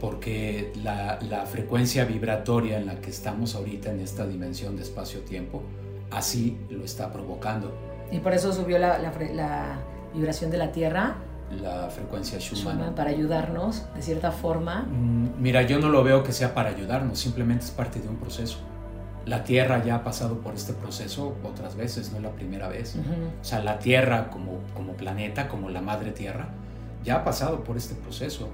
Porque 0.00 0.72
la, 0.82 1.18
la 1.22 1.46
frecuencia 1.46 2.04
vibratoria 2.04 2.78
en 2.78 2.86
la 2.86 3.00
que 3.00 3.10
estamos 3.10 3.54
ahorita 3.54 3.90
en 3.90 4.00
esta 4.00 4.26
dimensión 4.26 4.76
de 4.76 4.82
espacio-tiempo, 4.82 5.62
así 6.12 6.58
lo 6.70 6.84
está 6.84 7.12
provocando. 7.12 7.72
Y 8.10 8.18
por 8.18 8.34
eso 8.34 8.52
subió 8.52 8.78
la, 8.78 8.98
vibración 10.14 10.50
de 10.50 10.58
la 10.58 10.72
Tierra. 10.72 11.16
La 11.62 11.88
frecuencia 11.90 12.38
Schumann. 12.38 12.94
Para 12.94 13.10
ayudarnos, 13.10 13.84
de 13.94 14.02
cierta 14.02 14.32
forma. 14.32 14.82
Mm, 14.82 15.40
mira, 15.40 15.62
yo 15.62 15.78
no 15.78 15.88
lo 15.88 16.02
veo 16.02 16.22
que 16.22 16.32
sea 16.32 16.54
para 16.54 16.70
ayudarnos, 16.70 17.18
simplemente 17.18 17.64
es 17.64 17.70
parte 17.70 18.00
de 18.00 18.08
un 18.08 18.16
proceso. 18.16 18.58
La 19.26 19.44
Tierra 19.44 19.84
ya 19.84 19.96
ha 19.96 20.04
pasado 20.04 20.38
por 20.38 20.54
este 20.54 20.72
proceso 20.72 21.36
otras 21.44 21.76
veces, 21.76 22.10
no 22.10 22.16
es 22.16 22.22
la 22.24 22.30
primera 22.30 22.68
vez. 22.68 22.96
O 22.96 23.44
sea, 23.44 23.62
la 23.62 23.78
Tierra 23.78 24.30
como, 24.30 24.58
como 24.74 24.94
planeta, 24.94 25.48
como 25.48 25.70
la 25.70 25.80
Madre 25.80 26.10
Tierra, 26.10 26.48
ya 27.04 27.16
ha 27.16 27.24
pasado 27.24 27.62
por 27.62 27.76
este 27.76 27.94
proceso. 27.94 28.48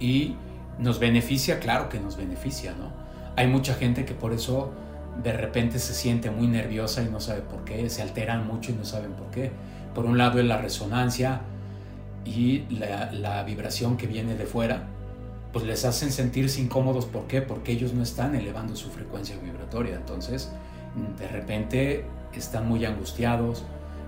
Y 0.00 0.36
nos 0.78 0.98
beneficia, 0.98 1.58
claro 1.60 1.88
que 1.88 2.00
nos 2.00 2.16
beneficia, 2.16 2.72
¿no? 2.72 2.90
Hay 3.36 3.48
mucha 3.48 3.74
gente 3.74 4.04
que 4.04 4.14
por 4.14 4.32
eso 4.32 4.72
de 5.22 5.32
repente 5.32 5.78
se 5.78 5.94
siente 5.94 6.30
muy 6.30 6.46
nerviosa 6.46 7.02
y 7.02 7.08
no 7.08 7.20
sabe 7.20 7.40
por 7.40 7.64
qué, 7.64 7.88
se 7.90 8.02
alteran 8.02 8.46
mucho 8.46 8.70
y 8.70 8.74
no 8.74 8.84
saben 8.84 9.12
por 9.12 9.30
qué. 9.30 9.50
Por 9.94 10.06
un 10.06 10.18
lado 10.18 10.38
es 10.38 10.46
la 10.46 10.58
resonancia 10.58 11.40
y 12.24 12.64
la, 12.70 13.42
vibración 13.42 13.96
que 13.96 14.06
viene 14.06 14.36
de 14.36 14.46
fuera, 14.46 14.86
pues 15.52 15.64
les 15.64 15.84
hacen 15.84 16.12
sentirse 16.12 16.60
incómodos. 16.60 17.06
¿Por 17.06 17.26
qué? 17.26 17.42
Porque 17.42 17.72
ellos 17.72 17.94
no 17.94 18.02
están 18.02 18.34
elevando 18.34 18.76
su 18.76 18.90
frecuencia 18.90 19.36
vibratoria. 19.42 19.96
Entonces, 19.96 20.50
de 21.18 21.28
repente 21.28 22.04
están 22.34 22.68
muy 22.68 22.84
angustiados, 22.84 23.64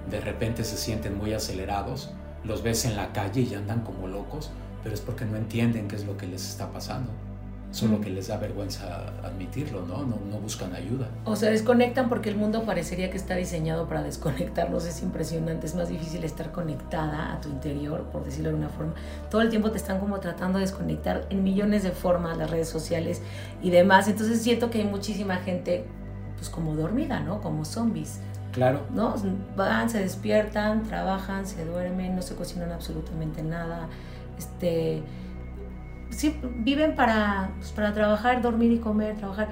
de 0.09 0.21
repente 0.21 0.65
se 0.65 0.77
sienten 0.77 1.19
muy 1.19 1.33
acelerados, 1.33 2.13
los 2.45 2.63
ves 2.63 2.85
en 2.85 2.97
la 2.97 3.13
calle 3.13 3.43
y 3.43 3.55
andan 3.55 3.81
como 3.83 4.07
locos, 4.07 4.51
pero 4.83 4.95
es 4.95 5.01
porque 5.01 5.25
no 5.25 5.37
entienden 5.37 5.89
qué 5.89 5.97
es 5.97 6.05
lo 6.05 6.17
que 6.17 6.27
les 6.27 6.49
está 6.49 6.71
pasando. 6.71 7.11
Solo 7.73 8.01
que 8.01 8.11
les 8.11 8.27
da 8.27 8.37
vergüenza 8.37 9.13
admitirlo, 9.23 9.87
¿no? 9.87 9.99
¿no? 9.99 10.17
No 10.29 10.39
buscan 10.39 10.75
ayuda. 10.75 11.09
O 11.25 11.37
sea, 11.37 11.51
desconectan 11.51 12.09
porque 12.09 12.29
el 12.29 12.37
mundo 12.37 12.65
parecería 12.65 13.11
que 13.11 13.17
está 13.17 13.37
diseñado 13.37 13.87
para 13.87 14.03
desconectarnos. 14.03 14.85
Es 14.87 15.03
impresionante. 15.03 15.67
Es 15.67 15.77
más 15.77 15.89
difícil 15.89 16.25
estar 16.25 16.51
conectada 16.51 17.33
a 17.33 17.41
tu 17.41 17.49
interior, 17.49 18.03
por 18.11 18.25
decirlo 18.25 18.51
de 18.51 18.57
una 18.57 18.69
forma. 18.69 18.95
Todo 19.31 19.43
el 19.43 19.51
tiempo 19.51 19.71
te 19.71 19.77
están 19.77 20.01
como 20.01 20.19
tratando 20.19 20.59
de 20.59 20.65
desconectar 20.65 21.27
en 21.31 21.45
millones 21.45 21.85
de 21.85 21.93
formas, 21.93 22.37
las 22.37 22.51
redes 22.51 22.69
sociales 22.69 23.23
y 23.63 23.71
demás. 23.71 24.09
Entonces 24.09 24.43
siento 24.43 24.71
que 24.71 24.79
hay 24.79 24.87
muchísima 24.87 25.37
gente, 25.37 25.85
pues 26.37 26.51
como 26.51 26.75
dormida, 26.75 27.21
¿no? 27.21 27.41
Como 27.41 27.65
zombies. 27.65 28.19
Claro. 28.53 28.81
¿No? 28.93 29.15
Van, 29.57 29.89
se 29.89 30.01
despiertan, 30.01 30.83
trabajan, 30.83 31.47
se 31.47 31.65
duermen, 31.65 32.17
no 32.17 32.23
se 32.23 32.35
cocinan 32.35 32.73
absolutamente 32.73 33.45
nada. 33.45 33.89
Este 34.37 35.05
sí, 36.11 36.37
viven 36.57 36.95
para, 36.95 37.51
pues, 37.59 37.71
para 37.73 37.93
trabajar, 37.93 38.43
dormir 38.43 38.73
y 38.73 38.79
comer, 38.79 39.17
trabajar. 39.17 39.49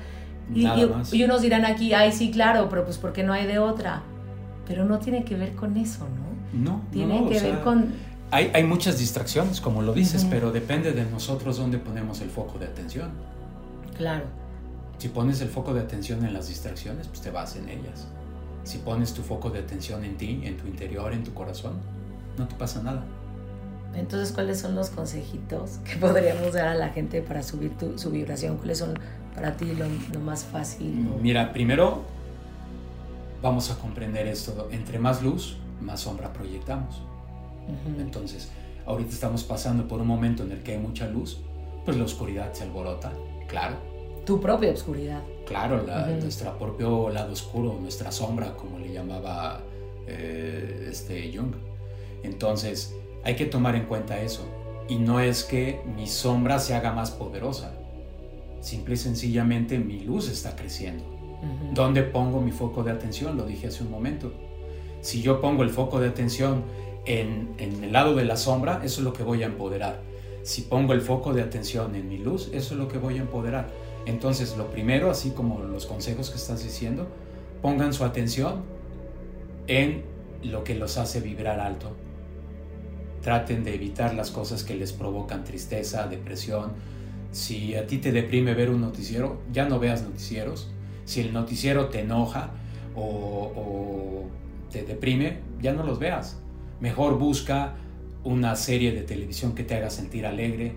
Y, 0.54 0.66
y, 1.12 1.24
unos 1.24 1.42
dirán 1.42 1.64
aquí, 1.64 1.92
ay, 1.92 2.12
sí, 2.12 2.30
claro, 2.30 2.68
pero 2.70 2.84
pues 2.84 2.96
porque 2.96 3.22
no 3.22 3.32
hay 3.32 3.46
de 3.46 3.58
otra. 3.58 4.02
Pero 4.66 4.84
no 4.84 4.98
tiene 4.98 5.24
que 5.24 5.36
ver 5.36 5.54
con 5.54 5.76
eso, 5.76 6.06
¿no? 6.08 6.58
No. 6.58 6.82
Tiene 6.90 7.28
que 7.28 7.40
ver 7.40 7.60
con... 7.60 7.92
Hay, 8.30 8.50
hay, 8.52 8.64
muchas 8.64 8.98
distracciones, 8.98 9.60
como 9.60 9.82
lo 9.82 9.94
dices, 9.94 10.26
pero 10.28 10.50
depende 10.50 10.92
de 10.92 11.04
nosotros 11.04 11.56
dónde 11.56 11.78
ponemos 11.78 12.20
el 12.20 12.28
foco 12.28 12.58
de 12.58 12.66
atención. 12.66 13.10
Claro. 13.96 14.24
Si 14.98 15.08
pones 15.08 15.40
el 15.40 15.48
foco 15.48 15.72
de 15.72 15.80
atención 15.80 16.24
en 16.24 16.34
las 16.34 16.48
distracciones, 16.48 17.08
pues 17.08 17.20
te 17.20 17.30
vas 17.30 17.56
en 17.56 17.68
ellas. 17.68 18.06
Si 18.64 18.78
pones 18.78 19.14
tu 19.14 19.22
foco 19.22 19.48
de 19.48 19.60
atención 19.60 20.04
en 20.04 20.16
ti, 20.16 20.40
en 20.44 20.56
tu 20.56 20.66
interior, 20.66 21.12
en 21.12 21.24
tu 21.24 21.32
corazón, 21.32 21.74
no 22.36 22.46
te 22.46 22.54
pasa 22.54 22.82
nada. 22.82 23.04
Entonces, 23.94 24.32
¿cuáles 24.32 24.60
son 24.60 24.74
los 24.74 24.90
consejitos 24.90 25.78
que 25.84 25.96
podríamos 26.00 26.52
dar 26.52 26.68
a 26.68 26.74
la 26.74 26.90
gente 26.90 27.22
para 27.22 27.42
subir 27.42 27.72
su 27.96 28.10
vibración? 28.10 28.56
¿Cuáles 28.56 28.78
son 28.78 28.98
para 29.34 29.56
ti 29.56 29.74
lo, 29.74 30.20
más 30.20 30.44
fácil? 30.44 31.08
Mira, 31.20 31.52
primero 31.52 32.02
vamos 33.42 33.70
a 33.70 33.78
comprender 33.78 34.26
esto. 34.26 34.68
Entre 34.70 34.98
más 34.98 35.22
luz, 35.22 35.56
más 35.80 36.00
sombra 36.00 36.32
proyectamos. 36.32 37.02
Entonces, 37.98 38.50
ahorita 38.86 39.10
estamos 39.10 39.44
pasando 39.44 39.86
por 39.86 40.00
un 40.00 40.06
momento 40.06 40.42
en 40.42 40.52
el 40.52 40.62
que 40.62 40.72
hay 40.72 40.78
mucha 40.78 41.06
luz, 41.06 41.40
pues 41.84 41.96
la 41.96 42.04
oscuridad 42.04 42.52
se 42.54 42.64
alborota, 42.64 43.12
claro. 43.46 43.76
Tu 44.24 44.40
propia 44.40 44.72
oscuridad. 44.72 45.22
Claro, 45.46 45.82
nuestro 46.20 46.58
propio 46.58 47.08
lado 47.10 47.32
oscuro, 47.32 47.78
nuestra 47.80 48.12
sombra, 48.12 48.54
como 48.54 48.78
le 48.78 48.92
llamaba 48.92 49.62
eh, 50.06 50.88
este 50.90 51.32
Jung. 51.34 51.54
Entonces, 52.22 52.94
hay 53.24 53.36
que 53.36 53.46
tomar 53.46 53.74
en 53.76 53.84
cuenta 53.84 54.20
eso. 54.20 54.46
Y 54.88 54.96
no 54.96 55.20
es 55.20 55.44
que 55.44 55.80
mi 55.96 56.06
sombra 56.06 56.58
se 56.58 56.74
haga 56.74 56.92
más 56.92 57.10
poderosa. 57.10 57.74
Simple 58.60 58.94
y 58.94 58.96
sencillamente 58.96 59.78
mi 59.78 60.00
luz 60.00 60.28
está 60.28 60.56
creciendo. 60.56 61.04
¿Dónde 61.72 62.02
pongo 62.02 62.40
mi 62.40 62.50
foco 62.50 62.82
de 62.82 62.90
atención? 62.90 63.36
Lo 63.36 63.44
dije 63.44 63.68
hace 63.68 63.84
un 63.84 63.90
momento. 63.90 64.32
Si 65.00 65.22
yo 65.22 65.40
pongo 65.40 65.62
el 65.62 65.70
foco 65.70 66.00
de 66.00 66.08
atención 66.08 66.64
en, 67.04 67.50
en 67.58 67.84
el 67.84 67.92
lado 67.92 68.14
de 68.14 68.24
la 68.24 68.36
sombra, 68.36 68.80
eso 68.82 69.00
es 69.00 69.04
lo 69.04 69.12
que 69.12 69.22
voy 69.22 69.42
a 69.42 69.46
empoderar. 69.46 70.00
Si 70.42 70.62
pongo 70.62 70.94
el 70.94 71.00
foco 71.00 71.32
de 71.32 71.42
atención 71.42 71.94
en 71.94 72.08
mi 72.08 72.18
luz, 72.18 72.48
eso 72.52 72.74
es 72.74 72.80
lo 72.80 72.88
que 72.88 72.98
voy 72.98 73.18
a 73.18 73.20
empoderar. 73.20 73.68
Entonces, 74.06 74.56
lo 74.56 74.70
primero, 74.70 75.10
así 75.10 75.30
como 75.30 75.60
los 75.60 75.86
consejos 75.86 76.30
que 76.30 76.36
estás 76.36 76.64
diciendo, 76.64 77.06
pongan 77.60 77.92
su 77.92 78.04
atención 78.04 78.62
en 79.66 80.02
lo 80.42 80.64
que 80.64 80.74
los 80.74 80.96
hace 80.96 81.20
vibrar 81.20 81.60
alto, 81.60 81.92
traten 83.28 83.62
de 83.62 83.74
evitar 83.74 84.14
las 84.14 84.30
cosas 84.30 84.64
que 84.64 84.74
les 84.74 84.94
provocan 84.94 85.44
tristeza, 85.44 86.06
depresión. 86.06 86.72
Si 87.30 87.74
a 87.74 87.86
ti 87.86 87.98
te 87.98 88.10
deprime 88.10 88.54
ver 88.54 88.70
un 88.70 88.80
noticiero, 88.80 89.42
ya 89.52 89.68
no 89.68 89.78
veas 89.78 90.02
noticieros. 90.02 90.70
Si 91.04 91.20
el 91.20 91.34
noticiero 91.34 91.90
te 91.90 92.00
enoja 92.00 92.52
o, 92.96 94.24
te 94.72 94.82
deprime, 94.82 95.40
ya 95.60 95.74
no 95.74 95.82
los 95.82 95.98
veas. 95.98 96.40
Mejor 96.80 97.18
busca 97.18 97.74
una 98.24 98.56
serie 98.56 98.92
de 98.92 99.02
televisión 99.02 99.54
que 99.54 99.62
te 99.62 99.74
haga 99.74 99.90
sentir 99.90 100.24
alegre, 100.24 100.72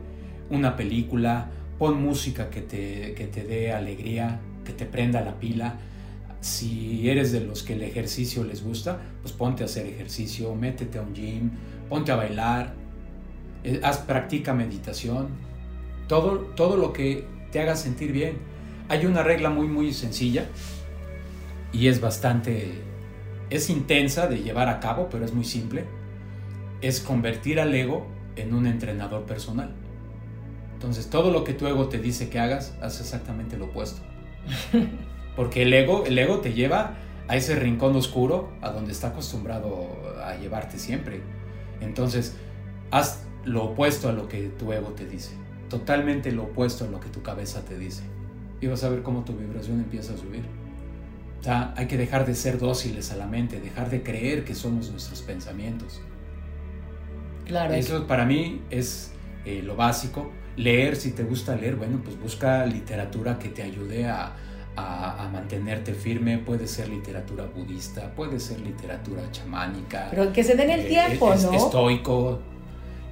una 0.50 0.76
película, 0.76 1.52
pon 1.80 2.04
música 2.04 2.50
que 2.50 2.60
te, 2.60 3.14
que 3.14 3.28
te 3.28 3.46
dé 3.46 3.72
alegría, 3.72 4.42
que 4.66 4.74
te 4.74 4.86
prenda 4.86 5.22
la 5.22 5.40
pila. 5.40 5.76
Si 6.42 7.10
eres 7.10 7.32
de 7.32 7.40
los 7.40 7.64
que 7.64 7.76
el 7.76 7.84
ejercicio 7.84 8.44
les 8.44 8.62
gusta, 8.62 9.00
pues 9.22 9.32
ponte 9.32 9.64
a 9.64 9.68
hacer 9.68 9.86
ejercicio, 9.86 10.54
métete 10.54 10.98
a 10.98 11.02
un 11.02 11.14
gym, 11.14 11.52
ponte 11.92 12.14
a 12.14 12.16
bailar, 12.16 12.74
eh, 13.66 13.82
haz 13.84 13.98
practica 13.98 14.54
meditación, 14.54 15.28
todo, 16.08 16.38
todo 16.56 16.78
lo 16.78 16.94
que 16.94 17.28
te 17.52 17.60
haga 17.60 17.76
sentir 17.76 18.14
bien. 18.14 18.38
Hay 18.88 19.06
una 19.06 19.24
regla 19.24 19.50
muy 19.50 19.68
muy 19.68 19.92
sencilla 19.92 20.46
y 21.74 21.88
es 21.88 22.00
bastante, 22.00 22.82
es 23.50 23.70
intensa 23.70 24.28
de 24.28 24.42
llevar 24.42 24.70
a 24.70 24.80
cabo, 24.80 25.10
pero 25.12 25.26
es 25.26 25.34
muy 25.34 25.44
simple. 25.44 25.84
Es 26.80 27.02
convertir 27.02 27.60
al 27.60 27.76
ego 27.76 28.08
en 28.38 28.54
un 28.54 28.68
entrenador 28.68 29.24
personal. 29.26 29.76
Entonces 30.74 31.10
todo 31.10 31.30
lo 31.30 31.44
que 31.44 31.54
tu 31.54 31.68
ego 31.68 31.90
te 31.90 32.00
dice 32.00 32.30
que 32.30 32.40
hagas, 32.40 32.74
haz 32.82 33.02
exactamente 33.02 33.58
lo 33.58 33.66
opuesto. 33.66 34.02
Porque 35.36 35.64
el 35.64 35.74
ego, 35.74 36.06
el 36.06 36.18
ego 36.18 36.40
te 36.40 36.54
lleva 36.54 36.96
a 37.28 37.36
ese 37.36 37.56
rincón 37.56 37.98
oscuro 37.98 38.54
a 38.62 38.70
donde 38.70 38.94
está 38.94 39.10
acostumbrado 39.10 39.90
a 40.24 40.38
llevarte 40.38 40.80
siempre. 40.80 41.41
Entonces, 41.82 42.36
haz 42.92 43.24
lo 43.44 43.66
opuesto 43.66 44.10
a 44.10 44.12
lo 44.12 44.28
que 44.28 44.50
tu 44.50 44.72
ego 44.72 44.90
te 44.90 45.06
dice, 45.06 45.32
totalmente 45.70 46.32
lo 46.32 46.44
opuesto 46.44 46.86
a 46.86 46.88
lo 46.88 47.00
que 47.00 47.10
tu 47.10 47.22
cabeza 47.22 47.66
te 47.66 47.78
dice. 47.78 48.04
Y 48.62 48.68
vas 48.68 48.84
a 48.84 48.90
ver 48.90 49.02
cómo 49.02 49.24
tu 49.24 49.34
vibración 49.34 49.80
empieza 49.80 50.14
a 50.14 50.18
subir. 50.18 50.44
O 51.40 51.44
sea, 51.44 51.74
hay 51.76 51.88
que 51.88 51.98
dejar 51.98 52.28
de 52.28 52.36
ser 52.36 52.60
dóciles 52.60 53.12
a 53.12 53.16
la 53.16 53.26
mente, 53.26 53.60
dejar 53.60 53.90
de 53.90 54.04
creer 54.04 54.46
que 54.46 54.54
somos 54.54 54.92
nuestros 54.92 55.24
pensamientos. 55.24 56.00
Claro. 57.46 57.74
Eso 57.74 58.06
para 58.06 58.26
mí 58.26 58.62
es 58.70 59.12
eh, 59.46 59.64
lo 59.64 59.76
básico. 59.76 60.32
Leer, 60.56 60.96
si 60.96 61.12
te 61.12 61.24
gusta 61.24 61.56
leer, 61.56 61.78
bueno, 61.78 62.02
pues 62.04 62.20
busca 62.20 62.64
literatura 62.68 63.40
que 63.40 63.50
te 63.50 63.64
ayude 63.64 64.06
a, 64.08 64.36
a, 64.76 65.30
mantenerte 65.32 65.94
firme, 65.94 66.38
puede 66.38 66.68
ser 66.68 66.90
literatura 66.90 67.46
budista, 67.46 68.12
puede 68.16 68.40
ser 68.40 68.60
literatura 68.62 69.24
chamánica. 69.32 70.08
Pero 70.10 70.32
que 70.34 70.44
se 70.44 70.56
den 70.56 70.70
el 70.70 70.82
eh, 70.82 70.88
tiempo, 70.90 71.34
¿no? 71.36 71.54
Estoico. 71.54 72.40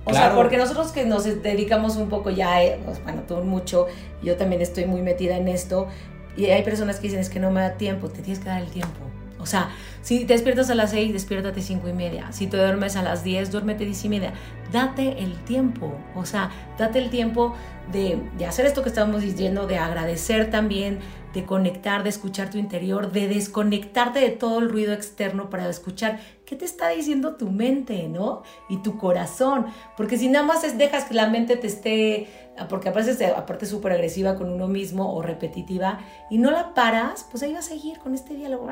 O 0.06 0.14
sea, 0.14 0.34
porque 0.34 0.58
nosotros 0.58 0.92
que 0.92 1.06
nos 1.06 1.24
dedicamos 1.24 1.98
un 1.98 2.10
poco 2.10 2.30
ya, 2.30 2.64
eh, 2.64 2.80
bueno, 3.04 3.24
tú 3.28 3.36
mucho, 3.38 3.88
yo 4.24 4.38
también 4.38 4.62
estoy 4.62 4.86
muy 4.86 5.02
metida 5.02 5.38
en 5.38 5.48
esto, 5.48 5.88
y 6.36 6.46
hay 6.46 6.64
personas 6.64 6.98
que 6.98 7.04
dicen, 7.04 7.20
es 7.20 7.30
que 7.30 7.40
no 7.40 7.52
me 7.52 7.62
da 7.62 7.74
tiempo, 7.74 8.10
te 8.10 8.22
tienes 8.22 8.40
que 8.40 8.50
dar 8.50 8.62
el 8.62 8.70
tiempo. 8.70 9.00
O 9.40 9.46
sea, 9.46 9.70
si 10.02 10.26
te 10.26 10.34
despiertas 10.34 10.70
a 10.70 10.76
las 10.76 10.92
6, 10.92 11.14
despiértate 11.14 11.62
5 11.62 11.88
y 11.88 11.94
media. 11.94 12.32
Si 12.32 12.48
te 12.48 12.58
duermes 12.58 12.96
a 12.98 13.04
las 13.04 13.24
10, 13.24 13.52
duérmete 13.52 13.86
10 13.86 14.06
y 14.06 14.10
media. 14.10 14.34
Date 14.72 15.24
el 15.24 15.36
tiempo. 15.46 15.94
O 16.16 16.26
sea, 16.26 16.52
date 16.78 17.00
el 17.00 17.10
tiempo 17.10 17.56
de, 17.92 18.22
de 18.38 18.46
hacer 18.46 18.66
esto 18.66 18.84
que 18.84 18.90
estábamos 18.90 19.22
diciendo, 19.22 19.66
de 19.66 19.78
agradecer 19.78 20.52
también, 20.52 21.00
de 21.34 21.46
conectar, 21.46 22.04
de 22.04 22.10
escuchar 22.10 22.50
tu 22.50 22.58
interior, 22.58 23.12
de 23.12 23.28
desconectarte 23.28 24.20
de 24.20 24.32
todo 24.32 24.60
el 24.60 24.70
ruido 24.70 24.94
externo 24.94 25.50
para 25.50 25.70
escuchar 25.70 26.20
qué 26.50 26.56
te 26.56 26.66
está 26.66 26.90
diciendo 26.90 27.36
tu 27.36 27.52
mente, 27.52 28.08
¿no? 28.08 28.42
Y 28.70 28.78
tu 28.78 28.98
corazón. 28.98 29.68
Porque 29.96 30.18
si 30.18 30.30
nada 30.30 30.44
más 30.44 30.78
dejas 30.80 31.06
que 31.06 31.14
la 31.14 31.30
mente 31.30 31.58
te 31.58 31.68
esté, 31.68 32.28
porque 32.70 32.90
aparte, 32.90 33.24
aparte 33.28 33.68
súper 33.68 33.92
agresiva 33.92 34.34
con 34.34 34.50
uno 34.50 34.68
mismo 34.68 35.14
o 35.14 35.22
repetitiva, 35.22 36.00
y 36.32 36.40
no 36.40 36.50
la 36.50 36.74
paras, 36.74 37.28
pues 37.30 37.44
ahí 37.44 37.54
va 37.54 37.60
a 37.60 37.62
seguir 37.62 38.00
con 38.00 38.16
este 38.16 38.34
diálogo. 38.34 38.68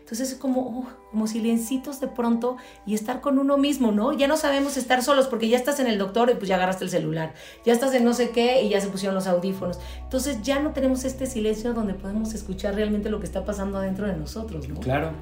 Entonces 0.00 0.32
es 0.32 0.38
como, 0.38 0.88
como 1.10 1.26
silencitos 1.26 2.00
de 2.00 2.08
pronto 2.08 2.56
y 2.86 2.94
estar 2.94 3.20
con 3.20 3.38
uno 3.38 3.58
mismo, 3.58 3.92
¿no? 3.92 4.14
Ya 4.14 4.26
no 4.26 4.38
sabemos 4.38 4.78
estar 4.78 5.02
solos 5.02 5.26
porque 5.26 5.50
ya 5.50 5.58
estás 5.58 5.80
en 5.80 5.88
el 5.88 5.98
doctor 5.98 6.30
y 6.30 6.36
pues 6.36 6.48
ya 6.48 6.56
agarraste 6.56 6.84
el 6.84 6.90
celular, 6.90 7.34
ya 7.66 7.74
estás 7.74 7.92
en 7.92 8.04
no 8.04 8.14
sé 8.14 8.30
qué 8.30 8.62
y 8.62 8.70
ya 8.70 8.80
se 8.80 8.88
pusieron 8.88 9.14
los 9.14 9.26
audífonos. 9.26 9.78
Entonces 10.02 10.40
ya 10.40 10.58
no 10.58 10.70
tenemos 10.72 11.04
este 11.04 11.26
silencio 11.26 11.74
donde 11.74 11.92
podemos 11.92 12.32
escuchar 12.32 12.76
realmente 12.76 13.10
lo 13.10 13.20
que 13.20 13.26
está 13.26 13.44
pasando 13.44 13.76
adentro 13.76 14.06
de 14.06 14.16
nosotros, 14.16 14.66
¿no? 14.70 14.80
Claro, 14.80 15.12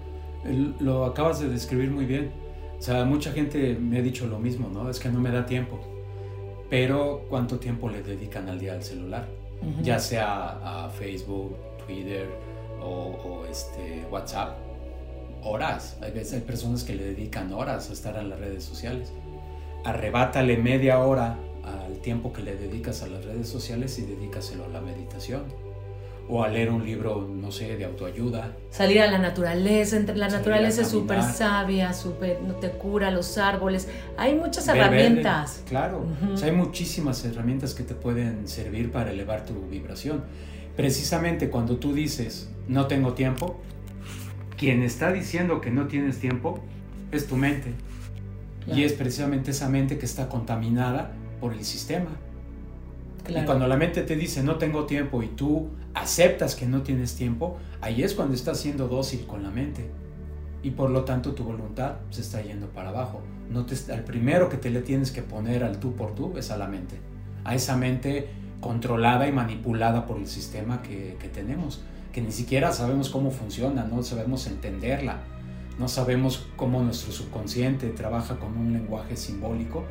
lo 0.81 1.05
acabas 1.05 1.41
de 1.41 1.49
describir 1.49 1.91
muy 1.91 2.05
bien. 2.05 2.31
O 2.79 2.83
sea, 2.83 3.05
mucha 3.05 3.33
gente 3.33 3.77
me 3.81 3.99
ha 3.99 4.03
dicho 4.03 4.27
lo 4.27 4.39
mismo, 4.39 4.69
¿no? 4.69 4.89
Es 4.91 5.01
que 5.01 5.09
no 5.09 5.21
me 5.21 5.31
da 5.31 5.47
tiempo. 5.47 5.79
Pero 6.69 7.25
¿cuánto 7.29 7.59
tiempo 7.59 7.89
le 7.89 8.03
dedican 8.03 8.49
al 8.49 8.59
día 8.59 8.75
al 8.75 8.83
celular? 8.83 9.29
Ya 9.83 9.99
sea 9.99 10.85
a 10.85 10.91
Facebook, 10.91 11.57
Twitter 11.87 12.29
o, 12.83 13.45
este, 13.51 14.05
WhatsApp. 14.11 14.59
Horas. 15.43 15.97
Hay 16.03 16.11
veces 16.11 16.35
hay 16.35 16.41
personas 16.41 16.83
que 16.83 16.95
le 16.95 17.05
dedican 17.05 17.53
horas 17.53 17.89
a 17.89 17.93
estar 17.93 18.17
en 18.17 18.29
las 18.29 18.39
redes 18.39 18.65
sociales. 18.65 19.13
Arrebátale 19.85 20.57
media 20.57 20.99
hora 20.99 21.39
al 21.65 21.99
tiempo 21.99 22.33
que 22.33 22.43
le 22.43 22.57
dedicas 22.57 23.03
a 23.03 23.07
las 23.07 23.25
redes 23.25 23.49
sociales 23.49 23.99
y 23.99 24.03
dedícaselo 24.03 24.65
a 24.65 24.69
la 24.69 24.81
meditación 24.81 25.66
o 26.29 26.43
a 26.43 26.49
leer 26.49 26.71
un 26.71 26.85
libro, 26.85 27.29
no 27.33 27.53
sé, 27.53 27.77
de 27.77 27.85
autoayuda. 27.85 28.57
Salir 28.71 29.01
a 29.01 29.11
la 29.11 29.19
naturaleza, 29.19 29.99
la 30.15 30.29
naturaleza 30.29 30.83
es 30.83 30.89
súper 30.89 31.23
sabia, 31.23 31.93
super, 31.93 32.41
no 32.43 32.55
te 32.55 32.71
cura 32.71 33.11
los 33.11 33.39
árboles. 33.39 33.89
Hay 34.17 34.35
muchas 34.35 34.67
herramientas. 34.69 35.63
claro, 35.69 36.05
hay 36.43 36.53
muchísimas 36.53 37.25
herramientas 37.25 37.75
que 37.75 37.85
te 37.85 37.95
pueden 37.95 38.49
servir 38.49 38.91
para 38.91 39.13
elevar 39.13 39.45
tu 39.45 39.55
vibración. 39.69 40.25
Precisamente 40.77 41.49
cuando 41.49 41.77
tú 41.77 41.95
dices, 41.95 42.51
no 42.69 42.87
tengo 42.87 43.15
tiempo, 43.15 43.61
quien 44.57 44.83
está 44.83 45.13
diciendo 45.13 45.61
que 45.61 45.71
no 45.71 45.87
tienes 45.87 46.19
tiempo 46.19 46.61
es 47.13 47.27
tu 47.27 47.37
mente. 47.37 47.75
Y 48.67 48.83
es 48.83 48.95
precisamente 48.95 49.53
esa 49.53 49.69
mente 49.69 49.97
que 49.97 50.07
está 50.07 50.29
contaminada 50.29 51.13
por 51.41 51.53
el 51.53 51.65
sistema. 51.65 52.11
Y 53.29 53.45
cuando 53.45 53.67
la 53.67 53.77
mente 53.77 54.03
te 54.03 54.17
dice 54.17 54.43
no 54.43 54.57
tengo 54.57 54.85
tiempo 54.85 55.23
y 55.23 55.29
tú 55.29 55.69
aceptas 55.95 56.55
que 56.55 56.67
no 56.67 56.83
tienes 56.83 57.17
tiempo, 57.17 57.57
ahí 57.81 58.03
es 58.03 58.15
cuando 58.15 58.35
estás 58.35 58.61
siendo 58.61 58.89
dócil 58.89 59.27
con 59.27 59.43
la 59.43 59.51
mente. 59.51 59.91
Y 60.63 60.71
por 60.71 60.91
lo 60.91 61.05
tanto 61.05 61.33
tu 61.33 61.45
voluntad 61.45 61.97
se 62.11 62.21
está 62.21 62.43
yendo 62.43 62.69
para 62.69 62.91
abajo. 62.91 63.23
No 63.51 63.67
te, 63.67 63.77
al 63.93 64.05
primero 64.05 64.49
que 64.49 64.57
te 64.57 64.71
le 64.71 64.83
tienes 64.83 65.11
que 65.11 65.23
poner 65.23 65.65
al 65.65 65.79
tú 65.79 65.95
por 65.95 66.15
tú 66.15 66.37
es 66.37 66.51
a 66.51 66.57
la 66.57 66.67
mente. 66.67 66.97
A 67.45 67.55
esa 67.55 67.77
mente 67.77 68.29
controlada 68.61 69.29
y 69.29 69.33
manipulada 69.33 70.07
por 70.07 70.19
el 70.19 70.27
sistema 70.27 70.83
que, 70.83 71.17
que 71.21 71.29
tenemos. 71.29 71.83
Que 72.13 72.21
ni 72.21 72.33
siquiera 72.33 72.73
sabemos 72.73 73.11
cómo 73.11 73.31
funciona, 73.31 73.85
no 73.85 74.03
sabemos 74.03 74.47
entenderla. 74.47 75.21
No 75.79 75.89
sabemos 75.89 76.47
cómo 76.57 76.83
nuestro 76.83 77.13
subconsciente 77.13 77.91
trabaja 77.91 78.39
con 78.39 78.57
un 78.57 78.73
lenguaje 78.73 79.17
simbólico 79.17 79.85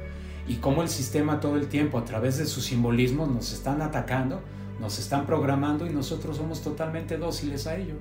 y 0.48 0.56
cómo 0.56 0.82
el 0.82 0.90
sistema 0.90 1.40
todo 1.40 1.56
el 1.56 1.68
tiempo 1.68 1.98
a 1.98 2.06
través 2.06 2.38
de 2.38 2.46
sus 2.46 2.66
simbolismos 2.66 3.30
nos 3.30 3.54
están 3.54 3.82
atacando, 3.82 4.42
nos 4.80 5.00
están 5.00 5.26
programando 5.26 5.88
y 5.88 5.90
nosotros 5.90 6.38
somos 6.38 6.62
totalmente 6.62 7.18
dóciles 7.18 7.68
a 7.68 7.78
ello. 7.78 7.96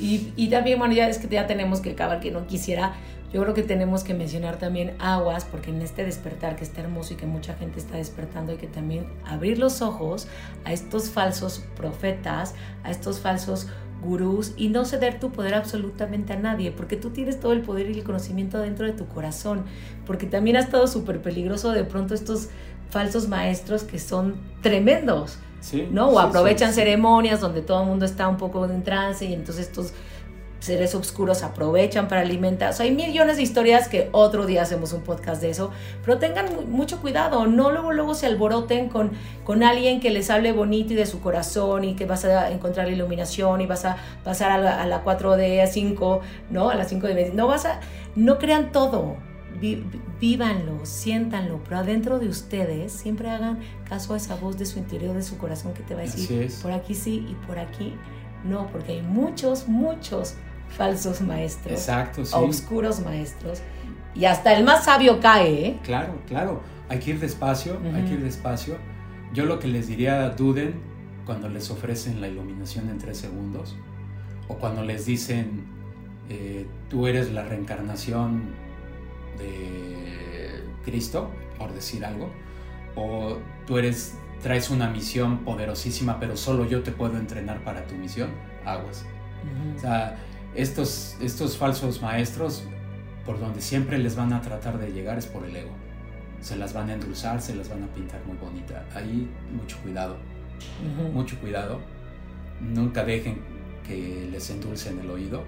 Y, 0.00 0.32
y 0.36 0.48
también, 0.48 0.78
bueno, 0.78 0.94
ya 0.94 1.08
es 1.08 1.18
que 1.18 1.26
ya 1.26 1.46
tenemos 1.46 1.80
que 1.80 1.90
acabar, 1.90 2.20
que 2.20 2.30
no 2.30 2.46
quisiera, 2.46 2.94
yo 3.32 3.42
creo 3.42 3.52
que 3.52 3.62
tenemos 3.62 4.04
que 4.04 4.14
mencionar 4.14 4.58
también 4.58 4.94
aguas, 5.00 5.44
porque 5.44 5.70
en 5.70 5.82
este 5.82 6.04
despertar 6.04 6.56
que 6.56 6.64
está 6.64 6.80
hermoso 6.80 7.14
y 7.14 7.16
que 7.16 7.26
mucha 7.26 7.54
gente 7.54 7.78
está 7.78 7.96
despertando, 7.96 8.52
hay 8.52 8.58
que 8.58 8.68
también 8.68 9.06
abrir 9.24 9.58
los 9.58 9.82
ojos 9.82 10.28
a 10.64 10.72
estos 10.72 11.10
falsos 11.10 11.62
profetas, 11.76 12.54
a 12.84 12.90
estos 12.90 13.20
falsos 13.20 13.66
gurús 14.02 14.52
y 14.56 14.68
no 14.68 14.84
ceder 14.84 15.18
tu 15.20 15.30
poder 15.30 15.54
absolutamente 15.54 16.32
a 16.32 16.36
nadie, 16.36 16.70
porque 16.70 16.96
tú 16.96 17.10
tienes 17.10 17.40
todo 17.40 17.52
el 17.52 17.62
poder 17.62 17.90
y 17.90 17.98
el 17.98 18.04
conocimiento 18.04 18.58
dentro 18.58 18.86
de 18.86 18.92
tu 18.92 19.06
corazón, 19.06 19.64
porque 20.06 20.26
también 20.26 20.56
ha 20.56 20.60
estado 20.60 20.86
súper 20.86 21.20
peligroso 21.20 21.72
de 21.72 21.84
pronto 21.84 22.14
estos 22.14 22.48
falsos 22.90 23.28
maestros 23.28 23.82
que 23.82 23.98
son 23.98 24.36
tremendos, 24.62 25.38
¿no? 25.90 26.08
O 26.08 26.18
aprovechan 26.20 26.72
ceremonias 26.72 27.40
donde 27.40 27.60
todo 27.60 27.82
el 27.82 27.88
mundo 27.88 28.04
está 28.04 28.28
un 28.28 28.36
poco 28.36 28.64
en 28.64 28.82
trance 28.82 29.24
y 29.26 29.34
entonces 29.34 29.66
estos 29.66 29.92
seres 30.60 30.94
oscuros 30.94 31.42
aprovechan 31.42 32.08
para 32.08 32.22
alimentar. 32.22 32.70
O 32.70 32.72
sea, 32.72 32.84
hay 32.84 32.92
millones 32.92 33.36
de 33.36 33.42
historias 33.42 33.88
que 33.88 34.08
otro 34.12 34.46
día 34.46 34.62
hacemos 34.62 34.92
un 34.92 35.02
podcast 35.02 35.40
de 35.40 35.50
eso, 35.50 35.70
pero 36.04 36.18
tengan 36.18 36.70
mucho 36.70 37.00
cuidado, 37.00 37.46
no 37.46 37.70
luego 37.70 37.92
luego 37.92 38.14
se 38.14 38.26
alboroten 38.26 38.88
con, 38.88 39.12
con 39.44 39.62
alguien 39.62 40.00
que 40.00 40.10
les 40.10 40.30
hable 40.30 40.52
bonito 40.52 40.92
y 40.92 40.96
de 40.96 41.06
su 41.06 41.20
corazón 41.20 41.84
y 41.84 41.94
que 41.94 42.06
vas 42.06 42.24
a 42.24 42.50
encontrar 42.50 42.86
la 42.86 42.92
iluminación 42.92 43.60
y 43.60 43.66
vas 43.66 43.84
a 43.84 43.96
pasar 44.24 44.50
a 44.50 44.58
la, 44.58 44.82
a 44.82 44.86
la 44.86 45.04
4D, 45.04 45.62
a 45.62 45.66
5, 45.66 46.20
¿no? 46.50 46.70
A 46.70 46.74
las 46.74 46.88
5 46.88 47.06
de 47.06 47.32
No 47.32 47.46
vas 47.46 47.64
a, 47.64 47.80
no 48.16 48.38
crean 48.38 48.72
todo, 48.72 49.16
vívanlo, 50.20 50.84
siéntanlo, 50.84 51.60
pero 51.64 51.78
adentro 51.78 52.18
de 52.18 52.28
ustedes 52.28 52.92
siempre 52.92 53.30
hagan 53.30 53.60
caso 53.88 54.14
a 54.14 54.16
esa 54.16 54.36
voz 54.36 54.58
de 54.58 54.66
su 54.66 54.78
interior, 54.78 55.14
de 55.14 55.22
su 55.22 55.38
corazón 55.38 55.74
que 55.74 55.82
te 55.82 55.94
va 55.94 56.00
a 56.00 56.04
decir, 56.04 56.50
por 56.62 56.72
aquí 56.72 56.94
sí 56.94 57.26
y 57.28 57.34
por 57.46 57.58
aquí 57.58 57.94
no, 58.44 58.68
porque 58.68 58.92
hay 58.92 59.02
muchos, 59.02 59.68
muchos 59.68 60.34
falsos 60.68 61.20
maestros. 61.20 61.72
Exacto, 61.72 62.24
sí. 62.24 62.34
Oscuros 62.36 63.00
maestros. 63.00 63.60
Y 64.14 64.24
hasta 64.24 64.52
el 64.54 64.64
más 64.64 64.84
sabio 64.84 65.20
cae, 65.20 65.66
¿eh? 65.66 65.80
Claro, 65.82 66.14
claro. 66.26 66.62
Hay 66.88 66.98
que 66.98 67.10
ir 67.10 67.20
despacio, 67.20 67.78
hay 67.94 68.04
que 68.04 68.14
ir 68.14 68.22
despacio. 68.22 68.76
Yo 69.32 69.44
lo 69.44 69.58
que 69.58 69.68
les 69.68 69.86
diría, 69.86 70.30
duden 70.30 70.80
cuando 71.26 71.48
les 71.48 71.70
ofrecen 71.70 72.20
la 72.20 72.28
iluminación 72.28 72.88
en 72.88 72.98
tres 72.98 73.18
segundos. 73.18 73.76
O 74.48 74.54
cuando 74.54 74.82
les 74.82 75.04
dicen, 75.04 75.66
eh, 76.30 76.66
tú 76.88 77.06
eres 77.06 77.30
la 77.32 77.44
reencarnación 77.44 78.54
de 79.38 80.62
Cristo, 80.84 81.30
por 81.58 81.72
decir 81.74 82.04
algo. 82.04 82.30
O 82.96 83.38
tú 83.66 83.76
eres, 83.76 84.16
traes 84.42 84.70
una 84.70 84.88
misión 84.88 85.38
poderosísima, 85.44 86.18
pero 86.18 86.36
solo 86.36 86.64
yo 86.64 86.82
te 86.82 86.90
puedo 86.90 87.18
entrenar 87.18 87.62
para 87.62 87.86
tu 87.86 87.94
misión. 87.94 88.30
Aguas. 88.64 89.04
O 89.76 89.78
sea, 89.78 90.16
estos, 90.54 91.16
estos 91.20 91.56
falsos 91.56 92.02
maestros, 92.02 92.64
por 93.24 93.38
donde 93.38 93.60
siempre 93.60 93.98
les 93.98 94.16
van 94.16 94.32
a 94.32 94.40
tratar 94.40 94.78
de 94.78 94.90
llegar 94.92 95.18
es 95.18 95.26
por 95.26 95.44
el 95.44 95.54
ego. 95.54 95.70
Se 96.40 96.56
las 96.56 96.72
van 96.72 96.88
a 96.90 96.94
endulzar, 96.94 97.42
se 97.42 97.54
las 97.54 97.68
van 97.68 97.82
a 97.82 97.86
pintar 97.88 98.20
muy 98.26 98.36
bonita. 98.36 98.84
Ahí 98.94 99.28
mucho 99.52 99.76
cuidado, 99.82 100.16
mucho 101.12 101.38
cuidado. 101.40 101.80
Nunca 102.60 103.04
dejen 103.04 103.38
que 103.86 104.28
les 104.30 104.48
endulcen 104.50 104.98
el 105.00 105.10
oído, 105.10 105.44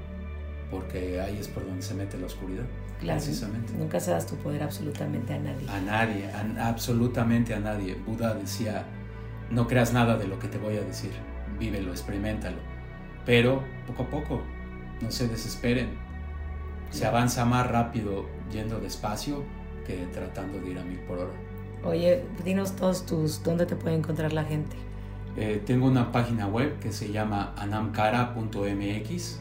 porque 0.71 1.21
ahí 1.21 1.39
es 1.39 1.49
por 1.49 1.65
donde 1.65 1.83
se 1.83 1.95
mete 1.95 2.19
la 2.19 2.27
oscuridad. 2.27 2.65
precisamente. 3.01 3.73
Nunca 3.73 3.99
se 3.99 4.11
das 4.11 4.27
tu 4.27 4.37
poder 4.37 4.63
absolutamente 4.63 5.33
a 5.33 5.39
nadie. 5.39 5.69
A 5.69 5.81
nadie, 5.81 6.31
absolutamente 6.61 7.55
a 7.55 7.61
nadie. 7.61 7.95
Buda 7.95 8.35
decía, 8.35 8.85
no 9.51 9.67
creas 9.67 9.93
nada 9.93 10.17
de 10.17 10.29
lo 10.29 10.39
que 10.39 10.49
te 10.49 10.59
voy 10.59 10.77
a 10.77 10.83
decir, 10.83 11.13
vívelo, 11.59 11.93
experimentalo. 11.93 12.59
Pero 13.25 13.63
poco 13.87 14.03
a 14.03 14.11
poco, 14.11 14.43
no 15.01 15.11
se 15.11 15.29
desesperen. 15.29 15.91
Se 16.91 17.07
avanza 17.07 17.45
más 17.45 17.69
rápido 17.69 18.27
yendo 18.53 18.81
despacio 18.81 19.45
que 19.87 20.07
tratando 20.13 20.61
de 20.61 20.71
ir 20.71 20.79
a 20.79 20.85
mil 20.85 20.99
por 21.01 21.19
hora. 21.19 21.33
Oye, 21.85 22.25
dinos 22.45 22.77
todos 22.77 23.07
tus, 23.07 23.43
¿dónde 23.43 23.65
te 23.65 23.77
puede 23.77 23.97
encontrar 23.97 24.33
la 24.33 24.45
gente? 24.45 24.77
Eh, 25.37 25.63
tengo 25.65 25.87
una 25.87 26.13
página 26.13 26.47
web 26.49 26.79
que 26.81 26.93
se 26.93 27.11
llama 27.11 27.55
anamcara.mx. 27.57 29.41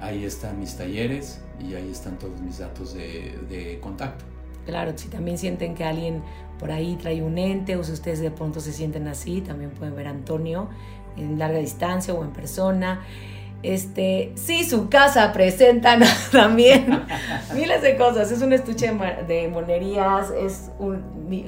Ahí 0.00 0.24
están 0.24 0.58
mis 0.58 0.76
talleres 0.76 1.42
y 1.60 1.74
ahí 1.74 1.90
están 1.90 2.18
todos 2.18 2.40
mis 2.40 2.58
datos 2.58 2.94
de, 2.94 3.38
de 3.48 3.78
contacto. 3.80 4.24
Claro, 4.64 4.92
si 4.96 5.08
también 5.08 5.38
sienten 5.38 5.74
que 5.74 5.84
alguien 5.84 6.22
por 6.58 6.72
ahí 6.72 6.96
trae 6.96 7.22
un 7.22 7.38
ente 7.38 7.76
o 7.76 7.84
si 7.84 7.92
ustedes 7.92 8.20
de 8.20 8.30
pronto 8.30 8.60
se 8.60 8.72
sienten 8.72 9.06
así, 9.06 9.40
también 9.40 9.70
pueden 9.70 9.94
ver 9.94 10.08
a 10.08 10.10
Antonio 10.10 10.68
en 11.16 11.38
larga 11.38 11.58
distancia 11.58 12.12
o 12.14 12.24
en 12.24 12.30
persona. 12.30 13.02
Este, 13.62 14.32
sí, 14.36 14.64
su 14.64 14.88
casa 14.88 15.32
presenta 15.32 15.98
también 16.32 17.04
miles 17.54 17.82
de 17.82 17.96
cosas. 17.96 18.30
Es 18.30 18.42
un 18.42 18.52
estuche 18.52 18.92
de 19.26 19.48
monerías, 19.48 20.30
es, 20.30 20.70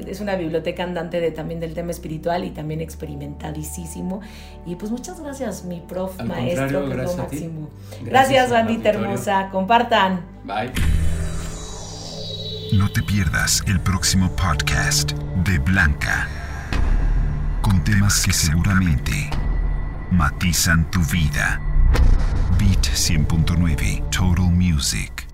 es 0.07 0.21
una 0.21 0.37
biblioteca 0.37 0.83
andante 0.83 1.21
de, 1.21 1.31
también 1.31 1.61
del 1.61 1.75
tema 1.75 1.91
espiritual 1.91 2.45
y 2.45 2.51
también 2.51 2.81
experimentadísimo. 2.81 4.21
Y 4.67 4.77
pues 4.77 4.91
muchas 4.91 5.21
gracias, 5.21 5.65
mi 5.65 5.81
prof, 5.81 6.21
maestro, 6.23 6.89
que 6.89 7.03
es 7.03 7.17
lo 7.17 7.17
máximo. 7.17 7.71
Gracias, 8.03 8.51
bandita 8.51 8.89
hermosa. 8.91 9.49
Compartan. 9.51 10.23
Bye. 10.45 10.73
No 12.73 12.91
te 12.91 13.03
pierdas 13.03 13.63
el 13.67 13.81
próximo 13.81 14.31
podcast 14.33 15.13
de 15.45 15.59
Blanca 15.59 16.29
con 17.63 17.83
temas 17.83 18.25
que 18.25 18.33
seguramente 18.33 19.31
matizan 20.11 20.91
tu 20.91 21.01
vida. 21.05 21.61
Beat 22.59 22.83
100.9 22.83 24.11
Total 24.11 24.51
Music. 24.51 25.28